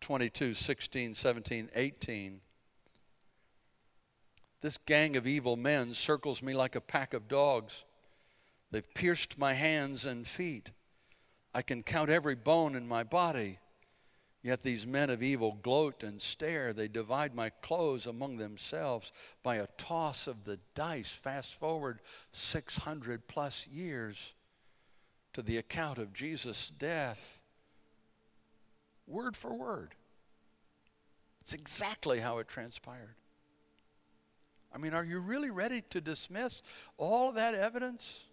22, 0.01 0.55
16, 0.55 1.15
17, 1.15 1.69
18 1.75 2.41
This 4.63 4.79
gang 4.79 5.17
of 5.17 5.27
evil 5.27 5.57
men 5.57 5.93
circles 5.93 6.43
me 6.43 6.55
like 6.55 6.75
a 6.75 6.81
pack 6.81 7.13
of 7.13 7.29
dogs. 7.29 7.85
They've 8.75 8.95
pierced 8.95 9.39
my 9.39 9.53
hands 9.53 10.05
and 10.05 10.27
feet. 10.27 10.71
I 11.55 11.63
can 11.63 11.85
count 11.85 12.11
every 12.11 12.35
bone 12.35 12.75
in 12.75 12.89
my 12.89 13.05
body. 13.05 13.61
Yet 14.43 14.65
these 14.65 14.85
men 14.85 15.11
of 15.11 15.23
evil 15.23 15.61
gloat 15.63 16.03
and 16.03 16.21
stare. 16.21 16.73
They 16.73 16.89
divide 16.89 17.37
my 17.37 17.51
clothes 17.51 18.09
among 18.09 18.39
themselves 18.39 19.13
by 19.45 19.59
a 19.59 19.69
toss 19.79 20.27
of 20.27 20.43
the 20.43 20.59
dice. 20.75 21.13
Fast 21.13 21.55
forward 21.55 22.01
600 22.33 23.29
plus 23.29 23.69
years 23.69 24.35
to 25.35 25.43
the 25.43 25.57
account 25.57 25.99
of 25.99 26.13
Jesus' 26.13 26.69
death. 26.69 27.43
Word 29.07 29.37
for 29.37 29.55
word. 29.55 29.95
It's 31.43 31.55
exactly 31.55 32.19
how 32.19 32.39
it 32.39 32.49
transpired. 32.49 33.15
I 34.75 34.79
mean, 34.79 34.95
are 34.95 35.05
you 35.05 35.21
really 35.21 35.51
ready 35.51 35.81
to 35.91 36.01
dismiss 36.01 36.61
all 36.99 37.29
of 37.29 37.37
that 37.37 37.55
evidence? 37.55 38.25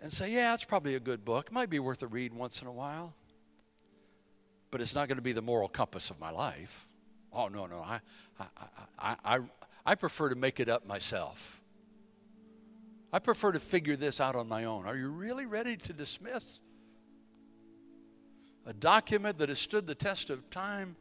And 0.00 0.12
say, 0.12 0.32
yeah, 0.32 0.54
it's 0.54 0.64
probably 0.64 0.94
a 0.94 1.00
good 1.00 1.24
book. 1.24 1.46
It 1.46 1.52
might 1.52 1.70
be 1.70 1.78
worth 1.78 2.02
a 2.02 2.06
read 2.06 2.34
once 2.34 2.60
in 2.60 2.68
a 2.68 2.72
while 2.72 3.14
but 4.74 4.80
it's 4.80 4.92
not 4.92 5.06
going 5.06 5.18
to 5.18 5.22
be 5.22 5.30
the 5.30 5.40
moral 5.40 5.68
compass 5.68 6.10
of 6.10 6.18
my 6.18 6.32
life. 6.32 6.88
Oh, 7.32 7.46
no, 7.46 7.66
no. 7.66 7.78
I, 7.78 8.00
I, 8.40 8.46
I, 8.98 9.16
I, 9.24 9.38
I 9.86 9.94
prefer 9.94 10.30
to 10.30 10.34
make 10.34 10.58
it 10.58 10.68
up 10.68 10.84
myself. 10.84 11.62
I 13.12 13.20
prefer 13.20 13.52
to 13.52 13.60
figure 13.60 13.94
this 13.94 14.20
out 14.20 14.34
on 14.34 14.48
my 14.48 14.64
own. 14.64 14.84
Are 14.84 14.96
you 14.96 15.10
really 15.10 15.46
ready 15.46 15.76
to 15.76 15.92
dismiss 15.92 16.58
a 18.66 18.72
document 18.72 19.38
that 19.38 19.48
has 19.48 19.60
stood 19.60 19.86
the 19.86 19.94
test 19.94 20.28
of 20.28 20.50
time 20.50 20.96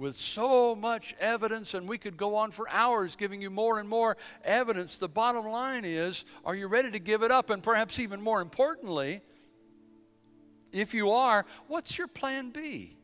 with 0.00 0.16
so 0.16 0.74
much 0.74 1.14
evidence, 1.20 1.74
and 1.74 1.86
we 1.86 1.98
could 1.98 2.16
go 2.16 2.34
on 2.34 2.50
for 2.50 2.66
hours 2.70 3.16
giving 3.16 3.42
you 3.42 3.50
more 3.50 3.78
and 3.78 3.86
more 3.86 4.16
evidence? 4.42 4.96
The 4.96 5.10
bottom 5.10 5.46
line 5.46 5.84
is 5.84 6.24
are 6.42 6.54
you 6.54 6.68
ready 6.68 6.90
to 6.90 6.98
give 6.98 7.22
it 7.22 7.30
up? 7.30 7.50
And 7.50 7.62
perhaps 7.62 7.98
even 7.98 8.22
more 8.22 8.40
importantly, 8.40 9.20
if 10.72 10.94
you 10.94 11.10
are, 11.10 11.44
what's 11.68 11.98
your 11.98 12.08
plan 12.08 12.48
B? 12.50 12.96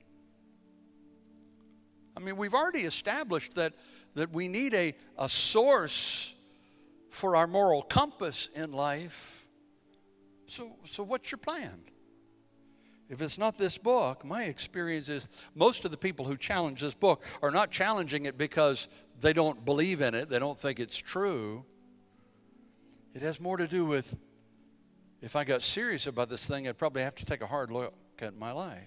I 2.17 2.21
mean, 2.21 2.39
we've 2.39 2.55
already 2.55 2.81
established 2.81 3.55
that, 3.57 3.75
that 4.15 4.33
we 4.33 4.49
need 4.49 4.73
a, 4.73 4.95
a 5.19 5.29
source 5.29 6.35
for 7.11 7.37
our 7.37 7.47
moral 7.47 7.83
compass 7.83 8.49
in 8.55 8.73
life. 8.73 9.47
So, 10.47 10.77
so, 10.87 11.03
what's 11.03 11.31
your 11.31 11.39
plan? 11.39 11.79
If 13.09 13.23
it's 13.23 13.39
not 13.39 13.57
this 13.57 13.79
book, 13.79 14.25
my 14.25 14.45
experience 14.45 15.09
is 15.09 15.29
most 15.55 15.85
of 15.85 15.91
the 15.91 15.97
people 15.97 16.25
who 16.25 16.37
challenge 16.37 16.81
this 16.81 16.95
book 16.95 17.23
are 17.41 17.53
not 17.53 17.71
challenging 17.71 18.27
it 18.27 18.37
because 18.37 18.89
they 19.21 19.33
don't 19.33 19.65
believe 19.65 20.01
in 20.01 20.15
it, 20.15 20.29
they 20.29 20.39
don't 20.39 20.59
think 20.59 20.81
it's 20.81 20.97
true. 20.97 21.65
It 23.15 23.23
has 23.23 23.41
more 23.41 23.57
to 23.57 23.69
do 23.69 23.85
with 23.85 24.15
if 25.23 25.35
I 25.35 25.45
got 25.45 25.63
serious 25.63 26.07
about 26.07 26.29
this 26.29 26.47
thing, 26.47 26.69
I'd 26.69 26.77
probably 26.77 27.03
have 27.03 27.15
to 27.17 27.25
take 27.25 27.41
a 27.41 27.47
hard 27.47 27.71
look 27.71 27.95
at 28.21 28.37
my 28.37 28.53
life. 28.53 28.83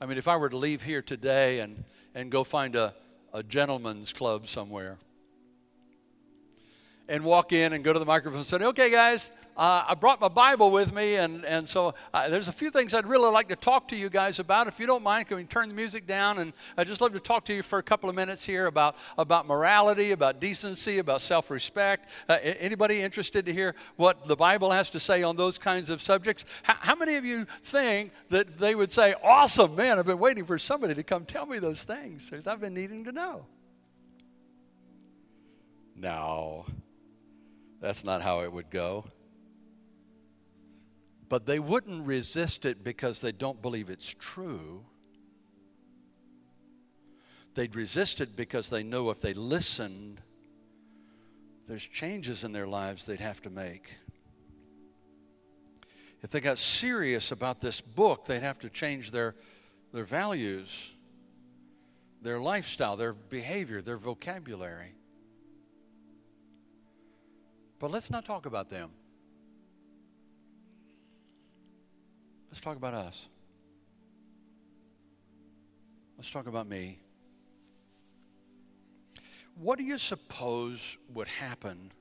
I 0.00 0.06
mean, 0.06 0.18
if 0.18 0.28
I 0.28 0.36
were 0.36 0.48
to 0.48 0.56
leave 0.56 0.82
here 0.82 1.02
today 1.02 1.60
and, 1.60 1.84
and 2.14 2.30
go 2.30 2.44
find 2.44 2.74
a, 2.74 2.94
a 3.32 3.42
gentleman's 3.42 4.12
club 4.12 4.46
somewhere 4.46 4.98
and 7.08 7.24
walk 7.24 7.52
in 7.52 7.72
and 7.72 7.84
go 7.84 7.92
to 7.92 7.98
the 7.98 8.04
microphone 8.04 8.38
and 8.38 8.46
say, 8.46 8.56
okay, 8.58 8.90
guys, 8.90 9.30
uh, 9.56 9.84
I 9.88 9.94
brought 9.94 10.20
my 10.20 10.28
Bible 10.28 10.70
with 10.70 10.94
me, 10.94 11.16
and, 11.16 11.42
and 11.46 11.66
so 11.66 11.94
uh, 12.12 12.28
there's 12.28 12.48
a 12.48 12.52
few 12.52 12.70
things 12.70 12.92
I'd 12.92 13.06
really 13.06 13.30
like 13.30 13.48
to 13.48 13.56
talk 13.56 13.88
to 13.88 13.96
you 13.96 14.10
guys 14.10 14.38
about. 14.38 14.66
If 14.66 14.78
you 14.78 14.86
don't 14.86 15.02
mind, 15.02 15.28
can 15.28 15.38
we 15.38 15.44
turn 15.44 15.68
the 15.68 15.74
music 15.74 16.06
down? 16.06 16.38
And 16.38 16.52
I'd 16.76 16.86
just 16.86 17.00
love 17.00 17.14
to 17.14 17.20
talk 17.20 17.46
to 17.46 17.54
you 17.54 17.62
for 17.62 17.78
a 17.78 17.82
couple 17.82 18.10
of 18.10 18.16
minutes 18.16 18.44
here 18.44 18.66
about, 18.66 18.96
about 19.16 19.46
morality, 19.46 20.10
about 20.10 20.40
decency, 20.40 20.98
about 20.98 21.22
self 21.22 21.50
respect. 21.50 22.10
Uh, 22.28 22.36
anybody 22.42 23.00
interested 23.00 23.46
to 23.46 23.52
hear 23.52 23.74
what 23.96 24.24
the 24.24 24.36
Bible 24.36 24.72
has 24.72 24.90
to 24.90 25.00
say 25.00 25.22
on 25.22 25.36
those 25.36 25.56
kinds 25.56 25.88
of 25.88 26.02
subjects? 26.02 26.44
How, 26.62 26.74
how 26.78 26.94
many 26.94 27.16
of 27.16 27.24
you 27.24 27.46
think 27.62 28.12
that 28.28 28.58
they 28.58 28.74
would 28.74 28.92
say, 28.92 29.14
Awesome, 29.24 29.74
man, 29.74 29.98
I've 29.98 30.06
been 30.06 30.18
waiting 30.18 30.44
for 30.44 30.58
somebody 30.58 30.94
to 30.94 31.02
come 31.02 31.24
tell 31.24 31.46
me 31.46 31.58
those 31.58 31.82
things 31.82 32.28
because 32.28 32.46
I've 32.46 32.60
been 32.60 32.74
needing 32.74 33.04
to 33.04 33.12
know? 33.12 33.46
No, 35.94 36.66
that's 37.80 38.04
not 38.04 38.20
how 38.20 38.40
it 38.40 38.52
would 38.52 38.68
go. 38.68 39.06
But 41.28 41.46
they 41.46 41.58
wouldn't 41.58 42.06
resist 42.06 42.64
it 42.64 42.84
because 42.84 43.20
they 43.20 43.32
don't 43.32 43.60
believe 43.60 43.88
it's 43.90 44.08
true. 44.08 44.84
They'd 47.54 47.74
resist 47.74 48.20
it 48.20 48.36
because 48.36 48.68
they 48.68 48.82
know 48.82 49.10
if 49.10 49.20
they 49.20 49.32
listened, 49.32 50.20
there's 51.66 51.86
changes 51.86 52.44
in 52.44 52.52
their 52.52 52.66
lives 52.66 53.06
they'd 53.06 53.18
have 53.18 53.40
to 53.42 53.50
make. 53.50 53.96
If 56.22 56.30
they 56.30 56.40
got 56.40 56.58
serious 56.58 57.32
about 57.32 57.60
this 57.60 57.80
book, 57.80 58.26
they'd 58.26 58.42
have 58.42 58.58
to 58.60 58.68
change 58.68 59.10
their, 59.10 59.34
their 59.92 60.04
values, 60.04 60.92
their 62.22 62.38
lifestyle, 62.40 62.96
their 62.96 63.12
behavior, 63.12 63.80
their 63.80 63.96
vocabulary. 63.96 64.94
But 67.78 67.90
let's 67.90 68.10
not 68.10 68.24
talk 68.24 68.46
about 68.46 68.68
them. 68.70 68.90
Let's 72.50 72.60
talk 72.60 72.76
about 72.76 72.94
us. 72.94 73.28
Let's 76.16 76.30
talk 76.30 76.46
about 76.46 76.66
me. 76.66 76.98
What 79.58 79.78
do 79.78 79.84
you 79.84 79.98
suppose 79.98 80.96
would 81.14 81.28
happen 81.28 81.92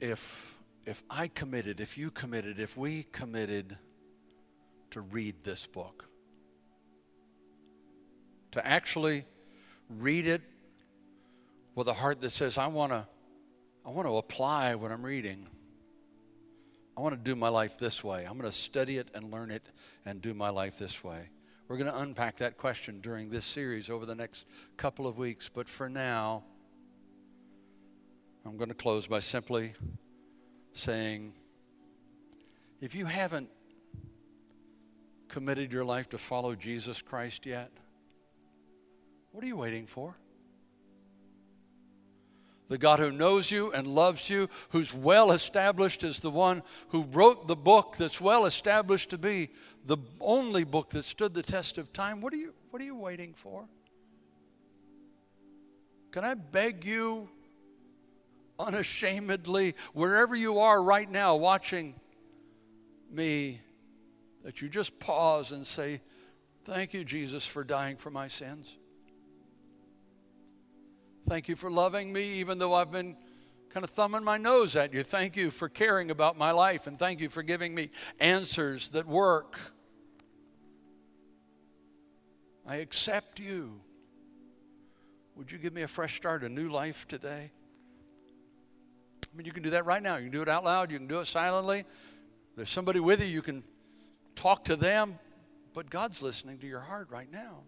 if 0.00 0.58
if 0.84 1.02
I 1.10 1.28
committed, 1.28 1.80
if 1.80 1.98
you 1.98 2.10
committed, 2.10 2.60
if 2.60 2.76
we 2.76 3.04
committed 3.12 3.76
to 4.90 5.00
read 5.00 5.42
this 5.42 5.66
book? 5.66 6.04
To 8.52 8.66
actually 8.66 9.24
read 9.88 10.26
it 10.26 10.42
with 11.74 11.88
a 11.88 11.92
heart 11.92 12.20
that 12.20 12.30
says, 12.30 12.56
I 12.56 12.68
want 12.68 12.92
to 12.92 13.06
I 13.84 13.90
want 13.90 14.08
to 14.08 14.16
apply 14.16 14.74
what 14.74 14.90
I'm 14.90 15.04
reading. 15.04 15.46
I 16.96 17.00
want 17.02 17.14
to 17.14 17.20
do 17.20 17.36
my 17.36 17.48
life 17.48 17.78
this 17.78 18.02
way. 18.02 18.24
I'm 18.24 18.38
going 18.38 18.50
to 18.50 18.56
study 18.56 18.96
it 18.96 19.10
and 19.14 19.30
learn 19.30 19.50
it 19.50 19.66
and 20.06 20.22
do 20.22 20.32
my 20.32 20.48
life 20.48 20.78
this 20.78 21.04
way. 21.04 21.28
We're 21.68 21.76
going 21.76 21.92
to 21.92 22.00
unpack 22.00 22.38
that 22.38 22.56
question 22.56 23.00
during 23.00 23.28
this 23.28 23.44
series 23.44 23.90
over 23.90 24.06
the 24.06 24.14
next 24.14 24.46
couple 24.76 25.06
of 25.06 25.18
weeks. 25.18 25.48
But 25.48 25.68
for 25.68 25.88
now, 25.88 26.44
I'm 28.46 28.56
going 28.56 28.68
to 28.68 28.74
close 28.74 29.06
by 29.06 29.18
simply 29.18 29.74
saying 30.72 31.34
if 32.80 32.94
you 32.94 33.06
haven't 33.06 33.50
committed 35.28 35.72
your 35.72 35.84
life 35.84 36.08
to 36.10 36.18
follow 36.18 36.54
Jesus 36.54 37.02
Christ 37.02 37.44
yet, 37.44 37.72
what 39.32 39.44
are 39.44 39.46
you 39.46 39.56
waiting 39.56 39.86
for? 39.86 40.16
The 42.68 42.78
God 42.78 42.98
who 42.98 43.12
knows 43.12 43.50
you 43.50 43.72
and 43.72 43.86
loves 43.86 44.28
you, 44.28 44.48
who's 44.70 44.92
well 44.92 45.30
established 45.30 46.02
as 46.02 46.20
the 46.20 46.30
one 46.30 46.62
who 46.88 47.04
wrote 47.04 47.46
the 47.46 47.56
book 47.56 47.96
that's 47.96 48.20
well 48.20 48.46
established 48.46 49.10
to 49.10 49.18
be 49.18 49.50
the 49.84 49.98
only 50.20 50.64
book 50.64 50.90
that 50.90 51.04
stood 51.04 51.32
the 51.32 51.42
test 51.42 51.78
of 51.78 51.92
time. 51.92 52.20
What 52.20 52.32
are 52.32 52.36
you, 52.38 52.52
what 52.70 52.82
are 52.82 52.84
you 52.84 52.96
waiting 52.96 53.34
for? 53.34 53.66
Can 56.10 56.24
I 56.24 56.34
beg 56.34 56.84
you 56.84 57.28
unashamedly, 58.58 59.74
wherever 59.92 60.34
you 60.34 60.60
are 60.60 60.82
right 60.82 61.10
now 61.10 61.36
watching 61.36 61.94
me, 63.10 63.60
that 64.44 64.62
you 64.62 64.68
just 64.68 64.98
pause 64.98 65.52
and 65.52 65.66
say, 65.66 66.00
Thank 66.64 66.94
you, 66.94 67.04
Jesus, 67.04 67.46
for 67.46 67.62
dying 67.62 67.96
for 67.96 68.10
my 68.10 68.26
sins. 68.26 68.76
Thank 71.28 71.48
you 71.48 71.56
for 71.56 71.68
loving 71.68 72.12
me, 72.12 72.22
even 72.34 72.58
though 72.58 72.72
I've 72.72 72.92
been 72.92 73.16
kind 73.70 73.82
of 73.82 73.90
thumbing 73.90 74.22
my 74.22 74.36
nose 74.36 74.76
at 74.76 74.94
you. 74.94 75.02
Thank 75.02 75.36
you 75.36 75.50
for 75.50 75.68
caring 75.68 76.12
about 76.12 76.38
my 76.38 76.52
life, 76.52 76.86
and 76.86 76.96
thank 76.96 77.20
you 77.20 77.28
for 77.28 77.42
giving 77.42 77.74
me 77.74 77.90
answers 78.20 78.90
that 78.90 79.08
work. 79.08 79.58
I 82.64 82.76
accept 82.76 83.40
you. 83.40 83.80
Would 85.34 85.50
you 85.50 85.58
give 85.58 85.72
me 85.72 85.82
a 85.82 85.88
fresh 85.88 86.14
start, 86.14 86.44
a 86.44 86.48
new 86.48 86.70
life 86.70 87.08
today? 87.08 87.50
I 89.24 89.36
mean, 89.36 89.46
you 89.46 89.52
can 89.52 89.64
do 89.64 89.70
that 89.70 89.84
right 89.84 90.02
now. 90.02 90.16
You 90.16 90.24
can 90.24 90.32
do 90.32 90.42
it 90.42 90.48
out 90.48 90.62
loud, 90.62 90.92
you 90.92 90.98
can 90.98 91.08
do 91.08 91.18
it 91.18 91.26
silently. 91.26 91.84
There's 92.54 92.70
somebody 92.70 93.00
with 93.00 93.20
you, 93.20 93.26
you 93.26 93.42
can 93.42 93.64
talk 94.36 94.64
to 94.66 94.76
them, 94.76 95.18
but 95.74 95.90
God's 95.90 96.22
listening 96.22 96.58
to 96.58 96.68
your 96.68 96.80
heart 96.80 97.10
right 97.10 97.30
now 97.32 97.64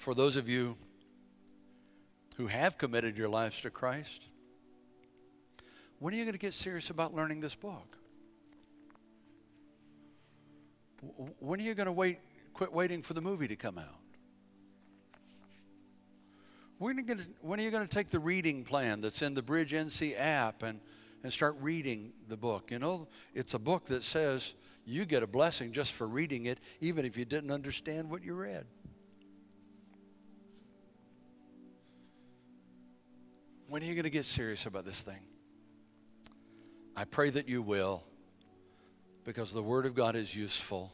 for 0.00 0.14
those 0.14 0.36
of 0.36 0.48
you 0.48 0.76
who 2.38 2.46
have 2.46 2.78
committed 2.78 3.18
your 3.18 3.28
lives 3.28 3.60
to 3.60 3.70
Christ, 3.70 4.24
when 5.98 6.14
are 6.14 6.16
you 6.16 6.24
going 6.24 6.32
to 6.32 6.38
get 6.38 6.54
serious 6.54 6.88
about 6.88 7.14
learning 7.14 7.40
this 7.40 7.54
book? 7.54 7.98
When 11.38 11.60
are 11.60 11.62
you 11.62 11.74
going 11.74 11.84
to 11.86 11.92
wait, 11.92 12.18
quit 12.54 12.72
waiting 12.72 13.02
for 13.02 13.12
the 13.12 13.20
movie 13.20 13.46
to 13.48 13.56
come 13.56 13.76
out? 13.76 14.00
When 16.78 16.96
are, 16.96 17.00
you 17.00 17.06
going 17.06 17.18
to, 17.18 17.26
when 17.42 17.60
are 17.60 17.62
you 17.62 17.70
going 17.70 17.86
to 17.86 17.94
take 17.94 18.08
the 18.08 18.20
reading 18.20 18.64
plan 18.64 19.02
that's 19.02 19.20
in 19.20 19.34
the 19.34 19.42
Bridge 19.42 19.72
NC 19.72 20.18
app 20.18 20.62
and, 20.62 20.80
and 21.22 21.30
start 21.30 21.56
reading 21.60 22.14
the 22.26 22.38
book. 22.38 22.70
You 22.70 22.78
know, 22.78 23.06
it's 23.34 23.52
a 23.52 23.58
book 23.58 23.84
that 23.86 24.02
says 24.02 24.54
you 24.86 25.04
get 25.04 25.22
a 25.22 25.26
blessing 25.26 25.72
just 25.72 25.92
for 25.92 26.08
reading 26.08 26.46
it, 26.46 26.58
even 26.80 27.04
if 27.04 27.18
you 27.18 27.26
didn't 27.26 27.50
understand 27.50 28.08
what 28.08 28.24
you 28.24 28.32
read. 28.32 28.64
When 33.70 33.84
are 33.84 33.86
you 33.86 33.94
going 33.94 34.02
to 34.02 34.10
get 34.10 34.24
serious 34.24 34.66
about 34.66 34.84
this 34.84 35.00
thing? 35.02 35.20
I 36.96 37.04
pray 37.04 37.30
that 37.30 37.48
you 37.48 37.62
will, 37.62 38.02
because 39.22 39.52
the 39.52 39.62
Word 39.62 39.86
of 39.86 39.94
God 39.94 40.16
is 40.16 40.34
useful 40.34 40.92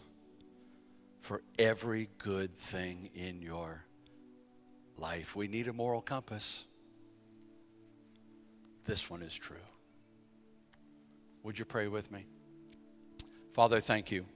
for 1.22 1.40
every 1.58 2.10
good 2.18 2.54
thing 2.54 3.08
in 3.14 3.40
your 3.40 3.82
life. 4.98 5.34
We 5.34 5.48
need 5.48 5.68
a 5.68 5.72
moral 5.72 6.02
compass. 6.02 6.66
This 8.84 9.08
one 9.08 9.22
is 9.22 9.34
true. 9.34 9.56
Would 11.44 11.58
you 11.58 11.64
pray 11.64 11.88
with 11.88 12.12
me? 12.12 12.26
Father, 13.52 13.80
thank 13.80 14.10
you. 14.10 14.26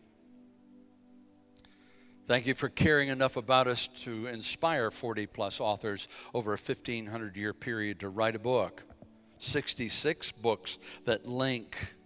Thank 2.30 2.46
you 2.46 2.54
for 2.54 2.68
caring 2.68 3.08
enough 3.08 3.36
about 3.36 3.66
us 3.66 3.88
to 4.04 4.28
inspire 4.28 4.92
40 4.92 5.26
plus 5.26 5.60
authors 5.60 6.06
over 6.32 6.52
a 6.52 6.56
1500 6.56 7.36
year 7.36 7.52
period 7.52 7.98
to 7.98 8.08
write 8.08 8.36
a 8.36 8.38
book. 8.38 8.84
66 9.40 10.30
books 10.30 10.78
that 11.06 11.26
link 11.26 11.96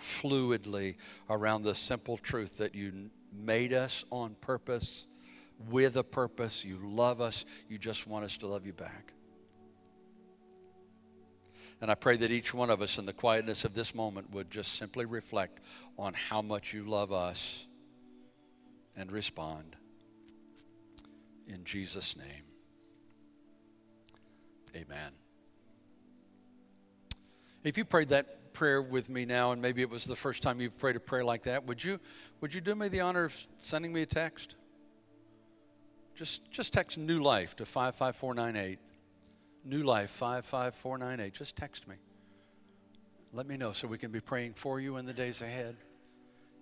fluidly 0.00 0.96
around 1.28 1.62
the 1.62 1.76
simple 1.76 2.16
truth 2.16 2.58
that 2.58 2.74
you 2.74 3.10
made 3.32 3.72
us 3.72 4.04
on 4.10 4.34
purpose, 4.40 5.06
with 5.68 5.96
a 5.96 6.02
purpose. 6.02 6.64
You 6.64 6.80
love 6.82 7.20
us. 7.20 7.44
You 7.68 7.78
just 7.78 8.08
want 8.08 8.24
us 8.24 8.36
to 8.38 8.48
love 8.48 8.66
you 8.66 8.72
back. 8.72 9.12
And 11.80 11.88
I 11.88 11.94
pray 11.94 12.16
that 12.16 12.32
each 12.32 12.52
one 12.52 12.68
of 12.68 12.82
us 12.82 12.98
in 12.98 13.06
the 13.06 13.12
quietness 13.12 13.64
of 13.64 13.74
this 13.74 13.94
moment 13.94 14.32
would 14.32 14.50
just 14.50 14.74
simply 14.74 15.04
reflect 15.04 15.60
on 15.96 16.14
how 16.14 16.42
much 16.42 16.74
you 16.74 16.82
love 16.82 17.12
us 17.12 17.68
and 19.00 19.10
respond. 19.10 19.76
In 21.46 21.64
Jesus' 21.64 22.16
name, 22.16 22.44
amen. 24.76 25.12
If 27.64 27.78
you 27.78 27.84
prayed 27.84 28.10
that 28.10 28.52
prayer 28.52 28.82
with 28.82 29.08
me 29.08 29.24
now, 29.24 29.52
and 29.52 29.62
maybe 29.62 29.80
it 29.80 29.88
was 29.88 30.04
the 30.04 30.16
first 30.16 30.42
time 30.42 30.60
you've 30.60 30.78
prayed 30.78 30.96
a 30.96 31.00
prayer 31.00 31.24
like 31.24 31.44
that, 31.44 31.66
would 31.66 31.82
you, 31.82 31.98
would 32.42 32.54
you 32.54 32.60
do 32.60 32.74
me 32.74 32.88
the 32.88 33.00
honor 33.00 33.24
of 33.24 33.46
sending 33.60 33.92
me 33.92 34.02
a 34.02 34.06
text? 34.06 34.54
Just, 36.14 36.50
just 36.50 36.74
text 36.74 36.98
New 36.98 37.22
Life 37.22 37.56
to 37.56 37.64
55498. 37.64 38.78
New 39.64 39.82
Life 39.82 40.10
55498. 40.10 41.32
Just 41.32 41.56
text 41.56 41.88
me. 41.88 41.96
Let 43.32 43.46
me 43.46 43.56
know 43.56 43.72
so 43.72 43.88
we 43.88 43.96
can 43.96 44.10
be 44.10 44.20
praying 44.20 44.54
for 44.54 44.78
you 44.78 44.98
in 44.98 45.06
the 45.06 45.14
days 45.14 45.40
ahead. 45.40 45.76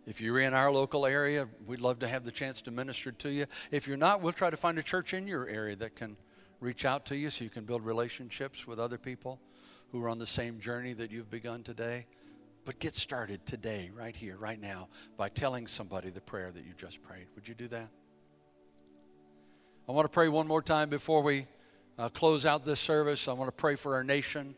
If 0.09 0.23
you're 0.23 0.39
in 0.39 0.55
our 0.55 0.73
local 0.73 1.05
area, 1.05 1.47
we'd 1.67 1.83
love 1.83 1.99
to 1.99 2.09
have 2.09 2.25
the 2.25 2.33
chance 2.33 2.63
to 2.63 2.71
minister 2.71 3.13
to 3.13 3.31
you. 3.31 3.45
If 3.71 3.87
you're 3.87 3.99
not, 3.99 4.23
we'll 4.23 4.33
try 4.33 4.49
to 4.49 4.57
find 4.57 4.79
a 4.79 4.83
church 4.83 5.13
in 5.13 5.29
your 5.29 5.47
area 5.47 5.77
that 5.77 5.97
can 5.97 6.17
reach 6.61 6.87
out 6.87 7.05
to 7.07 7.17
you 7.17 7.29
so 7.29 7.45
you 7.45 7.51
can 7.51 7.67
build 7.67 7.85
relationships 7.85 8.67
with 8.67 8.79
other 8.79 8.97
people 8.97 9.39
who 9.93 10.03
are 10.03 10.09
on 10.09 10.19
the 10.19 10.27
same 10.27 10.61
journey 10.61 10.95
that 10.95 11.13
you've 11.13 11.31
begun 11.31 11.63
today. 11.63 12.07
But 12.65 12.79
get 12.79 12.95
started 12.95 13.45
today, 13.45 13.91
right 13.95 14.17
here, 14.17 14.39
right 14.39 14.59
now, 14.59 14.89
by 15.19 15.29
telling 15.29 15.67
somebody 15.67 16.09
the 16.09 16.23
prayer 16.23 16.51
that 16.53 16.65
you 16.65 16.73
just 16.79 17.03
prayed. 17.03 17.27
Would 17.35 17.47
you 17.47 17.55
do 17.55 17.69
that? 17.69 17.91
I 19.87 19.93
want 19.93 20.07
to 20.07 20.11
pray 20.11 20.31
one 20.31 20.47
more 20.47 20.63
time 20.63 20.89
before 20.89 21.23
we 21.23 21.47
uh, 21.99 22.09
close 22.09 22.47
out 22.47 22.65
this 22.65 22.81
service. 22.81 23.29
I 23.29 23.35
want 23.35 23.49
to 23.49 23.55
pray 23.55 23.77
for 23.77 23.95
our 23.95 24.05
nation. 24.05 24.55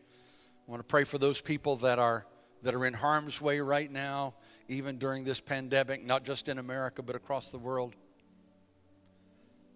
I 0.65 0.71
want 0.71 0.81
to 0.81 0.87
pray 0.87 1.03
for 1.03 1.17
those 1.17 1.41
people 1.41 1.75
that 1.77 1.99
are 1.99 2.25
that 2.63 2.75
are 2.75 2.85
in 2.85 2.93
harm's 2.93 3.41
way 3.41 3.59
right 3.59 3.91
now, 3.91 4.35
even 4.71 4.97
during 4.97 5.25
this 5.25 5.41
pandemic, 5.41 6.05
not 6.05 6.23
just 6.23 6.47
in 6.47 6.57
America 6.57 7.03
but 7.03 7.15
across 7.15 7.49
the 7.49 7.57
world. 7.57 7.93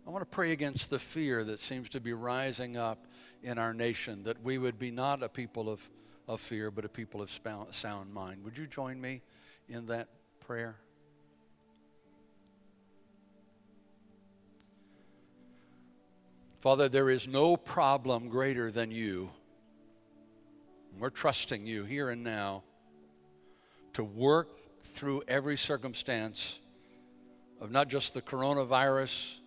I 0.08 0.10
want 0.10 0.22
to 0.22 0.30
pray 0.30 0.52
against 0.52 0.90
the 0.90 1.00
fear 1.00 1.44
that 1.44 1.60
seems 1.60 1.90
to 1.90 2.00
be 2.00 2.14
rising 2.14 2.78
up 2.78 3.06
in 3.44 3.58
our 3.58 3.74
nation, 3.74 4.24
that 4.24 4.42
we 4.42 4.58
would 4.58 4.80
be 4.80 4.92
not 4.92 5.22
a 5.22 5.28
people 5.28 5.70
of, 5.70 5.88
of 6.28 6.40
fear, 6.40 6.72
but 6.72 6.86
a 6.86 6.90
people 6.90 7.22
of 7.22 7.30
sound 7.72 8.14
mind. 8.14 8.44
Would 8.46 8.58
you 8.58 8.68
join 8.68 9.02
me 9.02 9.22
in 9.68 9.88
that 9.88 10.08
prayer? 10.40 10.78
Father, 16.60 16.88
there 16.88 17.10
is 17.10 17.28
no 17.28 17.58
problem 17.58 18.30
greater 18.30 18.72
than 18.72 18.92
you. 18.92 19.30
We're 20.98 21.10
trusting 21.10 21.68
you 21.68 21.84
here 21.84 22.10
and 22.10 22.24
now 22.24 22.64
to 23.94 24.04
work 24.04 24.50
through 24.86 25.24
every 25.28 25.58
circumstance 25.58 26.60
of 27.60 27.72
not 27.72 27.88
just 27.88 28.14
the 28.14 28.22
coronavirus 28.22 29.40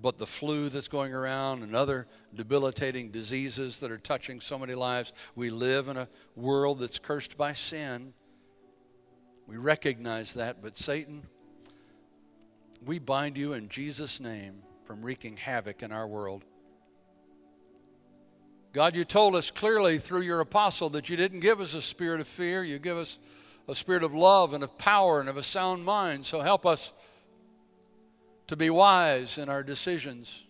but 0.00 0.18
the 0.18 0.26
flu 0.26 0.68
that's 0.68 0.88
going 0.88 1.12
around 1.12 1.62
and 1.62 1.74
other 1.74 2.06
debilitating 2.34 3.10
diseases 3.10 3.80
that 3.80 3.90
are 3.90 3.98
touching 3.98 4.40
so 4.40 4.58
many 4.58 4.74
lives. 4.74 5.12
We 5.34 5.50
live 5.50 5.88
in 5.88 5.96
a 5.96 6.08
world 6.36 6.78
that's 6.78 6.98
cursed 6.98 7.36
by 7.36 7.52
sin. 7.52 8.12
We 9.46 9.56
recognize 9.56 10.34
that, 10.34 10.62
but 10.62 10.76
Satan, 10.76 11.22
we 12.84 12.98
bind 12.98 13.36
you 13.36 13.54
in 13.54 13.68
Jesus' 13.68 14.20
name 14.20 14.62
from 14.84 15.02
wreaking 15.02 15.36
havoc 15.36 15.82
in 15.82 15.90
our 15.90 16.06
world. 16.06 16.44
God, 18.72 18.94
you 18.94 19.04
told 19.04 19.34
us 19.34 19.50
clearly 19.50 19.98
through 19.98 20.20
your 20.20 20.40
apostle 20.40 20.90
that 20.90 21.08
you 21.08 21.16
didn't 21.16 21.40
give 21.40 21.60
us 21.60 21.74
a 21.74 21.82
spirit 21.82 22.20
of 22.20 22.28
fear, 22.28 22.62
you 22.62 22.78
give 22.78 22.96
us 22.96 23.18
a 23.68 23.74
spirit 23.74 24.02
of 24.02 24.14
love 24.14 24.54
and 24.54 24.64
of 24.64 24.78
power 24.78 25.20
and 25.20 25.28
of 25.28 25.36
a 25.36 25.42
sound 25.42 25.84
mind. 25.84 26.24
So 26.24 26.40
help 26.40 26.64
us 26.64 26.94
to 28.46 28.56
be 28.56 28.70
wise 28.70 29.36
in 29.36 29.50
our 29.50 29.62
decisions, 29.62 30.44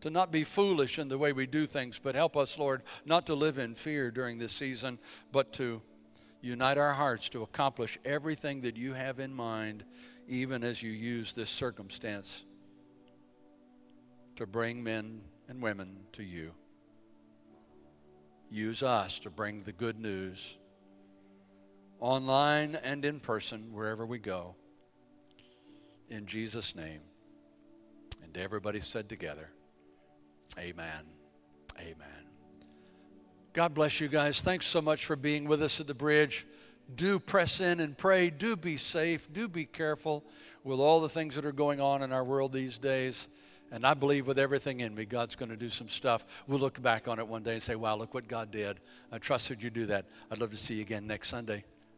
to 0.00 0.10
not 0.10 0.32
be 0.32 0.42
foolish 0.42 0.98
in 0.98 1.08
the 1.08 1.18
way 1.18 1.32
we 1.32 1.46
do 1.46 1.66
things, 1.66 2.00
but 2.02 2.14
help 2.14 2.36
us, 2.36 2.58
Lord, 2.58 2.82
not 3.04 3.26
to 3.26 3.34
live 3.34 3.58
in 3.58 3.74
fear 3.74 4.10
during 4.10 4.38
this 4.38 4.52
season, 4.52 4.98
but 5.30 5.52
to 5.54 5.82
unite 6.40 6.78
our 6.78 6.94
hearts 6.94 7.28
to 7.30 7.42
accomplish 7.42 7.98
everything 8.04 8.62
that 8.62 8.76
you 8.76 8.94
have 8.94 9.18
in 9.18 9.34
mind, 9.34 9.84
even 10.26 10.64
as 10.64 10.82
you 10.82 10.90
use 10.90 11.34
this 11.34 11.50
circumstance 11.50 12.44
to 14.36 14.46
bring 14.46 14.82
men 14.82 15.20
and 15.48 15.62
women 15.62 15.98
to 16.12 16.24
you. 16.24 16.52
Use 18.50 18.82
us 18.82 19.18
to 19.20 19.30
bring 19.30 19.62
the 19.62 19.72
good 19.72 19.98
news 19.98 20.56
online 22.04 22.76
and 22.84 23.02
in 23.02 23.18
person, 23.18 23.72
wherever 23.72 24.04
we 24.04 24.18
go 24.18 24.54
in 26.10 26.26
Jesus' 26.26 26.76
name. 26.76 27.00
And 28.22 28.36
everybody 28.36 28.80
said 28.80 29.08
together, 29.08 29.48
Amen. 30.58 31.06
Amen. 31.80 32.26
God 33.54 33.72
bless 33.72 34.00
you 34.00 34.08
guys. 34.08 34.40
Thanks 34.40 34.66
so 34.66 34.82
much 34.82 35.06
for 35.06 35.16
being 35.16 35.48
with 35.48 35.62
us 35.62 35.80
at 35.80 35.86
the 35.86 35.94
bridge. 35.94 36.46
Do 36.94 37.18
press 37.18 37.60
in 37.60 37.80
and 37.80 37.96
pray. 37.96 38.28
Do 38.28 38.54
be 38.54 38.76
safe. 38.76 39.32
Do 39.32 39.48
be 39.48 39.64
careful 39.64 40.24
with 40.62 40.80
all 40.80 41.00
the 41.00 41.08
things 41.08 41.34
that 41.36 41.46
are 41.46 41.52
going 41.52 41.80
on 41.80 42.02
in 42.02 42.12
our 42.12 42.22
world 42.22 42.52
these 42.52 42.76
days. 42.76 43.28
And 43.72 43.86
I 43.86 43.94
believe 43.94 44.26
with 44.26 44.38
everything 44.38 44.80
in 44.80 44.94
me, 44.94 45.06
God's 45.06 45.36
going 45.36 45.48
to 45.48 45.56
do 45.56 45.70
some 45.70 45.88
stuff. 45.88 46.26
We'll 46.46 46.60
look 46.60 46.80
back 46.82 47.08
on 47.08 47.18
it 47.18 47.26
one 47.26 47.42
day 47.42 47.54
and 47.54 47.62
say, 47.62 47.74
wow, 47.74 47.96
look 47.96 48.12
what 48.12 48.28
God 48.28 48.50
did. 48.50 48.78
I 49.10 49.18
trusted 49.18 49.62
you 49.62 49.70
do 49.70 49.86
that. 49.86 50.04
I'd 50.30 50.38
love 50.38 50.50
to 50.50 50.56
see 50.56 50.74
you 50.74 50.82
again 50.82 51.06
next 51.06 51.28
Sunday. 51.28 51.64